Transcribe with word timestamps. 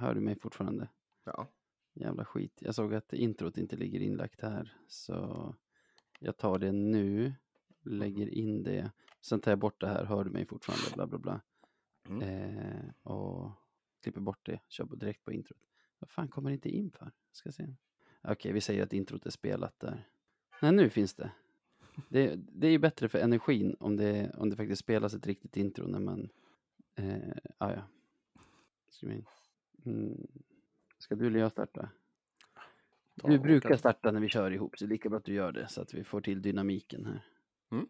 Hör 0.00 0.14
du 0.14 0.20
mig 0.20 0.38
fortfarande? 0.38 0.88
Ja. 1.24 1.48
Jävla 1.94 2.24
skit. 2.24 2.58
Jag 2.60 2.74
såg 2.74 2.94
att 2.94 3.12
introt 3.12 3.58
inte 3.58 3.76
ligger 3.76 4.00
inlagt 4.00 4.40
här. 4.40 4.76
Så 4.86 5.54
jag 6.18 6.36
tar 6.36 6.58
det 6.58 6.72
nu. 6.72 7.34
Lägger 7.82 8.28
in 8.28 8.62
det. 8.62 8.90
Sen 9.20 9.40
tar 9.40 9.50
jag 9.50 9.58
bort 9.58 9.80
det 9.80 9.86
här. 9.86 10.04
Hör 10.04 10.24
du 10.24 10.30
mig 10.30 10.46
fortfarande? 10.46 10.94
Bla 10.94 11.06
bla 11.06 11.18
bla. 11.18 11.40
Mm. 12.08 12.22
Eh, 12.22 13.12
och 13.12 13.52
klipper 14.02 14.20
bort 14.20 14.46
det. 14.46 14.60
Kör 14.68 14.96
direkt 14.96 15.24
på 15.24 15.32
introt. 15.32 15.58
Vad 15.98 16.10
fan 16.10 16.28
kommer 16.28 16.50
det 16.50 16.54
inte 16.54 16.70
in 16.70 16.90
för? 16.90 17.12
Ska 17.32 17.52
se. 17.52 17.74
Okej, 18.22 18.52
vi 18.52 18.60
säger 18.60 18.82
att 18.82 18.92
introt 18.92 19.26
är 19.26 19.30
spelat 19.30 19.80
där. 19.80 20.08
Nej, 20.62 20.72
nu 20.72 20.90
finns 20.90 21.14
det. 21.14 21.32
Det, 22.08 22.36
det 22.36 22.66
är 22.66 22.70
ju 22.70 22.78
bättre 22.78 23.08
för 23.08 23.18
energin 23.18 23.76
om 23.80 23.96
det, 23.96 24.30
om 24.34 24.50
det 24.50 24.56
faktiskt 24.56 24.80
spelas 24.80 25.14
ett 25.14 25.26
riktigt 25.26 25.56
intro 25.56 25.86
när 25.86 26.00
man... 26.00 26.28
Eh, 26.94 27.36
ah, 27.58 27.72
ja. 27.72 27.82
Ska, 28.88 29.06
vi, 29.06 29.24
mm, 29.86 30.26
ska 30.98 31.14
du 31.14 31.26
eller 31.26 31.40
jag 31.40 31.52
starta? 31.52 31.88
Ta 33.20 33.28
Du 33.28 33.38
brukar 33.38 33.76
starta 33.76 34.10
när 34.10 34.20
vi 34.20 34.28
kör 34.28 34.50
ihop, 34.50 34.78
så 34.78 34.84
det 34.84 34.88
är 34.88 34.92
lika 34.92 35.08
bra 35.08 35.18
att 35.18 35.24
du 35.24 35.34
gör 35.34 35.52
det 35.52 35.68
så 35.68 35.82
att 35.82 35.94
vi 35.94 36.04
får 36.04 36.20
till 36.20 36.42
dynamiken 36.42 37.06
här. 37.06 37.24
Mm. 37.70 37.88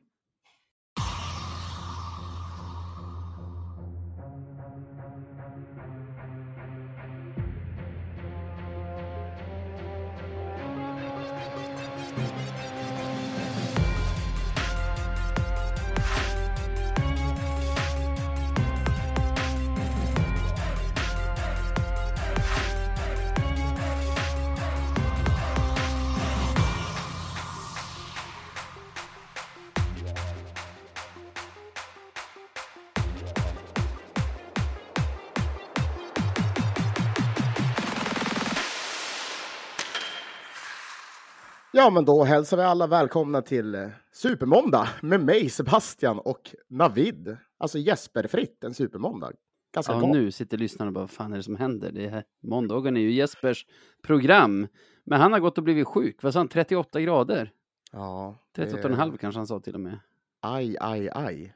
Ja, 41.80 41.90
men 41.90 42.04
då 42.04 42.24
hälsar 42.24 42.56
vi 42.56 42.62
alla 42.62 42.86
välkomna 42.86 43.42
till 43.42 43.74
eh, 43.74 43.88
Supermåndag 44.12 44.88
med 45.02 45.24
mig 45.24 45.48
Sebastian 45.50 46.18
och 46.18 46.54
Navid. 46.68 47.36
Alltså 47.58 47.78
Jesper-fritt 47.78 48.64
en 48.64 48.74
supermåndag. 48.74 49.32
Ganska 49.72 49.92
Ja, 49.92 50.00
gott. 50.00 50.10
nu 50.10 50.30
sitter 50.30 50.58
lyssnarna 50.58 50.88
och 50.88 50.92
bara, 50.92 51.00
vad 51.00 51.10
fan 51.10 51.32
är 51.32 51.36
det 51.36 51.42
som 51.42 51.56
händer? 51.56 51.92
Det 51.92 52.04
är, 52.06 52.24
måndagen 52.42 52.96
är 52.96 53.00
ju 53.00 53.12
Jespers 53.12 53.66
program. 54.02 54.66
Men 55.04 55.20
han 55.20 55.32
har 55.32 55.40
gått 55.40 55.58
och 55.58 55.64
blivit 55.64 55.86
sjuk. 55.86 56.22
Vad 56.22 56.32
sa 56.32 56.40
han? 56.40 56.48
38 56.48 57.00
grader? 57.00 57.52
Ja, 57.92 58.36
det- 58.52 58.66
38,5 58.66 59.16
kanske 59.16 59.38
han 59.38 59.46
sa 59.46 59.60
till 59.60 59.74
och 59.74 59.80
med. 59.80 59.98
Aj, 60.40 60.76
aj, 60.80 61.08
aj. 61.12 61.54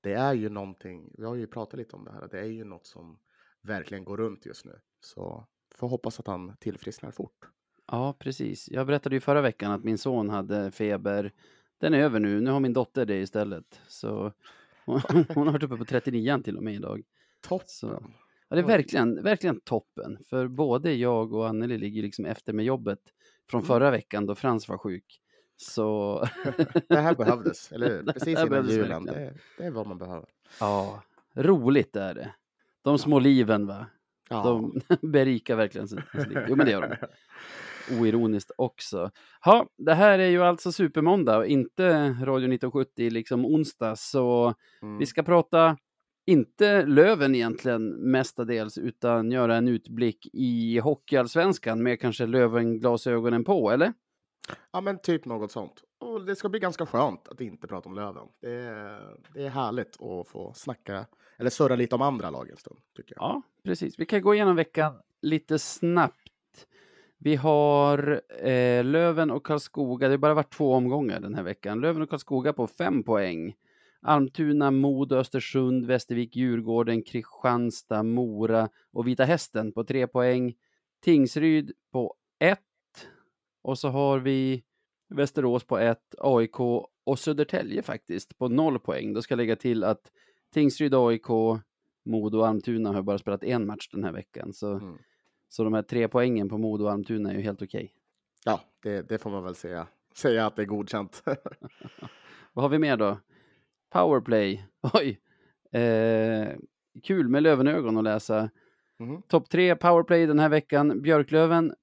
Det 0.00 0.12
är 0.14 0.32
ju 0.34 0.48
någonting, 0.48 1.14
vi 1.18 1.24
har 1.24 1.34
ju 1.34 1.46
pratat 1.46 1.78
lite 1.78 1.96
om 1.96 2.04
det 2.04 2.12
här, 2.12 2.28
det 2.30 2.40
är 2.40 2.44
ju 2.44 2.64
något 2.64 2.86
som 2.86 3.18
verkligen 3.62 4.04
går 4.04 4.16
runt 4.16 4.46
just 4.46 4.64
nu. 4.64 4.78
Så 5.00 5.46
får 5.74 5.88
hoppas 5.88 6.20
att 6.20 6.26
han 6.26 6.56
tillfrisknar 6.60 7.10
fort. 7.10 7.48
Ja, 7.92 8.14
precis. 8.18 8.68
Jag 8.70 8.86
berättade 8.86 9.16
ju 9.16 9.20
förra 9.20 9.40
veckan 9.40 9.72
att 9.72 9.84
min 9.84 9.98
son 9.98 10.30
hade 10.30 10.70
feber. 10.70 11.32
Den 11.80 11.94
är 11.94 11.98
över 11.98 12.20
nu. 12.20 12.40
Nu 12.40 12.50
har 12.50 12.60
min 12.60 12.72
dotter 12.72 13.06
det 13.06 13.16
istället. 13.20 13.80
Så 13.88 14.32
hon, 14.84 15.00
hon 15.34 15.46
har 15.46 15.52
varit 15.52 15.62
uppe 15.62 15.76
på 15.76 15.84
39 15.84 16.40
till 16.44 16.56
och 16.56 16.62
med 16.62 16.74
idag. 16.74 17.02
Toppen! 17.40 17.66
Så- 17.68 18.02
Ja, 18.48 18.56
det 18.56 18.62
är 18.62 18.66
verkligen, 18.66 19.22
verkligen 19.22 19.60
toppen. 19.60 20.18
För 20.28 20.48
både 20.48 20.92
jag 20.94 21.32
och 21.32 21.48
Anneli 21.48 21.78
ligger 21.78 22.02
liksom 22.02 22.24
efter 22.26 22.52
med 22.52 22.64
jobbet 22.64 22.98
från 23.50 23.58
Mm. 23.60 23.66
förra 23.66 23.90
veckan 23.90 24.26
då 24.26 24.34
Frans 24.34 24.68
var 24.68 24.78
sjuk. 24.78 25.20
Så 25.56 26.18
Det 26.88 26.96
här 27.00 27.14
behövdes, 27.14 27.72
eller 27.72 27.88
hur? 27.88 28.02
Precis 28.12 28.38
innan 28.38 28.68
julen. 28.68 29.04
Det, 29.04 29.34
det 29.58 29.64
är 29.64 29.70
vad 29.70 29.86
man 29.86 29.98
behöver. 29.98 30.28
ja, 30.60 31.02
roligt 31.34 31.96
är 31.96 32.14
det. 32.14 32.34
De 32.82 32.98
små 32.98 33.18
liven 33.18 33.66
va? 33.66 33.86
Ja. 34.30 34.42
De 34.42 34.80
berikar 35.08 35.56
verkligen 35.56 35.88
sitt 35.88 36.14
liv. 36.14 36.38
Jo 36.48 36.56
men 36.56 36.66
det 36.66 36.72
gör 36.72 36.88
de. 37.00 37.06
Oironiskt 38.00 38.50
också. 38.56 39.10
Ja, 39.44 39.66
det 39.78 39.94
här 39.94 40.18
är 40.18 40.28
ju 40.28 40.42
alltså 40.42 40.72
Supermåndag 40.72 41.38
och 41.38 41.46
inte 41.46 42.08
Radio 42.08 42.48
1970 42.48 43.10
liksom 43.10 43.44
onsdag. 43.46 43.96
Så 43.96 44.54
Mm. 44.82 44.98
vi 44.98 45.06
ska 45.06 45.22
prata, 45.22 45.76
inte 46.26 46.86
Löven 46.86 47.34
egentligen 47.34 47.88
mestadels, 47.88 48.78
utan 48.78 49.30
göra 49.30 49.56
en 49.56 49.68
utblick 49.68 50.28
i 50.32 50.78
Hockeyallsvenskan 50.78 51.82
med 51.82 52.00
kanske 52.00 52.26
Löven-glasögonen 52.26 53.44
på, 53.44 53.70
eller? 53.70 53.92
Ja, 54.72 54.80
men 54.80 54.98
typ 54.98 55.24
något 55.24 55.52
sånt. 55.52 55.72
Och 55.98 56.24
det 56.24 56.36
ska 56.36 56.48
bli 56.48 56.60
ganska 56.60 56.86
skönt 56.86 57.28
att 57.28 57.40
inte 57.40 57.66
prata 57.66 57.88
om 57.88 57.94
Löven. 57.94 58.26
Det 58.40 58.52
är, 58.54 59.16
det 59.34 59.42
är 59.44 59.48
härligt 59.48 60.02
att 60.02 60.28
få 60.28 60.52
snacka, 60.54 61.06
eller 61.38 61.50
surra 61.50 61.76
lite 61.76 61.94
om 61.94 62.02
andra 62.02 62.30
lag 62.30 62.50
en 62.50 62.56
stund, 62.56 62.80
tycker 62.96 63.14
jag. 63.16 63.22
Ja, 63.24 63.42
precis. 63.64 63.98
Vi 63.98 64.06
kan 64.06 64.22
gå 64.22 64.34
igenom 64.34 64.56
veckan 64.56 64.94
lite 65.22 65.58
snabbt. 65.58 66.21
Vi 67.24 67.36
har 67.36 68.20
eh, 68.42 68.84
Löven 68.84 69.30
och 69.30 69.46
Karlskoga. 69.46 70.08
Det 70.08 70.12
har 70.12 70.18
bara 70.18 70.34
varit 70.34 70.52
två 70.52 70.72
omgångar 70.72 71.20
den 71.20 71.34
här 71.34 71.42
veckan. 71.42 71.80
Löven 71.80 72.02
och 72.02 72.10
Karlskoga 72.10 72.52
på 72.52 72.66
fem 72.66 73.02
poäng. 73.02 73.54
Almtuna, 74.00 74.70
Modo, 74.70 75.16
Östersund, 75.16 75.86
Västervik, 75.86 76.36
Djurgården, 76.36 77.02
Kristianstad, 77.02 78.02
Mora 78.02 78.68
och 78.92 79.08
Vita 79.08 79.24
Hästen 79.24 79.72
på 79.72 79.84
tre 79.84 80.06
poäng. 80.06 80.54
Tingsryd 81.04 81.72
på 81.92 82.14
ett. 82.38 82.58
Och 83.62 83.78
så 83.78 83.88
har 83.88 84.18
vi 84.18 84.62
Västerås 85.08 85.64
på 85.64 85.78
ett, 85.78 86.14
AIK 86.18 86.60
och 87.04 87.18
Södertälje 87.18 87.82
faktiskt 87.82 88.38
på 88.38 88.48
noll 88.48 88.78
poäng. 88.78 89.12
Då 89.12 89.22
ska 89.22 89.32
jag 89.32 89.36
lägga 89.36 89.56
till 89.56 89.84
att 89.84 90.10
Tingsryd, 90.54 90.94
AIK, 90.94 91.28
Modo 92.04 92.38
och 92.38 92.48
Almtuna 92.48 92.92
har 92.92 93.02
bara 93.02 93.18
spelat 93.18 93.44
en 93.44 93.66
match 93.66 93.88
den 93.92 94.04
här 94.04 94.12
veckan. 94.12 94.52
Så, 94.52 94.72
Mm 94.72 94.98
så 95.52 95.64
de 95.64 95.74
här 95.74 95.82
tre 95.82 96.08
poängen 96.08 96.48
på 96.48 96.58
Modo 96.58 96.84
och 96.84 96.90
Almtuna 96.92 97.30
är 97.30 97.34
ju 97.36 97.40
helt 97.42 97.62
okej. 97.62 97.92
Ja, 98.44 98.60
det, 98.82 99.08
det 99.08 99.18
får 99.18 99.30
man 99.30 99.44
väl 99.44 99.54
säga. 99.54 99.86
Säga 100.14 100.46
att 100.46 100.56
det 100.56 100.62
är 100.62 100.66
godkänt. 100.66 101.22
Vad 102.52 102.64
har 102.64 102.68
vi 102.68 102.78
mer 102.78 102.96
då? 102.96 103.18
Powerplay. 103.92 104.66
Oj! 104.92 105.20
Eh, 105.80 106.48
kul 107.02 107.28
med 107.28 107.42
Lövenögon 107.42 107.98
att 107.98 108.04
läsa. 108.04 108.50
Mhm. 108.98 109.22
Topp 109.22 109.48
tre 109.48 109.76
powerplay 109.76 110.26
den 110.26 110.38
här 110.38 110.48
veckan. 110.48 111.02
Björklöven 111.02 111.74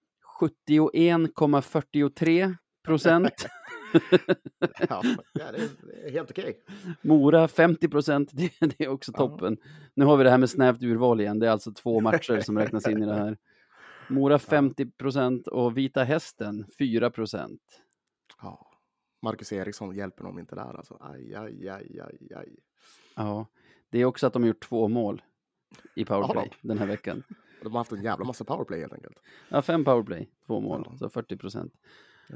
71,43 0.41 2.55
procent. 2.85 3.47
ja, 4.89 5.01
det 5.33 5.41
är, 6.07 6.11
helt 6.11 6.31
okej. 6.31 6.57
Mora 7.01 7.47
50 7.47 7.87
procent. 7.87 8.29
Det, 8.33 8.51
det 8.59 8.83
är 8.83 8.87
också 8.87 9.11
Ja. 9.15 9.17
toppen. 9.17 9.57
Nu 9.93 10.05
har 10.05 10.17
vi 10.17 10.23
det 10.23 10.29
här 10.29 10.37
med 10.37 10.49
snävt 10.49 10.83
urval 10.83 11.21
igen. 11.21 11.39
Det 11.39 11.47
är 11.47 11.51
alltså 11.51 11.71
två 11.71 11.99
matcher 11.99 12.39
som 12.39 12.57
räknas 12.57 12.87
in 12.87 13.03
i 13.03 13.05
det 13.05 13.13
här. 13.15 13.37
Mora 14.09 14.39
50 14.39 14.85
procent 14.91 15.47
och 15.47 15.77
Vita 15.77 16.03
Hästen 16.03 16.65
4 16.77 17.09
procent. 17.09 17.61
Ja. 18.41 18.71
Marcus 19.21 19.53
Eriksson 19.53 19.95
hjälper 19.95 20.23
dem 20.23 20.39
inte 20.39 20.55
där 20.55 20.77
alltså. 20.77 20.97
Aj, 21.01 21.35
aj, 21.35 21.69
aj, 21.69 21.99
aj, 21.99 22.33
aj. 22.35 22.55
Ja, 23.15 23.45
det 23.89 23.99
är 23.99 24.05
också 24.05 24.27
att 24.27 24.33
de 24.33 24.41
har 24.43 24.47
gjort 24.47 24.63
två 24.63 24.87
mål 24.87 25.21
i 25.95 26.05
powerplay 26.05 26.47
Ja. 26.51 26.57
den 26.61 26.77
här 26.77 26.85
veckan. 26.87 27.23
De 27.63 27.71
har 27.71 27.79
haft 27.79 27.91
en 27.91 28.03
jävla 28.03 28.25
massa 28.25 28.43
powerplay 28.43 28.79
helt 28.79 28.93
enkelt. 28.93 29.19
Ja, 29.49 29.61
fem 29.61 29.85
powerplay, 29.85 30.29
två 30.45 30.59
mål, 30.59 30.83
Ja. 30.91 30.97
så 30.97 31.09
40 31.09 31.37
procent. 31.37 31.73
Ja. 32.29 32.35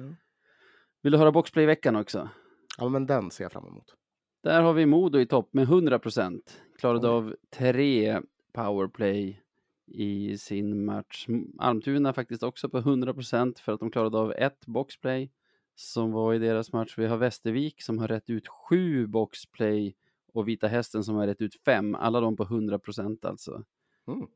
Vill 1.01 1.11
du 1.11 1.17
höra 1.17 1.31
boxplay 1.31 1.63
i 1.63 1.67
veckan 1.67 1.95
också? 1.95 2.29
ja, 2.77 2.89
men 2.89 3.05
den 3.05 3.31
ser 3.31 3.43
jag 3.43 3.51
fram 3.51 3.67
emot. 3.67 3.95
Där 4.43 4.61
har 4.61 4.73
vi 4.73 4.85
Modo 4.85 5.19
i 5.19 5.25
topp 5.25 5.53
med 5.53 5.63
100 5.63 5.99
procent. 5.99 6.61
Klarade 6.79 7.07
Oj. 7.07 7.13
av 7.13 7.35
tre 7.49 8.21
powerplay 8.53 9.41
i 9.87 10.37
sin 10.37 10.85
match. 10.85 11.27
Almtuna 11.57 12.13
faktiskt 12.13 12.43
också 12.43 12.69
på 12.69 12.77
100 12.77 13.13
procent 13.13 13.59
för 13.59 13.71
att 13.71 13.79
de 13.79 13.91
klarade 13.91 14.17
av 14.17 14.31
ett 14.31 14.65
boxplay 14.65 15.31
som 15.75 16.11
var 16.11 16.33
i 16.33 16.39
deras 16.39 16.73
match. 16.73 16.97
Vi 16.97 17.05
har 17.05 17.17
Västervik 17.17 17.81
som 17.81 17.99
har 17.99 18.07
rätt 18.07 18.29
ut 18.29 18.47
sju 18.47 19.07
boxplay 19.07 19.95
och 20.33 20.47
Vita 20.47 20.67
Hästen 20.67 21.03
som 21.03 21.15
har 21.15 21.27
rätt 21.27 21.41
ut 21.41 21.55
fem. 21.65 21.95
Alla 21.95 22.19
de 22.19 22.35
på 22.35 22.43
100 22.43 22.79
procent 22.79 23.25
alltså. 23.25 23.63
Mm. 24.07 24.27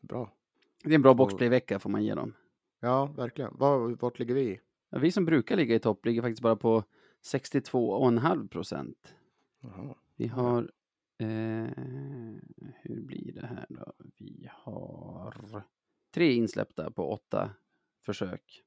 Bra. 0.00 0.32
Det 0.84 0.90
är 0.90 0.94
en 0.94 1.02
bra 1.02 1.14
boxplay-vecka 1.14 1.78
får 1.78 1.90
man 1.90 2.04
ge 2.04 2.14
dem. 2.14 2.34
Ja, 2.80 3.06
verkligen. 3.06 3.56
Var, 3.58 3.96
vart 4.00 4.18
ligger 4.18 4.34
vi? 4.34 4.60
Ja, 4.90 4.98
vi 4.98 5.12
som 5.12 5.24
brukar 5.24 5.56
ligga 5.56 5.74
i 5.74 5.78
topp 5.78 6.06
ligger 6.06 6.22
faktiskt 6.22 6.42
bara 6.42 6.56
på 6.56 6.84
62,5 7.32 8.48
procent. 8.48 9.14
Jaha. 9.60 9.94
Vi 10.16 10.26
har... 10.26 10.70
Eh, 11.20 11.70
hur 12.82 13.00
blir 13.00 13.32
det 13.32 13.46
här 13.46 13.66
då? 13.68 13.92
Vi 14.18 14.48
har 14.52 15.62
tre 16.14 16.32
insläppta 16.32 16.90
på 16.90 17.12
åtta 17.12 17.50
försök. 18.04 18.62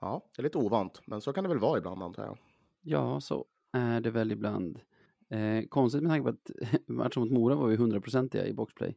Ja, 0.00 0.30
det 0.36 0.40
är 0.40 0.44
lite 0.44 0.58
ovant, 0.58 1.00
men 1.06 1.20
så 1.20 1.32
kan 1.32 1.44
det 1.44 1.48
väl 1.48 1.58
vara 1.58 1.78
ibland 1.78 2.02
antar 2.02 2.24
jag. 2.24 2.38
Ja, 2.82 3.20
så 3.20 3.44
är 3.72 4.00
det 4.00 4.10
väl 4.10 4.32
ibland. 4.32 4.80
Eh, 5.28 5.64
konstigt 5.68 6.02
med 6.02 6.10
tanke 6.10 6.22
på 6.22 6.28
att 6.28 6.80
matchen 6.86 7.22
mot 7.22 7.30
Mora 7.30 7.54
var 7.54 7.68
ju 7.68 7.76
hundraprocentiga 7.76 8.46
i 8.46 8.52
boxplay. 8.52 8.96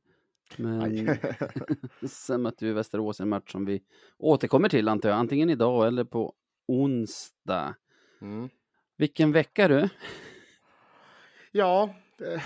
Men 0.58 1.08
sen 2.08 2.42
mötte 2.42 2.66
vi 2.66 2.74
Västerås 2.74 3.20
i 3.20 3.24
en 3.24 3.30
match 3.30 3.52
som 3.52 3.66
vi 3.66 3.84
återkommer 4.18 4.70
till 4.70 4.88
antar 4.88 5.10
jag, 5.10 5.18
antingen 5.18 5.50
idag 5.50 5.88
eller 5.88 6.04
på 6.04 6.34
onsdag. 6.68 7.76
Mm. 8.22 8.50
Vilken 8.98 9.32
vecka 9.32 9.68
du! 9.68 9.90
Ja, 11.52 11.96
det, 12.18 12.44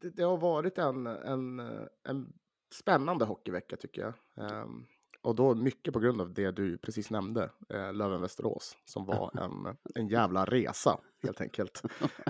det, 0.00 0.10
det 0.10 0.22
har 0.22 0.36
varit 0.36 0.78
en, 0.78 1.06
en, 1.06 1.60
en 2.08 2.32
spännande 2.72 3.24
hockeyvecka 3.24 3.76
tycker 3.76 4.02
jag. 4.02 4.14
Um, 4.62 4.86
och 5.22 5.34
då 5.34 5.54
mycket 5.54 5.94
på 5.94 6.00
grund 6.00 6.20
av 6.20 6.34
det 6.34 6.50
du 6.50 6.78
precis 6.78 7.10
nämnde, 7.10 7.50
eh, 7.68 7.92
Löven-Västerås, 7.92 8.76
som 8.84 9.04
var 9.06 9.30
en, 9.42 9.76
en 9.94 10.08
jävla 10.08 10.44
resa 10.44 10.98
helt 11.22 11.40
enkelt. 11.40 11.82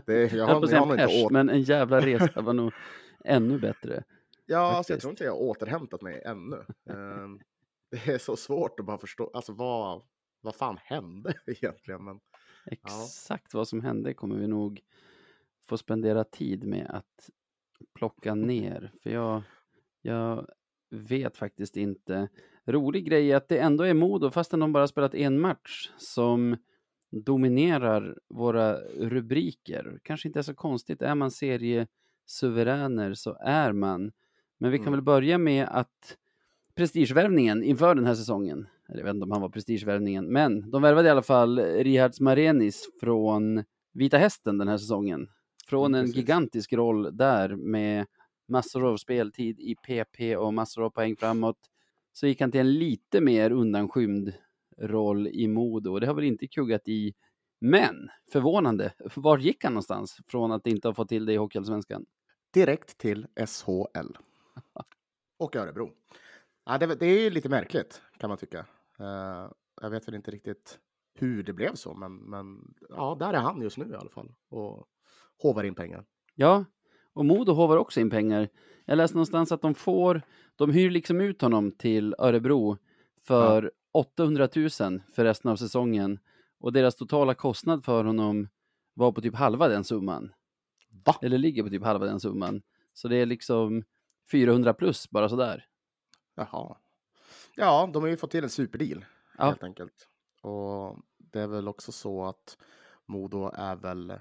Det, 0.07 0.33
jag 0.33 0.47
har, 0.47 0.73
jag 0.73 0.87
har 0.87 0.97
pers, 0.97 1.25
åt... 1.25 1.33
men 1.33 1.49
en 1.49 1.63
jävla 1.63 2.01
resa 2.01 2.41
var 2.41 2.53
nog 2.53 2.73
ännu 3.25 3.59
bättre. 3.59 4.05
Ja, 4.47 4.59
alltså, 4.59 4.93
jag 4.93 5.01
tror 5.01 5.11
inte 5.11 5.25
jag 5.25 5.33
har 5.33 5.39
återhämtat 5.39 6.03
mig 6.03 6.23
ännu. 6.25 6.65
Um, 6.85 7.41
det 7.91 8.09
är 8.09 8.19
så 8.19 8.37
svårt 8.37 8.81
att 8.81 8.87
bara 8.87 8.99
förstå, 8.99 9.31
alltså 9.35 9.53
vad, 9.53 10.03
vad 10.41 10.55
fan 10.55 10.79
hände 10.83 11.35
egentligen? 11.47 12.05
Men, 12.05 12.21
Exakt 12.67 13.51
ja. 13.53 13.59
vad 13.59 13.69
som 13.69 13.81
hände 13.81 14.15
kommer 14.15 14.37
vi 14.37 14.47
nog 14.47 14.81
få 15.69 15.77
spendera 15.77 16.25
tid 16.25 16.65
med 16.65 16.87
att 16.91 17.31
plocka 17.95 18.35
ner. 18.35 18.93
För 19.03 19.11
jag, 19.11 19.43
jag 20.03 20.47
vet 20.91 21.37
faktiskt 21.37 21.77
inte. 21.77 22.29
Rolig 22.65 23.07
grej 23.07 23.33
är 23.33 23.37
att 23.37 23.49
det 23.49 23.59
ändå 23.59 23.85
är 23.85 23.95
Modo, 23.95 24.31
fastän 24.31 24.61
de 24.61 24.73
bara 24.73 24.89
spelat 24.89 25.15
en 25.15 25.41
match, 25.41 25.91
som 25.97 26.57
dominerar 27.11 28.19
våra 28.29 28.75
rubriker. 28.99 29.99
Kanske 30.03 30.29
inte 30.29 30.39
är 30.39 30.43
så 30.43 30.55
konstigt, 30.55 31.03
är 31.03 31.15
man 31.15 31.31
seriesuveräner 31.31 33.15
så 33.15 33.37
är 33.41 33.73
man. 33.73 34.13
Men 34.59 34.71
vi 34.71 34.79
kan 34.79 34.87
mm. 34.87 34.93
väl 34.93 35.03
börja 35.03 35.39
med 35.39 35.69
att 35.71 36.17
prestigevärvningen 36.75 37.63
inför 37.63 37.95
den 37.95 38.07
här 38.07 38.15
säsongen, 38.15 38.67
eller 38.89 38.99
jag 38.99 39.05
vet 39.05 39.15
inte 39.15 39.25
om 39.25 39.31
han 39.31 39.41
var 39.41 39.49
prestigevärvningen, 39.49 40.27
men 40.27 40.71
de 40.71 40.83
värvade 40.83 41.09
i 41.09 41.11
alla 41.11 41.23
fall 41.23 41.59
Rihards 41.59 42.21
Marenis 42.21 42.89
från 43.01 43.65
Vita 43.93 44.19
Hästen 44.19 44.59
den 44.59 44.69
här 44.69 44.79
säsongen. 44.79 45.29
Från 45.67 45.95
en 45.95 46.07
gigantisk 46.07 46.73
roll 46.73 47.17
där 47.17 47.57
med 47.57 48.07
massor 48.49 48.87
av 48.87 48.97
speltid 48.97 49.61
i 49.61 49.75
PP 49.75 50.37
och 50.37 50.55
massor 50.55 50.85
av 50.85 50.91
poäng 50.91 51.17
framåt. 51.17 51.59
Så 52.13 52.27
gick 52.27 52.41
han 52.41 52.51
till 52.51 52.61
en 52.61 52.75
lite 52.75 53.21
mer 53.21 53.51
undanskymd 53.51 54.33
roll 54.79 55.29
i 55.29 55.49
Modo. 55.49 55.99
Det 55.99 56.07
har 56.07 56.15
väl 56.15 56.25
inte 56.25 56.47
kuggat 56.47 56.89
i. 56.89 57.15
Men 57.61 58.09
förvånande, 58.33 58.93
var 59.17 59.39
gick 59.39 59.65
han 59.65 59.73
någonstans 59.73 60.21
från 60.27 60.53
att 60.53 60.67
inte 60.67 60.89
ha 60.89 60.95
fått 60.95 61.09
till 61.09 61.27
det 61.27 61.33
i 61.33 61.37
Hockeyallsvenskan? 61.37 62.07
Direkt 62.55 62.99
till 62.99 63.27
SHL. 63.37 64.17
och 65.39 65.57
Örebro. 65.57 65.91
Ja, 66.65 66.79
det, 66.79 66.95
det 66.95 67.07
är 67.07 67.31
lite 67.31 67.49
märkligt 67.49 68.03
kan 68.19 68.29
man 68.29 68.39
tycka. 68.39 68.67
Uh, 69.01 69.51
jag 69.83 69.91
vet 69.91 70.09
väl 70.09 70.15
inte 70.15 70.31
riktigt 70.31 70.79
hur 71.15 71.43
det 71.43 71.53
blev 71.53 71.75
så, 71.75 71.95
men, 71.95 72.17
men 72.17 72.75
ja, 72.89 73.17
där 73.21 73.33
är 73.33 73.39
han 73.39 73.63
just 73.63 73.79
nu 73.79 73.91
i 73.91 73.95
alla 73.95 74.11
fall 74.11 74.33
och 74.49 74.89
hovar 75.43 75.65
in 75.65 75.75
pengar. 75.75 76.05
Ja, 76.35 76.65
och 77.13 77.25
Modo 77.25 77.53
hovar 77.53 77.77
också 77.77 78.01
in 78.01 78.11
pengar. 78.11 78.49
Jag 78.85 78.97
läste 78.97 79.17
någonstans 79.17 79.53
att 79.53 79.63
de 79.63 79.75
får, 79.75 80.23
de 80.57 80.71
hyr 80.71 80.91
liksom 80.91 81.21
ut 81.21 81.43
honom 81.43 81.73
till 81.73 82.15
Örebro 82.19 82.79
för 83.23 83.63
ja. 83.63 83.71
800 83.93 84.49
000 84.57 84.71
för 85.15 85.25
resten 85.25 85.51
av 85.51 85.57
säsongen 85.57 86.19
och 86.59 86.73
deras 86.73 86.97
totala 86.97 87.35
kostnad 87.35 87.85
för 87.85 88.05
honom 88.05 88.49
var 88.95 89.13
på 89.13 89.21
typ 89.21 89.35
halva 89.35 89.69
den 89.69 89.85
summan. 89.85 90.33
Va? 91.05 91.17
Eller 91.23 91.39
ligger 91.39 91.63
på 91.63 91.69
typ 91.69 91.85
halva 91.85 92.07
den 92.07 92.21
summan. 92.21 92.63
Så 92.93 93.09
det 93.09 93.17
är 93.17 93.27
liksom 93.27 93.85
400 94.31 94.75
plus 94.75 95.11
bara 95.11 95.29
sådär. 95.29 95.67
Jaha. 96.35 96.77
Ja, 97.57 97.91
de 97.93 98.03
har 98.03 98.11
ju 98.11 98.17
fått 98.17 98.31
till 98.31 98.45
en 98.45 98.51
superdeal 98.51 99.05
ja. 99.39 99.45
helt 99.45 99.63
enkelt. 99.63 100.09
Och 100.43 100.99
det 101.19 101.41
är 101.41 101.47
väl 101.47 101.69
också 101.69 101.93
så 101.93 102.25
att 102.25 102.59
Modo 103.07 103.51
är 103.55 103.77
väl 103.77 104.13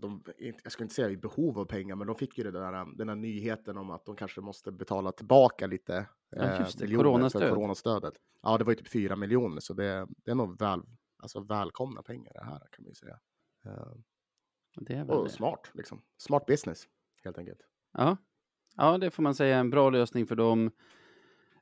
de, 0.00 0.24
jag 0.38 0.72
ska 0.72 0.82
inte 0.82 0.94
säga 0.94 1.10
i 1.10 1.16
behov 1.16 1.58
av 1.58 1.64
pengar, 1.64 1.96
men 1.96 2.06
de 2.06 2.16
fick 2.16 2.38
ju 2.38 2.44
det 2.44 2.50
där, 2.50 2.96
den 2.96 3.08
här 3.08 3.16
nyheten 3.16 3.76
om 3.78 3.90
att 3.90 4.04
de 4.04 4.16
kanske 4.16 4.40
måste 4.40 4.72
betala 4.72 5.12
tillbaka 5.12 5.66
lite 5.66 6.06
ja, 6.30 6.42
eh, 6.42 6.60
just 6.60 6.78
det, 6.78 6.84
miljoner 6.84 7.04
coronastöd. 7.04 7.42
för 7.42 7.50
coronastödet. 7.50 8.14
Ja, 8.42 8.58
det 8.58 8.64
var 8.64 8.72
ju 8.72 8.76
typ 8.76 8.88
fyra 8.88 9.16
miljoner, 9.16 9.60
så 9.60 9.74
det, 9.74 10.06
det 10.24 10.30
är 10.30 10.34
nog 10.34 10.58
väl, 10.58 10.82
alltså 11.18 11.40
välkomna 11.40 12.02
pengar 12.02 12.32
det 12.32 12.44
här 12.44 12.58
kan 12.58 12.84
man 12.84 12.88
ju 12.88 12.94
säga. 12.94 13.18
Uh, 13.66 13.94
det 14.76 14.94
är 14.94 15.10
och 15.10 15.24
det. 15.24 15.30
smart, 15.30 15.70
liksom. 15.74 16.02
Smart 16.16 16.46
business, 16.46 16.88
helt 17.24 17.38
enkelt. 17.38 17.60
Ja. 17.92 18.16
ja, 18.76 18.98
det 18.98 19.10
får 19.10 19.22
man 19.22 19.34
säga 19.34 19.58
en 19.58 19.70
bra 19.70 19.90
lösning 19.90 20.26
för 20.26 20.36
dem. 20.36 20.70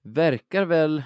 Verkar 0.03 0.65
väl 0.65 1.03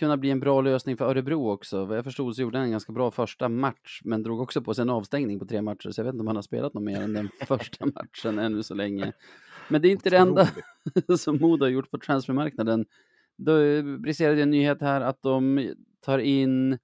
kunna 0.00 0.16
bli 0.16 0.30
en 0.30 0.40
bra 0.40 0.60
lösning 0.60 0.96
för 0.96 1.04
Örebro 1.04 1.50
också. 1.50 1.84
Vad 1.84 1.96
jag 1.96 2.04
förstod 2.04 2.36
så 2.36 2.42
gjorde 2.42 2.58
han 2.58 2.64
en 2.64 2.70
ganska 2.70 2.92
bra 2.92 3.10
första 3.10 3.48
match, 3.48 4.00
men 4.04 4.22
drog 4.22 4.40
också 4.40 4.62
på 4.62 4.74
sig 4.74 4.82
en 4.82 4.90
avstängning 4.90 5.38
på 5.38 5.46
tre 5.46 5.62
matcher, 5.62 5.90
så 5.90 6.00
jag 6.00 6.04
vet 6.04 6.14
inte 6.14 6.20
om 6.20 6.26
han 6.26 6.36
har 6.36 6.42
spelat 6.42 6.74
något 6.74 6.82
mer 6.82 7.00
än 7.00 7.12
den 7.12 7.28
första 7.46 7.86
matchen 7.86 8.38
ännu 8.38 8.62
så 8.62 8.74
länge. 8.74 9.12
Men 9.68 9.82
det 9.82 9.88
är 9.88 9.90
inte 9.90 10.10
det 10.10 10.16
enda 10.16 10.48
som 11.18 11.38
Modo 11.40 11.64
har 11.64 11.70
gjort 11.70 11.90
på 11.90 11.98
transfermarknaden. 11.98 12.86
Då 13.36 13.82
briserade 13.98 14.42
en 14.42 14.50
nyhet 14.50 14.80
här 14.80 15.00
att 15.00 15.22
de 15.22 15.70
tar 16.00 16.18
in 16.18 16.78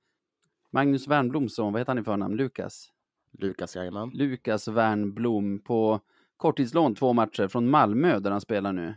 Magnus 0.70 1.08
Wernbloms 1.08 1.54
son, 1.54 1.72
vad 1.72 1.80
heter 1.80 1.90
han 1.90 1.98
i 1.98 2.04
förnamn? 2.04 2.36
Lukas? 2.36 2.92
Lukas, 3.38 3.76
jajamän. 3.76 4.10
Lukas 4.14 4.68
Wernblom 4.68 5.58
på 5.58 6.00
korttidslån 6.36 6.94
två 6.94 7.12
matcher 7.12 7.48
från 7.48 7.70
Malmö 7.70 8.18
där 8.18 8.30
han 8.30 8.40
spelar 8.40 8.72
nu. 8.72 8.94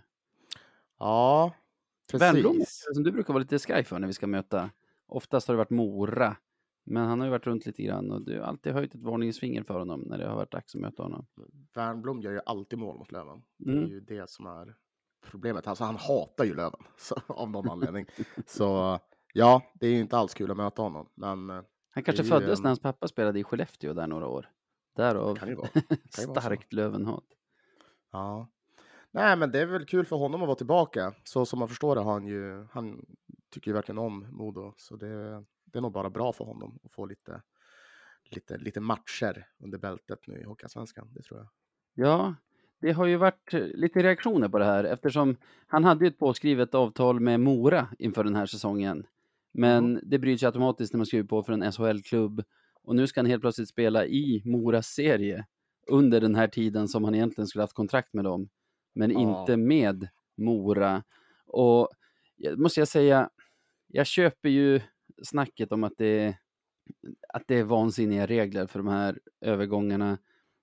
Ja, 1.00 1.54
Värnblom, 2.18 2.64
som 2.94 3.04
du 3.04 3.12
brukar 3.12 3.34
vara 3.34 3.42
lite 3.42 3.60
skraj 3.60 3.84
för 3.84 4.00
när 4.00 4.08
vi 4.08 4.14
ska 4.14 4.28
möta. 4.28 4.70
Oftast 5.08 5.48
har 5.48 5.56
det 5.56 5.58
varit 5.58 5.70
Mora, 5.70 6.38
men 6.86 7.08
han 7.08 7.20
har 7.20 7.28
ju 7.28 7.32
varit 7.32 7.48
runt 7.48 7.66
lite 7.66 7.84
grann 7.84 8.12
och 8.12 8.26
du 8.26 8.40
har 8.40 8.46
alltid 8.46 8.74
höjt 8.74 8.96
ett 8.96 9.02
varningens 9.02 9.40
för 9.40 9.80
honom 9.80 10.02
när 10.02 10.18
det 10.18 10.28
har 10.28 10.36
varit 10.36 10.52
dags 10.52 10.76
att 10.76 10.82
möta 10.82 11.04
honom. 11.04 11.26
Värnblom 11.74 12.22
gör 12.22 12.32
ju 12.32 12.42
alltid 12.46 12.80
mål 12.80 12.98
mot 12.98 13.12
Löven. 13.12 13.42
Det 13.58 13.72
är 13.72 13.78
mm. 13.78 13.90
ju 13.90 14.00
det 14.00 14.30
som 14.30 14.46
är 14.46 14.76
problemet. 15.22 15.68
Alltså 15.68 15.84
han 15.84 15.96
hatar 15.96 16.46
ju 16.46 16.56
Löven 16.56 16.84
så, 16.98 17.16
av 17.28 17.50
någon 17.50 17.70
anledning. 17.70 18.06
så 18.46 19.00
ja, 19.34 19.62
det 19.74 19.88
är 19.88 19.92
ju 19.92 20.00
inte 20.00 20.18
alls 20.18 20.34
kul 20.34 20.52
att 20.52 20.58
möta 20.58 20.82
honom. 20.82 21.10
Men 21.16 21.50
eh, 21.50 21.62
han 21.90 22.04
kanske 22.04 22.24
föddes 22.24 22.60
en... 22.60 22.64
när 22.64 22.70
hans 22.70 22.80
pappa 22.80 23.08
spelade 23.08 23.40
i 23.40 23.44
Skellefteå 23.44 23.94
där 23.94 24.08
några 24.08 24.28
år. 24.28 24.50
Därav 24.96 25.36
kan 25.36 25.56
vara. 25.56 25.68
Kan 25.68 25.98
starkt 26.10 26.74
Lövenhat. 26.74 27.26
Ja, 28.12 28.52
Nej, 29.12 29.38
men 29.38 29.52
det 29.52 29.60
är 29.60 29.66
väl 29.66 29.86
kul 29.86 30.06
för 30.06 30.16
honom 30.16 30.42
att 30.42 30.48
vara 30.48 30.56
tillbaka. 30.56 31.14
Så 31.24 31.46
som 31.46 31.60
man 31.60 31.68
förstår 31.68 31.96
det 31.96 32.02
har 32.02 32.14
han 32.14 32.28
ju, 32.28 32.68
han 32.72 33.06
tycker 33.54 33.72
ju 33.72 33.76
verkligen 33.76 33.98
om 33.98 34.28
Modo. 34.32 34.74
Så 34.78 34.96
det, 34.96 35.44
det 35.66 35.78
är 35.78 35.82
nog 35.82 35.94
bara 35.94 36.10
bra 36.10 36.34
för 36.34 36.46
honom 36.46 36.80
att 36.84 36.92
få 36.92 37.06
lite, 37.06 37.42
lite, 38.32 38.58
lite 38.58 38.80
matcher 38.80 39.48
under 39.60 39.78
bältet 39.78 40.20
nu 40.28 40.40
i 40.40 40.44
Hockeyallsvenskan. 40.44 41.14
Det 41.14 41.22
tror 41.22 41.40
jag. 41.40 41.50
Ja, 41.94 42.36
det 42.82 42.92
har 42.92 43.06
ju 43.06 43.18
varit 43.18 43.54
lite 43.54 44.04
reaktioner 44.04 44.50
på 44.50 44.60
det 44.60 44.66
här 44.66 44.84
eftersom 44.84 45.38
han 45.68 45.84
hade 45.84 46.08
ett 46.08 46.20
påskrivet 46.20 46.76
avtal 46.76 47.20
med 47.20 47.40
Mora 47.40 47.88
inför 48.00 48.24
den 48.24 48.36
här 48.36 48.46
säsongen. 48.46 49.08
Men 49.52 49.86
mm. 49.86 50.02
det 50.04 50.20
bryts 50.20 50.44
ju 50.44 50.48
automatiskt 50.48 50.94
när 50.94 50.98
man 50.98 51.06
skriver 51.06 51.28
på 51.28 51.44
för 51.44 51.54
en 51.54 51.72
SHL-klubb 51.72 52.44
och 52.84 52.96
nu 52.96 53.08
ska 53.08 53.20
han 53.20 53.26
helt 53.26 53.42
plötsligt 53.42 53.70
spela 53.70 54.06
i 54.06 54.42
Moras 54.46 54.88
serie 54.88 55.46
under 55.88 56.22
den 56.22 56.36
här 56.36 56.48
tiden 56.48 56.88
som 56.88 57.04
han 57.04 57.16
egentligen 57.16 57.48
skulle 57.48 57.64
haft 57.64 57.74
kontrakt 57.74 58.14
med 58.14 58.24
dem 58.24 58.50
men 59.00 59.12
ja. 59.12 59.40
inte 59.40 59.58
med 59.58 60.08
Mora. 60.38 61.04
Och 61.46 61.90
måste 62.58 62.80
jag 62.82 62.88
säga, 62.88 63.30
jag 63.88 64.08
köper 64.08 64.50
ju 64.50 64.82
snacket 65.24 65.72
om 65.72 65.84
att 65.84 65.94
det, 65.98 66.38
att 67.34 67.44
det 67.48 67.56
är 67.56 67.64
vansinniga 67.64 68.26
regler 68.26 68.68
för 68.68 68.80
de 68.80 68.88
här 68.88 69.20
övergångarna, 69.42 70.18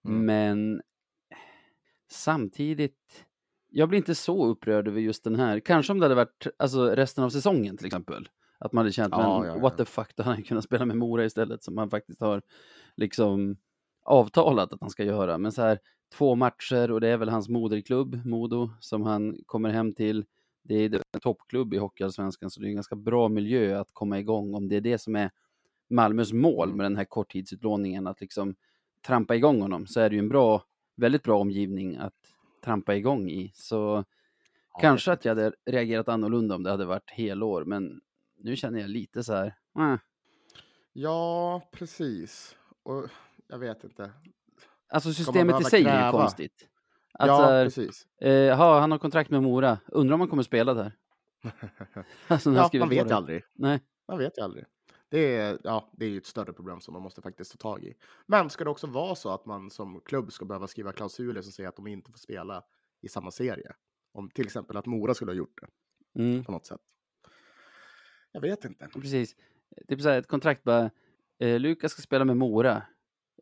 mm. 0.08 0.26
men 0.26 0.82
samtidigt, 2.10 3.26
jag 3.68 3.88
blir 3.88 3.98
inte 3.98 4.14
så 4.14 4.46
upprörd 4.46 4.88
över 4.88 5.00
just 5.00 5.24
den 5.24 5.36
här. 5.36 5.60
Kanske 5.60 5.92
om 5.92 5.98
det 5.98 6.04
hade 6.04 6.14
varit 6.14 6.46
alltså, 6.56 6.86
resten 6.86 7.24
av 7.24 7.30
säsongen 7.30 7.76
till 7.76 7.86
exempel. 7.86 8.28
Att 8.58 8.72
man 8.72 8.82
hade 8.82 8.92
känt, 8.92 9.14
ja, 9.16 9.40
men 9.40 9.48
ja, 9.48 9.58
what 9.58 9.76
the 9.76 9.84
fuck, 9.84 10.16
då 10.16 10.22
hade 10.22 10.36
han 10.36 10.44
kunnat 10.44 10.64
spela 10.64 10.84
med 10.84 10.96
Mora 10.96 11.24
istället, 11.24 11.64
som 11.64 11.78
han 11.78 11.90
faktiskt 11.90 12.20
har 12.20 12.42
liksom 12.96 13.56
avtalat 14.02 14.72
att 14.72 14.80
han 14.80 14.90
ska 14.90 15.04
göra. 15.04 15.38
Men 15.38 15.52
så 15.52 15.62
här, 15.62 15.78
två 16.14 16.34
matcher 16.34 16.90
och 16.90 17.00
det 17.00 17.08
är 17.08 17.16
väl 17.16 17.28
hans 17.28 17.48
moderklubb, 17.48 18.26
Modo, 18.26 18.70
som 18.80 19.02
han 19.02 19.38
kommer 19.46 19.70
hem 19.70 19.92
till. 19.92 20.24
Det 20.62 20.74
är 20.74 20.94
en 20.94 21.20
toppklubb 21.20 21.74
i 21.74 21.78
Hockeyallsvenskan, 21.78 22.50
så 22.50 22.60
det 22.60 22.66
är 22.66 22.68
en 22.68 22.74
ganska 22.74 22.96
bra 22.96 23.28
miljö 23.28 23.80
att 23.80 23.88
komma 23.92 24.18
igång 24.18 24.54
om 24.54 24.68
det 24.68 24.76
är 24.76 24.80
det 24.80 24.98
som 24.98 25.16
är 25.16 25.30
Malmös 25.88 26.32
mål 26.32 26.74
med 26.74 26.84
den 26.84 26.96
här 26.96 27.04
korttidsutlåningen, 27.04 28.06
att 28.06 28.20
liksom 28.20 28.54
trampa 29.06 29.36
igång 29.36 29.60
honom, 29.60 29.86
så 29.86 30.00
är 30.00 30.10
det 30.10 30.16
ju 30.16 30.20
en 30.20 30.28
bra, 30.28 30.62
väldigt 30.96 31.22
bra 31.22 31.40
omgivning 31.40 31.96
att 31.96 32.14
trampa 32.64 32.94
igång 32.94 33.30
i. 33.30 33.52
Så 33.54 34.04
ja, 34.72 34.78
kanske 34.80 35.12
att 35.12 35.24
jag 35.24 35.34
hade 35.34 35.52
reagerat 35.66 36.08
annorlunda 36.08 36.54
om 36.54 36.62
det 36.62 36.70
hade 36.70 36.84
varit 36.84 37.10
helår, 37.10 37.64
men 37.64 38.00
nu 38.38 38.56
känner 38.56 38.80
jag 38.80 38.90
lite 38.90 39.24
så 39.24 39.32
här, 39.32 39.46
äh. 39.78 39.96
Ja, 40.92 41.68
precis. 41.72 42.56
Och 42.82 43.08
jag 43.48 43.58
vet 43.58 43.84
inte. 43.84 44.10
Alltså 44.88 45.12
systemet 45.12 45.60
i 45.60 45.64
sig 45.64 45.84
är 45.84 46.06
ju 46.06 46.12
konstigt. 46.12 46.68
Att, 47.18 47.26
ja, 47.26 47.46
här, 47.46 47.64
precis. 47.64 48.06
Eh, 48.20 48.56
ha, 48.56 48.80
han 48.80 48.90
har 48.90 48.98
kontrakt 48.98 49.30
med 49.30 49.42
Mora. 49.42 49.78
Undrar 49.86 50.14
om 50.14 50.20
han 50.20 50.28
kommer 50.28 50.42
spela 50.42 50.74
där? 50.74 50.92
alltså, 52.28 52.52
ja, 52.52 52.70
man 52.78 52.88
vet 52.88 53.10
ju 53.10 53.14
aldrig. 53.14 53.42
Nej. 53.54 53.80
Man 54.08 54.18
vet 54.18 54.38
ju 54.38 54.42
aldrig. 54.42 54.64
Det 55.08 55.36
är, 55.36 55.58
ja, 55.64 55.90
det 55.92 56.04
är 56.04 56.08
ju 56.08 56.18
ett 56.18 56.26
större 56.26 56.52
problem 56.52 56.80
som 56.80 56.92
man 56.92 57.02
måste 57.02 57.22
faktiskt 57.22 57.50
ta 57.50 57.56
tag 57.56 57.84
i. 57.84 57.94
Men 58.26 58.50
ska 58.50 58.64
det 58.64 58.70
också 58.70 58.86
vara 58.86 59.14
så 59.14 59.34
att 59.34 59.46
man 59.46 59.70
som 59.70 60.00
klubb 60.00 60.32
ska 60.32 60.44
behöva 60.44 60.66
skriva 60.66 60.92
klausuler 60.92 61.42
som 61.42 61.52
säger 61.52 61.68
att 61.68 61.76
de 61.76 61.86
inte 61.86 62.10
får 62.10 62.18
spela 62.18 62.62
i 63.02 63.08
samma 63.08 63.30
serie? 63.30 63.72
Om 64.12 64.30
till 64.30 64.46
exempel 64.46 64.76
att 64.76 64.86
Mora 64.86 65.14
skulle 65.14 65.30
ha 65.30 65.36
gjort 65.36 65.60
det 65.60 66.22
mm. 66.22 66.44
på 66.44 66.52
något 66.52 66.66
sätt. 66.66 66.80
Jag 68.32 68.40
vet 68.40 68.64
inte. 68.64 68.88
Precis. 68.94 69.36
Typ 69.88 70.00
så 70.00 70.08
här, 70.08 70.18
ett 70.18 70.28
kontrakt 70.28 70.64
bara, 70.64 70.90
eh, 71.38 71.60
Lukas 71.60 71.92
ska 71.92 72.02
spela 72.02 72.24
med 72.24 72.36
Mora 72.36 72.82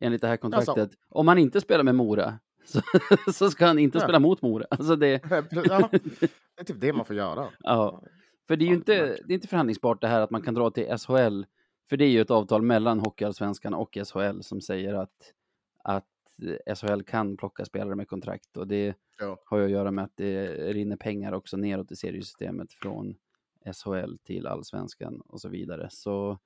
enligt 0.04 0.20
det 0.20 0.28
här 0.28 0.36
kontraktet. 0.36 0.78
Alltså. 0.78 0.98
Om 1.08 1.28
han 1.28 1.38
inte 1.38 1.60
spelar 1.60 1.84
med 1.84 1.94
Mora 1.94 2.38
så, 2.64 2.80
så 3.32 3.50
ska 3.50 3.66
han 3.66 3.78
inte 3.78 3.98
ja. 3.98 4.04
spela 4.04 4.18
mot 4.18 4.42
Mora. 4.42 4.66
Alltså 4.70 4.96
det... 4.96 5.20
ja, 5.30 5.88
det 5.92 6.60
är 6.60 6.64
typ 6.64 6.80
det 6.80 6.92
man 6.92 7.04
får 7.04 7.16
göra. 7.16 7.48
Ja. 7.60 8.02
För 8.46 8.56
det 8.56 8.64
är 8.64 8.66
ju 8.66 8.74
inte, 8.74 8.94
det 8.94 9.32
är 9.32 9.34
inte 9.34 9.48
förhandlingsbart 9.48 10.00
det 10.00 10.08
här 10.08 10.20
att 10.20 10.30
man 10.30 10.42
kan 10.42 10.54
dra 10.54 10.70
till 10.70 10.98
SHL, 10.98 11.42
för 11.88 11.96
det 11.96 12.04
är 12.04 12.10
ju 12.10 12.20
ett 12.20 12.30
avtal 12.30 12.62
mellan 12.62 13.00
Hockeyallsvenskan 13.00 13.74
och 13.74 13.98
SHL 14.12 14.40
som 14.40 14.60
säger 14.60 14.94
att, 14.94 15.32
att 15.84 16.04
SHL 16.78 17.02
kan 17.02 17.36
plocka 17.36 17.64
spelare 17.64 17.94
med 17.94 18.08
kontrakt 18.08 18.56
och 18.56 18.66
det 18.66 18.94
ja. 19.18 19.38
har 19.44 19.58
ju 19.58 19.64
att 19.64 19.70
göra 19.70 19.90
med 19.90 20.04
att 20.04 20.16
det 20.16 20.46
rinner 20.72 20.96
pengar 20.96 21.32
också 21.32 21.56
neråt 21.56 21.92
i 21.92 21.96
seriesystemet 21.96 22.72
från 22.72 23.16
SHL 23.72 24.16
till 24.24 24.46
allsvenskan 24.46 25.20
och 25.26 25.40
så 25.40 25.48
vidare. 25.48 25.88
Så 25.90 26.38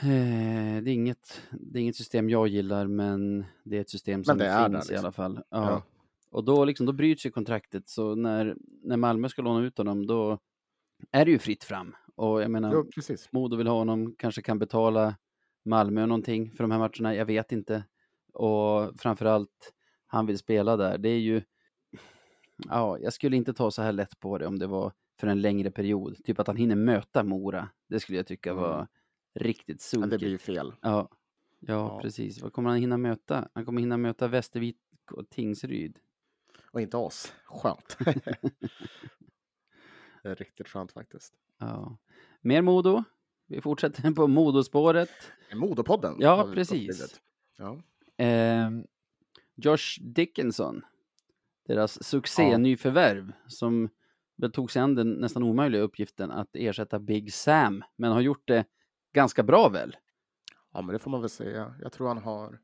det, 0.00 0.90
är 0.90 0.94
inget, 0.94 1.42
det 1.50 1.78
är 1.78 1.82
inget 1.82 1.96
system 1.96 2.30
jag 2.30 2.48
gillar, 2.48 2.86
men 2.86 3.44
det 3.64 3.76
är 3.76 3.80
ett 3.80 3.90
system 3.90 4.24
som 4.24 4.38
finns 4.38 4.72
liksom. 4.72 4.94
i 4.94 4.98
alla 4.98 5.12
fall. 5.12 5.40
Ja. 5.50 5.70
ja. 5.70 5.82
Och 6.30 6.44
då, 6.44 6.64
liksom, 6.64 6.86
då 6.86 6.92
bryts 6.92 7.26
ju 7.26 7.30
kontraktet, 7.30 7.88
så 7.88 8.14
när, 8.14 8.56
när 8.82 8.96
Malmö 8.96 9.28
ska 9.28 9.42
låna 9.42 9.66
ut 9.66 9.78
honom, 9.78 10.06
då 10.06 10.38
är 11.10 11.24
det 11.24 11.30
ju 11.30 11.38
fritt 11.38 11.64
fram. 11.64 11.94
Och 12.14 12.42
jag 12.42 12.50
menar, 12.50 12.72
jo, 12.72 13.16
Modo 13.30 13.56
vill 13.56 13.66
ha 13.66 13.78
honom, 13.78 14.14
kanske 14.18 14.42
kan 14.42 14.58
betala 14.58 15.14
Malmö 15.64 16.06
någonting 16.06 16.50
för 16.50 16.64
de 16.64 16.70
här 16.70 16.78
matcherna, 16.78 17.14
jag 17.14 17.26
vet 17.26 17.52
inte. 17.52 17.84
Och 18.32 19.00
framförallt, 19.00 19.72
han 20.06 20.26
vill 20.26 20.38
spela 20.38 20.76
där. 20.76 20.98
Det 20.98 21.08
är 21.08 21.18
ju, 21.18 21.42
ja, 22.68 22.98
jag 22.98 23.12
skulle 23.12 23.36
inte 23.36 23.54
ta 23.54 23.70
så 23.70 23.82
här 23.82 23.92
lätt 23.92 24.20
på 24.20 24.38
det 24.38 24.46
om 24.46 24.58
det 24.58 24.66
var 24.66 24.92
för 25.20 25.26
en 25.26 25.40
längre 25.40 25.70
period. 25.70 26.24
Typ 26.24 26.38
att 26.38 26.46
han 26.46 26.56
hinner 26.56 26.76
möta 26.76 27.24
Mora. 27.24 27.68
Det 27.88 28.00
skulle 28.00 28.18
jag 28.18 28.26
tycka 28.26 28.54
var 28.54 28.74
mm. 28.74 28.86
Riktigt 29.34 29.80
sunkigt. 29.80 30.06
Ja, 30.06 30.10
det 30.10 30.18
blir 30.18 30.28
ju 30.28 30.38
fel. 30.38 30.74
Ja. 30.80 31.08
ja. 31.60 32.00
Precis. 32.02 32.42
Vad 32.42 32.52
kommer 32.52 32.70
han 32.70 32.78
hinna 32.78 32.96
möta? 32.96 33.48
Han 33.54 33.64
kommer 33.64 33.80
hinna 33.80 33.96
möta 33.96 34.28
Västervik 34.28 34.78
och 35.10 35.30
Tingsryd. 35.30 35.98
Och 36.72 36.80
inte 36.80 36.96
oss. 36.96 37.32
Skönt. 37.44 37.96
det 40.22 40.28
är 40.28 40.34
riktigt 40.34 40.68
skönt 40.68 40.92
faktiskt. 40.92 41.34
Ja. 41.58 41.98
Mer 42.40 42.62
Modo. 42.62 43.04
Vi 43.46 43.60
fortsätter 43.60 44.10
på 44.10 44.26
Modospåret. 44.26 45.10
Modopodden. 45.54 46.16
Ja, 46.18 46.50
precis. 46.54 47.20
Ja. 47.58 47.82
Eh, 48.24 48.70
Josh 49.54 50.00
Dickinson. 50.00 50.82
Deras 51.66 52.04
succé 52.04 52.42
ja. 52.42 52.58
som 53.46 53.88
väl 54.36 54.52
tog 54.52 54.70
sig 54.70 54.82
an 54.82 54.94
den 54.94 55.12
nästan 55.12 55.42
omöjliga 55.42 55.82
uppgiften 55.82 56.30
att 56.30 56.50
ersätta 56.52 56.98
Big 56.98 57.32
Sam, 57.32 57.84
men 57.96 58.12
har 58.12 58.20
gjort 58.20 58.42
det 58.48 58.64
ganska 59.12 59.42
bra 59.42 59.68
väl? 59.68 59.96
Ja, 60.72 60.82
men 60.82 60.92
det 60.92 60.98
får 60.98 61.10
man 61.10 61.20
väl 61.20 61.30
säga. 61.30 61.74
Jag 61.82 61.92
tror 61.92 62.08
han 62.08 62.18
har 62.18 62.58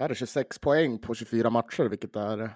är 0.00 0.08
det, 0.08 0.14
26 0.14 0.58
poäng 0.58 0.98
på 0.98 1.14
24 1.14 1.50
matcher, 1.50 1.84
vilket 1.84 2.16
är... 2.16 2.50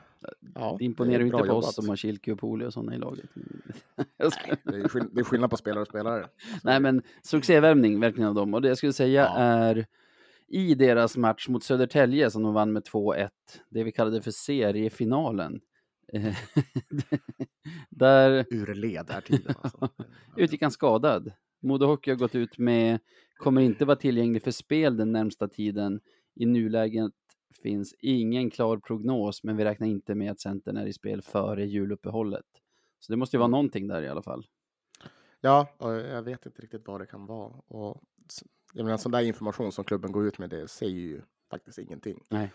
Ja, 0.55 0.77
det 0.79 0.85
imponerar 0.85 1.19
ju 1.19 1.25
inte 1.25 1.39
på 1.39 1.47
jobbat. 1.47 1.65
oss 1.65 1.75
som 1.75 1.89
har 1.89 1.97
Kilke 1.97 2.33
och 2.33 2.39
Poli 2.39 2.67
och 2.67 2.73
sådana 2.73 2.95
i 2.95 2.99
laget. 2.99 3.31
Nej, 3.35 4.07
det, 4.65 4.77
är 4.77 4.89
skill 4.89 5.09
det 5.13 5.21
är 5.21 5.25
skillnad 5.25 5.51
på 5.51 5.57
spelare 5.57 5.81
och 5.81 5.89
spelare. 5.89 6.23
Så. 6.23 6.59
Nej, 6.63 6.81
men 6.81 7.03
succévärvning 7.23 8.01
verkligen 8.01 8.29
av 8.29 8.35
dem. 8.35 8.55
Och 8.55 8.63
det 8.63 8.69
jag 8.69 8.79
skulle 8.79 8.93
säga 8.93 9.23
ja. 9.23 9.37
är 9.37 9.87
i 10.49 10.75
deras 10.75 11.17
match 11.17 11.49
mot 11.49 11.65
Södertälje 11.65 12.31
som 12.31 12.43
de 12.43 12.55
vann 12.55 12.73
med 12.73 12.83
2-1, 12.83 13.29
det 13.69 13.85
vi 13.85 13.93
kallade 13.93 14.23
för 14.23 14.31
seriefinalen, 14.31 15.61
där... 17.91 18.47
Ur 18.51 18.75
led 18.75 19.11
här 19.11 19.21
tiden. 19.21 19.55
Alltså. 19.63 19.89
Utgick 20.37 20.63
han 20.63 20.71
skadad. 20.71 21.33
Modo 21.61 21.87
Hockey 21.87 22.11
har 22.11 22.19
gått 22.19 22.35
ut 22.35 22.59
med, 22.59 22.99
kommer 23.37 23.61
inte 23.61 23.85
vara 23.85 23.97
tillgänglig 23.97 24.43
för 24.43 24.51
spel 24.51 24.97
den 24.97 25.13
närmsta 25.13 25.49
tiden. 25.49 26.01
I 26.35 26.47
nuläget 26.47 27.13
finns 27.63 27.95
ingen 27.99 28.51
klar 28.51 28.77
prognos, 28.77 29.45
men 29.45 29.57
vi 29.57 29.65
räknar 29.65 29.87
inte 29.87 30.15
med 30.15 30.31
att 30.31 30.41
Centern 30.41 30.77
är 30.77 30.87
i 30.87 30.93
spel 30.93 31.23
före 31.23 31.67
juluppehållet. 31.67 32.47
Så 33.01 33.13
det 33.13 33.17
måste 33.17 33.37
ju 33.37 33.39
vara 33.39 33.47
mm. 33.47 33.53
någonting 33.53 33.89
där 33.89 34.03
i 34.03 34.09
alla 34.09 34.23
fall. 34.23 34.47
Ja, 35.41 35.69
och 35.79 35.95
jag 35.95 36.23
vet 36.23 36.47
inte 36.47 36.63
riktigt 36.63 36.87
vad 36.87 37.01
det 37.01 37.07
kan 37.07 37.27
vara. 37.27 37.53
Och 37.69 38.03
jag 38.73 38.85
menar, 38.85 38.97
sån 38.97 39.13
där 39.13 39.23
information 39.23 39.73
som 39.73 39.85
klubben 39.85 40.13
går 40.13 40.27
ut 40.27 40.39
med, 40.39 40.51
det 40.51 40.69
säger 40.69 41.01
ju 41.01 41.23
faktiskt 41.51 41.79
ingenting. 41.79 42.25
Nej. 42.31 42.53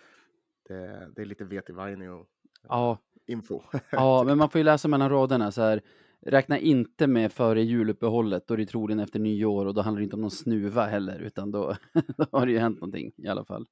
Det, 0.67 1.11
det 1.15 1.21
är 1.21 1.25
lite 1.25 1.45
vet 1.45 1.69
i 1.69 1.73
och 1.73 2.27
ja, 2.67 2.97
info. 3.25 3.61
ja, 3.91 4.23
men 4.25 4.37
man 4.37 4.49
får 4.49 4.59
ju 4.59 4.63
läsa 4.65 4.87
mellan 4.87 5.09
raderna 5.09 5.51
så 5.51 5.61
här. 5.61 5.81
Räkna 6.25 6.59
inte 6.59 7.07
med 7.07 7.31
före 7.31 7.63
juluppehållet, 7.63 8.47
då 8.47 8.53
är 8.53 8.57
det 8.57 8.65
troligen 8.65 8.99
efter 8.99 9.19
nyår 9.19 9.65
och 9.65 9.73
då 9.73 9.81
handlar 9.81 9.99
det 9.99 10.03
inte 10.03 10.15
om 10.15 10.21
någon 10.21 10.31
snuva 10.31 10.85
heller, 10.85 11.19
utan 11.19 11.51
då, 11.51 11.75
då 12.17 12.25
har 12.31 12.45
det 12.45 12.51
ju 12.51 12.59
hänt 12.59 12.81
någonting 12.81 13.11
i 13.17 13.27
alla 13.27 13.45
fall. 13.45 13.65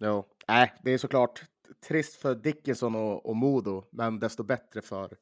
Jo, 0.00 0.24
nej, 0.48 0.72
det 0.84 0.90
är 0.90 0.98
såklart 0.98 1.42
trist 1.88 2.16
för 2.16 2.34
Dickinson 2.34 2.94
och, 2.94 3.26
och 3.26 3.36
Modo, 3.36 3.84
men 3.92 4.18
desto 4.18 4.42
bättre 4.42 4.82
för, 4.82 5.16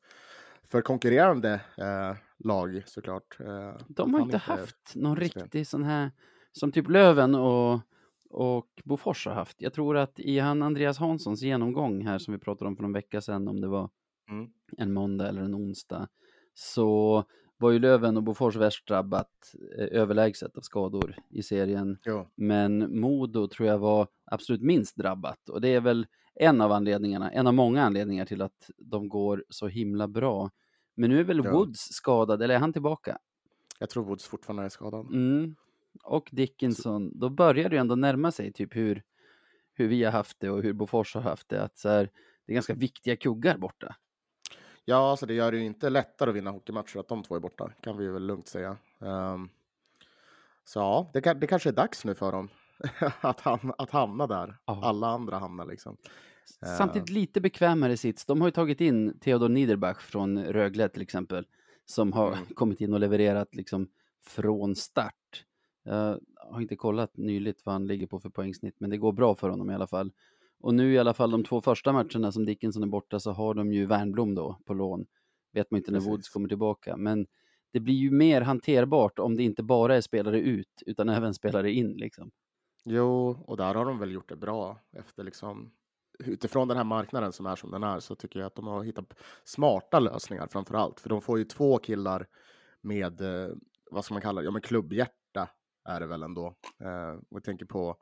för 0.69 0.81
konkurrerande 0.81 1.61
eh, 1.79 2.17
lag 2.39 2.83
såklart. 2.87 3.41
Eh, 3.41 3.77
De 3.89 4.15
har 4.15 4.21
inte 4.21 4.37
haft 4.37 4.93
någon 4.95 5.17
riktig 5.17 5.67
sån 5.67 5.85
här, 5.85 6.11
som 6.53 6.73
typ 6.73 6.89
Löven 6.89 7.35
och 7.35 7.81
och 8.31 8.83
Bofors 8.85 9.27
har 9.27 9.35
haft. 9.35 9.63
Jag 9.63 9.73
tror 9.73 9.97
att 9.97 10.21
i 10.21 10.39
han 10.39 10.63
Andreas 10.63 10.99
Hanssons 10.99 11.43
genomgång 11.43 12.07
här 12.07 12.19
som 12.19 12.33
vi 12.33 12.39
pratade 12.39 12.69
om 12.69 12.77
för 12.77 12.83
någon 12.83 12.93
vecka 12.93 13.21
sedan, 13.21 13.49
om 13.49 13.61
det 13.61 13.69
var 13.69 13.91
mm. 14.31 14.51
en 14.77 14.93
måndag 14.93 15.29
eller 15.29 15.43
en 15.43 15.55
onsdag, 15.55 16.09
så 16.59 17.25
var 17.57 17.71
ju 17.71 17.79
Löven 17.79 18.17
och 18.17 18.23
Bofors 18.23 18.57
värst 18.57 18.89
drabbat 18.89 19.55
eh, 19.79 20.01
överlägset 20.01 20.57
av 20.57 20.61
skador 20.61 21.17
i 21.31 21.43
serien. 21.43 21.99
Ja. 22.03 22.31
Men 22.35 23.01
Modo 23.01 23.49
tror 23.49 23.69
jag 23.69 23.79
var 23.79 24.09
absolut 24.25 24.63
minst 24.63 24.97
drabbat 24.97 25.49
och 25.49 25.61
det 25.61 25.69
är 25.69 25.81
väl 25.81 26.07
en 26.35 26.61
av 26.61 26.73
anledningarna, 26.73 27.31
en 27.31 27.47
av 27.47 27.55
många 27.55 27.83
anledningar 27.83 28.25
till 28.25 28.43
att 28.43 28.71
de 28.79 29.09
går 29.09 29.45
så 29.49 29.69
himla 29.69 30.09
bra. 30.09 30.51
Men 30.95 31.11
nu 31.11 31.21
är 31.21 31.25
väl 31.25 31.45
ja. 31.45 31.53
Woods 31.53 31.81
skadad, 31.81 32.43
eller 32.43 32.55
är 32.55 32.59
han 32.59 32.73
tillbaka? 32.73 33.19
Jag 33.79 33.91
tror 33.91 34.05
Woods 34.05 34.25
fortfarande 34.25 34.65
är 34.65 34.69
skadad. 34.69 35.07
Mm 35.07 35.57
och 36.03 36.29
Dickinson, 36.33 37.19
då 37.19 37.31
börjar 37.31 37.69
det 37.69 37.77
ändå 37.77 37.95
närma 37.95 38.33
sig 38.33 38.53
typ 38.53 38.77
hur, 38.77 39.03
hur 39.75 39.89
vi 39.89 40.05
har 40.05 40.13
haft 40.13 40.41
det 40.41 40.51
och 40.51 40.63
hur 40.63 40.73
Bofors 40.73 41.15
har 41.15 41.23
haft 41.23 41.49
det. 41.49 41.63
Att 41.63 41.79
så 41.79 41.89
här, 41.89 42.11
det 42.47 42.53
är 42.53 42.55
ganska 42.55 42.75
viktiga 42.75 43.17
kuggar 43.17 43.59
borta. 43.59 43.97
Ja, 44.89 45.11
alltså 45.11 45.27
det 45.27 45.35
gör 45.35 45.53
det 45.53 45.59
ju 45.59 45.65
inte 45.65 45.91
lättare 45.91 46.31
att 46.31 46.37
vinna 46.37 46.51
hockeymatcher 46.51 46.99
att 46.99 47.09
de 47.09 47.23
två 47.23 47.37
är 47.37 47.41
borta, 47.41 47.71
kan 47.81 47.97
vi 47.97 48.09
väl 48.09 48.27
lugnt 48.27 48.49
säga. 48.49 48.77
Um, 48.99 49.49
så 50.65 50.79
ja, 50.79 51.11
det, 51.13 51.35
det, 51.35 51.47
kanske 51.47 51.69
är 51.69 51.73
dags 51.73 52.05
nu 52.05 52.15
för 52.15 52.33
dem 52.33 52.49
att, 53.21 53.41
ham 53.41 53.73
att 53.79 53.91
hamna 53.91 54.27
där. 54.27 54.57
Ja. 54.65 54.81
Alla 54.83 55.07
andra 55.07 55.39
hamnar 55.39 55.67
liksom. 55.67 55.97
Samtidigt 56.79 57.11
lite 57.11 57.41
bekvämare 57.41 57.97
sits. 57.97 58.25
De 58.25 58.41
har 58.41 58.49
ju 58.49 58.53
tagit 58.53 58.81
in 58.81 59.19
Theodor 59.19 59.49
Niederbach 59.49 60.01
från 60.01 60.45
Rögle 60.45 60.89
till 60.89 61.03
exempel, 61.03 61.47
som 61.85 62.13
har 62.13 62.33
mm. 62.33 62.47
kommit 62.55 62.81
in 62.81 62.95
och 62.95 63.01
levererat 63.01 63.55
liksom 63.55 63.89
från 64.27 64.77
start. 64.77 65.45
Jag 65.83 66.21
har 66.37 66.61
inte 66.61 66.77
kollat 66.77 67.17
nyligt 67.17 67.67
vad 67.67 67.73
han 67.73 67.87
ligger 67.87 68.07
på 68.07 68.21
för 68.21 68.29
poängsnitt, 68.29 68.75
men 68.79 68.91
det 68.91 68.97
går 68.97 69.13
bra 69.13 69.35
för 69.35 69.49
honom 69.49 69.71
i 69.71 69.75
alla 69.75 69.87
fall. 69.87 70.13
Och 70.61 70.75
nu 70.75 70.93
i 70.93 70.99
alla 70.99 71.15
fall 71.15 71.31
de 71.31 71.45
två 71.45 71.61
första 71.61 71.93
matcherna 71.93 72.33
som 72.33 72.47
Dickinson 72.47 72.83
är 72.83 72.87
borta 72.87 73.21
så 73.21 73.33
har 73.33 73.55
de 73.55 73.73
ju 73.73 73.87
Wernbloom 73.87 74.35
då 74.35 74.59
på 74.65 74.75
lån. 74.75 75.07
Vet 75.53 75.71
man 75.71 75.79
inte 75.79 75.93
när 75.93 76.01
Woods 76.01 76.29
kommer 76.29 76.49
tillbaka, 76.49 76.97
men 76.97 77.27
det 77.73 77.81
blir 77.81 77.95
ju 77.95 78.11
mer 78.11 78.41
hanterbart 78.41 79.19
om 79.19 79.37
det 79.37 79.43
inte 79.43 79.63
bara 79.63 79.97
är 79.97 80.01
spelare 80.01 80.41
ut, 80.41 80.83
utan 80.87 81.09
även 81.09 81.35
spelare 81.35 81.73
in 81.73 81.93
liksom. 81.93 82.31
Jo, 82.85 83.45
och 83.47 83.57
där 83.57 83.75
har 83.75 83.85
de 83.85 83.99
väl 83.99 84.13
gjort 84.13 84.29
det 84.29 84.37
bra 84.37 84.79
efter 84.93 85.25
liksom 85.25 85.73
utifrån 86.19 86.69
den 86.69 86.77
här 86.77 86.85
marknaden 86.85 87.33
som 87.33 87.47
är 87.47 87.57
som 87.57 87.71
den 87.71 87.83
är 87.83 88.01
så 88.01 88.15
tycker 88.15 88.41
jag 88.41 88.47
att 88.47 88.55
de 88.55 88.67
har 88.67 88.83
hittat 88.83 89.15
smarta 89.45 90.01
lösningar 90.01 90.47
framför 90.47 90.75
allt. 90.75 91.01
För 91.01 91.09
de 91.09 91.23
får 91.23 91.39
ju 91.39 91.45
två 91.45 91.79
killar 91.79 92.27
med, 92.81 93.21
eh, 93.21 93.49
vad 93.91 94.05
ska 94.05 94.15
man 94.15 94.23
kalla 94.23 94.41
det, 94.41 94.45
ja 94.45 94.51
men 94.51 94.63
klubbhjärta 94.63 95.49
är 95.89 96.01
det 96.01 96.07
väl 96.07 96.23
ändå. 96.23 96.47
Eh, 96.81 97.11
och 97.11 97.37
jag 97.37 97.45
tänker 97.45 97.67
på 97.67 97.97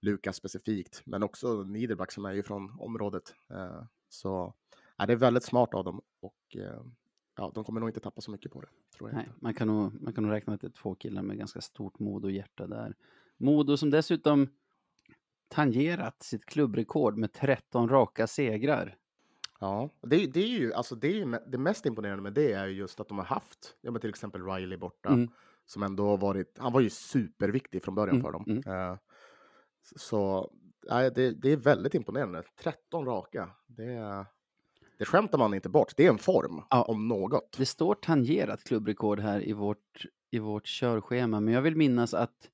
Lukas 0.00 0.36
specifikt, 0.36 1.02
men 1.04 1.22
också 1.22 1.62
Niederback 1.62 2.12
som 2.12 2.24
är 2.24 2.32
ju 2.32 2.42
från 2.42 2.80
området. 2.80 3.34
Eh, 3.50 3.82
så 4.08 4.54
är 4.96 5.06
det 5.06 5.12
är 5.12 5.16
väldigt 5.16 5.44
smart 5.44 5.74
av 5.74 5.84
dem 5.84 6.00
och 6.20 6.56
eh, 6.56 6.82
ja, 7.36 7.52
de 7.54 7.64
kommer 7.64 7.80
nog 7.80 7.88
inte 7.88 8.00
tappa 8.00 8.20
så 8.20 8.30
mycket 8.30 8.52
på 8.52 8.60
det. 8.60 8.68
Nej, 9.00 9.28
man 9.40 9.54
kan, 9.54 9.68
nog, 9.68 10.02
man 10.02 10.12
kan 10.12 10.24
nog 10.24 10.32
räkna 10.32 10.54
att 10.54 10.60
det 10.60 10.66
är 10.66 10.70
två 10.70 10.94
killar 10.94 11.22
med 11.22 11.38
ganska 11.38 11.60
stort 11.60 11.98
mod 11.98 12.24
och 12.24 12.30
hjärta 12.30 12.66
där. 12.66 12.94
Modo 13.36 13.76
som 13.76 13.90
dessutom 13.90 14.48
tangerat 15.48 16.22
sitt 16.22 16.44
klubbrekord 16.44 17.16
med 17.16 17.32
13 17.32 17.88
raka 17.88 18.26
segrar. 18.26 18.96
Ja, 19.60 19.90
det, 20.00 20.26
det 20.26 20.40
är 20.40 20.58
ju 20.58 20.72
alltså 20.74 20.94
det, 20.94 21.08
är 21.08 21.12
ju, 21.12 21.38
det 21.46 21.58
mest 21.58 21.86
imponerande 21.86 22.22
med 22.22 22.32
det 22.32 22.52
är 22.52 22.66
ju 22.66 22.72
just 22.72 23.00
att 23.00 23.08
de 23.08 23.18
har 23.18 23.24
haft, 23.24 23.76
ja, 23.80 23.90
men 23.90 24.00
till 24.00 24.10
exempel 24.10 24.44
Riley 24.44 24.78
borta, 24.78 25.08
mm. 25.08 25.30
som 25.66 25.82
ändå 25.82 26.06
har 26.06 26.16
varit, 26.16 26.58
han 26.58 26.72
var 26.72 26.80
ju 26.80 26.90
superviktig 26.90 27.82
från 27.82 27.94
början 27.94 28.16
mm. 28.16 28.22
för 28.22 28.32
dem. 28.32 28.44
Mm. 28.48 28.90
Uh, 28.90 28.98
så 29.96 30.50
nej, 30.90 31.10
det, 31.14 31.30
det 31.30 31.52
är 31.52 31.56
väldigt 31.56 31.94
imponerande. 31.94 32.42
13 32.62 33.04
raka. 33.06 33.50
Det, 33.66 34.26
det 34.98 35.04
skämtar 35.04 35.38
man 35.38 35.54
inte 35.54 35.68
bort. 35.68 35.92
Det 35.96 36.06
är 36.06 36.10
en 36.10 36.18
form, 36.18 36.62
ja, 36.70 36.82
om 36.82 37.08
något. 37.08 37.56
Det 37.58 37.66
står 37.66 37.94
tangerat 37.94 38.64
klubbrekord 38.64 39.20
här 39.20 39.48
i 39.48 39.52
vårt, 39.52 40.06
i 40.30 40.38
vårt 40.38 40.66
körschema, 40.66 41.40
men 41.40 41.54
jag 41.54 41.62
vill 41.62 41.76
minnas 41.76 42.14
att 42.14 42.50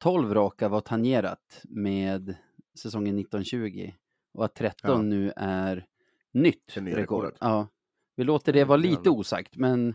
12 0.00 0.34
raka 0.34 0.68
var 0.68 0.80
tangerat 0.80 1.60
med 1.64 2.36
säsongen 2.74 3.18
1920 3.18 3.92
och 4.34 4.44
att 4.44 4.54
13 4.54 4.90
ja. 4.90 5.02
nu 5.02 5.32
är 5.36 5.86
nytt 6.32 6.76
rekord. 6.76 7.34
Ja. 7.40 7.68
Vi 8.16 8.24
låter 8.24 8.52
det 8.52 8.64
vara 8.64 8.76
lite 8.76 9.10
osagt, 9.10 9.56
men 9.56 9.94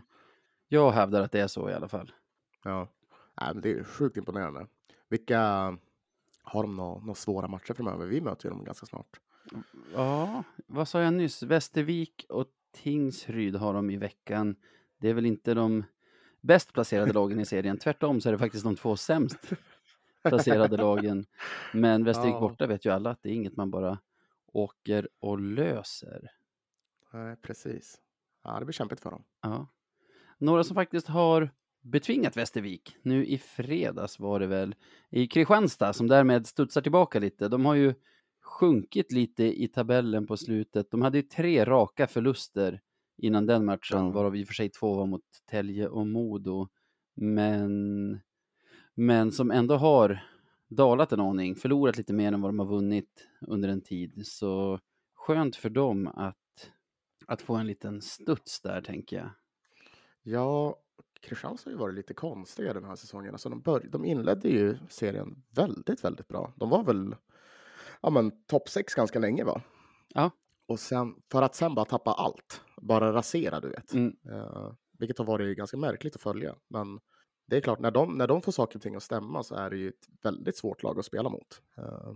jag 0.68 0.90
hävdar 0.90 1.22
att 1.22 1.32
det 1.32 1.40
är 1.40 1.46
så 1.46 1.70
i 1.70 1.74
alla 1.74 1.88
fall. 1.88 2.12
Ja, 2.64 2.88
Nej, 3.40 3.54
men 3.54 3.62
det 3.62 3.72
är 3.72 3.84
sjukt 3.84 4.16
imponerande. 4.16 4.66
Vilka 5.08 5.76
har 6.48 6.62
de 6.62 6.76
några, 6.76 7.00
några 7.00 7.14
svåra 7.14 7.48
matcher 7.48 7.74
framöver? 7.74 8.06
Vi 8.06 8.20
möter 8.20 8.46
ju 8.46 8.50
dem 8.50 8.64
ganska 8.64 8.86
snart. 8.86 9.20
Ja, 9.94 10.44
vad 10.66 10.88
sa 10.88 11.02
jag 11.02 11.14
nyss? 11.14 11.42
Västervik 11.42 12.26
och 12.28 12.46
Tingsryd 12.72 13.56
har 13.56 13.74
de 13.74 13.90
i 13.90 13.96
veckan. 13.96 14.56
Det 14.98 15.08
är 15.08 15.14
väl 15.14 15.26
inte 15.26 15.54
de 15.54 15.84
bäst 16.40 16.72
placerade 16.72 17.12
lagen 17.12 17.40
i 17.40 17.46
serien. 17.46 17.78
Tvärtom 17.82 18.20
så 18.20 18.28
är 18.28 18.32
det 18.32 18.38
faktiskt 18.38 18.64
de 18.64 18.76
två 18.76 18.96
sämst 18.96 19.38
placerade 20.22 20.76
lagen. 20.76 21.26
Men 21.72 22.04
Västervik 22.04 22.34
ja. 22.34 22.40
borta 22.40 22.66
vet 22.66 22.84
ju 22.84 22.90
alla 22.90 23.10
att 23.10 23.22
det 23.22 23.28
är 23.28 23.34
inget 23.34 23.56
man 23.56 23.70
bara 23.70 23.98
åker 24.52 25.08
och 25.18 25.40
löser. 25.40 26.30
Nej, 27.12 27.36
precis. 27.36 28.00
Ja, 28.44 28.58
det 28.58 28.64
blir 28.64 28.72
kämpigt 28.72 29.00
för 29.00 29.10
dem. 29.10 29.24
Ja. 29.42 29.66
Några 30.38 30.64
som 30.64 30.74
faktiskt 30.74 31.08
har 31.08 31.50
betvingat 31.90 32.36
Västervik, 32.36 32.96
nu 33.02 33.26
i 33.26 33.38
fredags 33.38 34.18
var 34.18 34.40
det 34.40 34.46
väl, 34.46 34.74
i 35.10 35.26
Kristianstad 35.26 35.92
som 35.92 36.06
därmed 36.06 36.46
studsar 36.46 36.80
tillbaka 36.80 37.18
lite. 37.18 37.48
De 37.48 37.64
har 37.64 37.74
ju 37.74 37.94
sjunkit 38.42 39.12
lite 39.12 39.62
i 39.62 39.68
tabellen 39.68 40.26
på 40.26 40.36
slutet. 40.36 40.90
De 40.90 41.02
hade 41.02 41.18
ju 41.18 41.22
tre 41.22 41.64
raka 41.64 42.06
förluster 42.06 42.80
innan 43.16 43.46
den 43.46 43.64
matchen, 43.64 44.04
ja. 44.04 44.10
varav 44.10 44.36
i 44.36 44.44
och 44.44 44.46
för 44.46 44.54
sig 44.54 44.68
två 44.68 44.94
var 44.94 45.06
mot 45.06 45.24
Telge 45.50 45.88
och 45.88 46.06
Modo. 46.06 46.68
Men, 47.14 48.20
men 48.94 49.32
som 49.32 49.50
ändå 49.50 49.76
har 49.76 50.22
dalat 50.68 51.12
en 51.12 51.20
aning, 51.20 51.54
förlorat 51.54 51.96
lite 51.96 52.12
mer 52.12 52.32
än 52.32 52.40
vad 52.40 52.48
de 52.48 52.58
har 52.58 52.66
vunnit 52.66 53.28
under 53.40 53.68
en 53.68 53.80
tid. 53.80 54.26
Så 54.26 54.80
skönt 55.14 55.56
för 55.56 55.70
dem 55.70 56.06
att, 56.06 56.70
att 57.26 57.42
få 57.42 57.54
en 57.54 57.66
liten 57.66 58.02
studs 58.02 58.60
där, 58.60 58.80
tänker 58.80 59.16
jag. 59.16 59.30
Ja, 60.22 60.78
Kristianstad 61.20 61.70
har 61.70 61.72
ju 61.72 61.78
varit 61.78 61.94
lite 61.94 62.14
konstiga 62.14 62.72
den 62.72 62.84
här 62.84 62.96
säsongen. 62.96 63.34
Alltså 63.34 63.48
de, 63.48 63.60
bör, 63.60 63.80
de 63.80 64.04
inledde 64.04 64.48
ju 64.48 64.78
serien 64.88 65.42
väldigt, 65.54 66.04
väldigt 66.04 66.28
bra. 66.28 66.52
De 66.56 66.70
var 66.70 66.84
väl 66.84 67.16
ja, 68.00 68.10
men 68.10 68.44
topp 68.44 68.68
sex 68.68 68.94
ganska 68.94 69.18
länge, 69.18 69.44
va? 69.44 69.62
Ja. 70.14 70.30
Och 70.68 70.80
sen, 70.80 71.14
för 71.30 71.42
att 71.42 71.54
sen 71.54 71.74
bara 71.74 71.84
tappa 71.84 72.12
allt, 72.12 72.62
bara 72.82 73.12
rasera, 73.12 73.60
du 73.60 73.68
vet. 73.68 73.92
Mm. 73.92 74.16
Uh, 74.30 74.72
vilket 74.98 75.18
har 75.18 75.24
varit 75.24 75.56
ganska 75.56 75.76
märkligt 75.76 76.14
att 76.14 76.22
följa. 76.22 76.56
Men 76.68 77.00
det 77.46 77.56
är 77.56 77.60
klart, 77.60 77.78
när 77.78 77.90
de, 77.90 78.18
när 78.18 78.26
de 78.26 78.42
får 78.42 78.52
saker 78.52 78.78
och 78.78 78.82
ting 78.82 78.94
att 78.94 79.02
stämma 79.02 79.42
så 79.42 79.54
är 79.54 79.70
det 79.70 79.76
ju 79.76 79.88
ett 79.88 80.08
väldigt 80.22 80.56
svårt 80.56 80.82
lag 80.82 80.98
att 80.98 81.04
spela 81.04 81.28
mot. 81.28 81.62
Uh, 81.78 82.14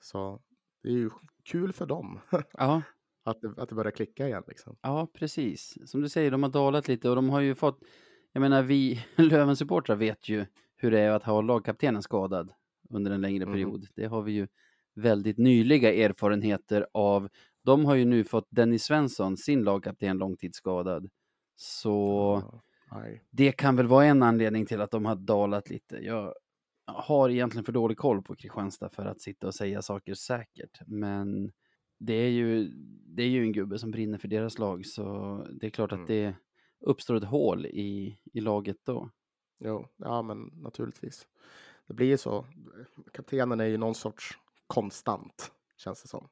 så 0.00 0.42
det 0.82 0.88
är 0.88 0.92
ju 0.92 1.10
kul 1.44 1.72
för 1.72 1.86
dem. 1.86 2.20
Ja. 2.52 2.82
Att, 3.24 3.40
det, 3.40 3.54
att 3.56 3.68
det 3.68 3.74
börjar 3.74 3.90
klicka 3.90 4.26
igen. 4.26 4.42
Liksom. 4.48 4.76
Ja, 4.82 5.08
precis. 5.14 5.78
Som 5.90 6.00
du 6.00 6.08
säger, 6.08 6.30
de 6.30 6.42
har 6.42 6.50
dalat 6.50 6.88
lite 6.88 7.08
och 7.08 7.16
de 7.16 7.30
har 7.30 7.40
ju 7.40 7.54
fått... 7.54 7.80
Jag 8.32 8.40
menar, 8.40 8.62
vi 8.62 9.04
Löven-supportrar 9.16 9.96
vet 9.96 10.28
ju 10.28 10.46
hur 10.76 10.90
det 10.90 11.00
är 11.00 11.10
att 11.10 11.22
ha 11.22 11.40
lagkaptenen 11.40 12.02
skadad 12.02 12.52
under 12.90 13.10
en 13.10 13.20
längre 13.20 13.42
mm. 13.42 13.54
period. 13.54 13.86
Det 13.94 14.06
har 14.06 14.22
vi 14.22 14.32
ju 14.32 14.48
väldigt 14.94 15.38
nyliga 15.38 15.94
erfarenheter 15.94 16.86
av. 16.92 17.28
De 17.64 17.84
har 17.84 17.94
ju 17.94 18.04
nu 18.04 18.24
fått 18.24 18.46
Dennis 18.50 18.84
Svensson, 18.84 19.36
sin 19.36 19.62
lagkapten, 19.64 20.18
långtidsskadad. 20.18 21.08
Så 21.56 22.42
det 23.30 23.52
kan 23.52 23.76
väl 23.76 23.86
vara 23.86 24.04
en 24.04 24.22
anledning 24.22 24.66
till 24.66 24.80
att 24.80 24.90
de 24.90 25.04
har 25.04 25.16
dalat 25.16 25.70
lite. 25.70 25.96
Jag 25.96 26.34
har 26.86 27.30
egentligen 27.30 27.64
för 27.64 27.72
dålig 27.72 27.96
koll 27.98 28.22
på 28.22 28.36
Kristianstad 28.36 28.88
för 28.88 29.06
att 29.06 29.20
sitta 29.20 29.46
och 29.46 29.54
säga 29.54 29.82
saker 29.82 30.14
säkert, 30.14 30.80
men 30.86 31.52
det 32.06 32.14
är 32.14 32.30
ju, 32.30 32.68
det 33.06 33.22
är 33.22 33.28
ju 33.28 33.42
en 33.42 33.52
gubbe 33.52 33.78
som 33.78 33.90
brinner 33.90 34.18
för 34.18 34.28
deras 34.28 34.58
lag, 34.58 34.86
så 34.86 35.46
det 35.60 35.66
är 35.66 35.70
klart 35.70 35.92
mm. 35.92 36.02
att 36.02 36.08
det 36.08 36.34
uppstår 36.80 37.14
ett 37.14 37.24
hål 37.24 37.66
i, 37.66 38.18
i 38.32 38.40
laget 38.40 38.76
då. 38.84 39.10
Jo, 39.58 39.88
ja 39.96 40.22
men 40.22 40.50
naturligtvis. 40.54 41.26
Det 41.86 41.94
blir 41.94 42.06
ju 42.06 42.16
så. 42.16 42.46
Kaptenen 43.12 43.60
är 43.60 43.64
ju 43.64 43.76
någon 43.76 43.94
sorts 43.94 44.38
konstant, 44.66 45.52
känns 45.76 46.02
det 46.02 46.08
som. 46.08 46.28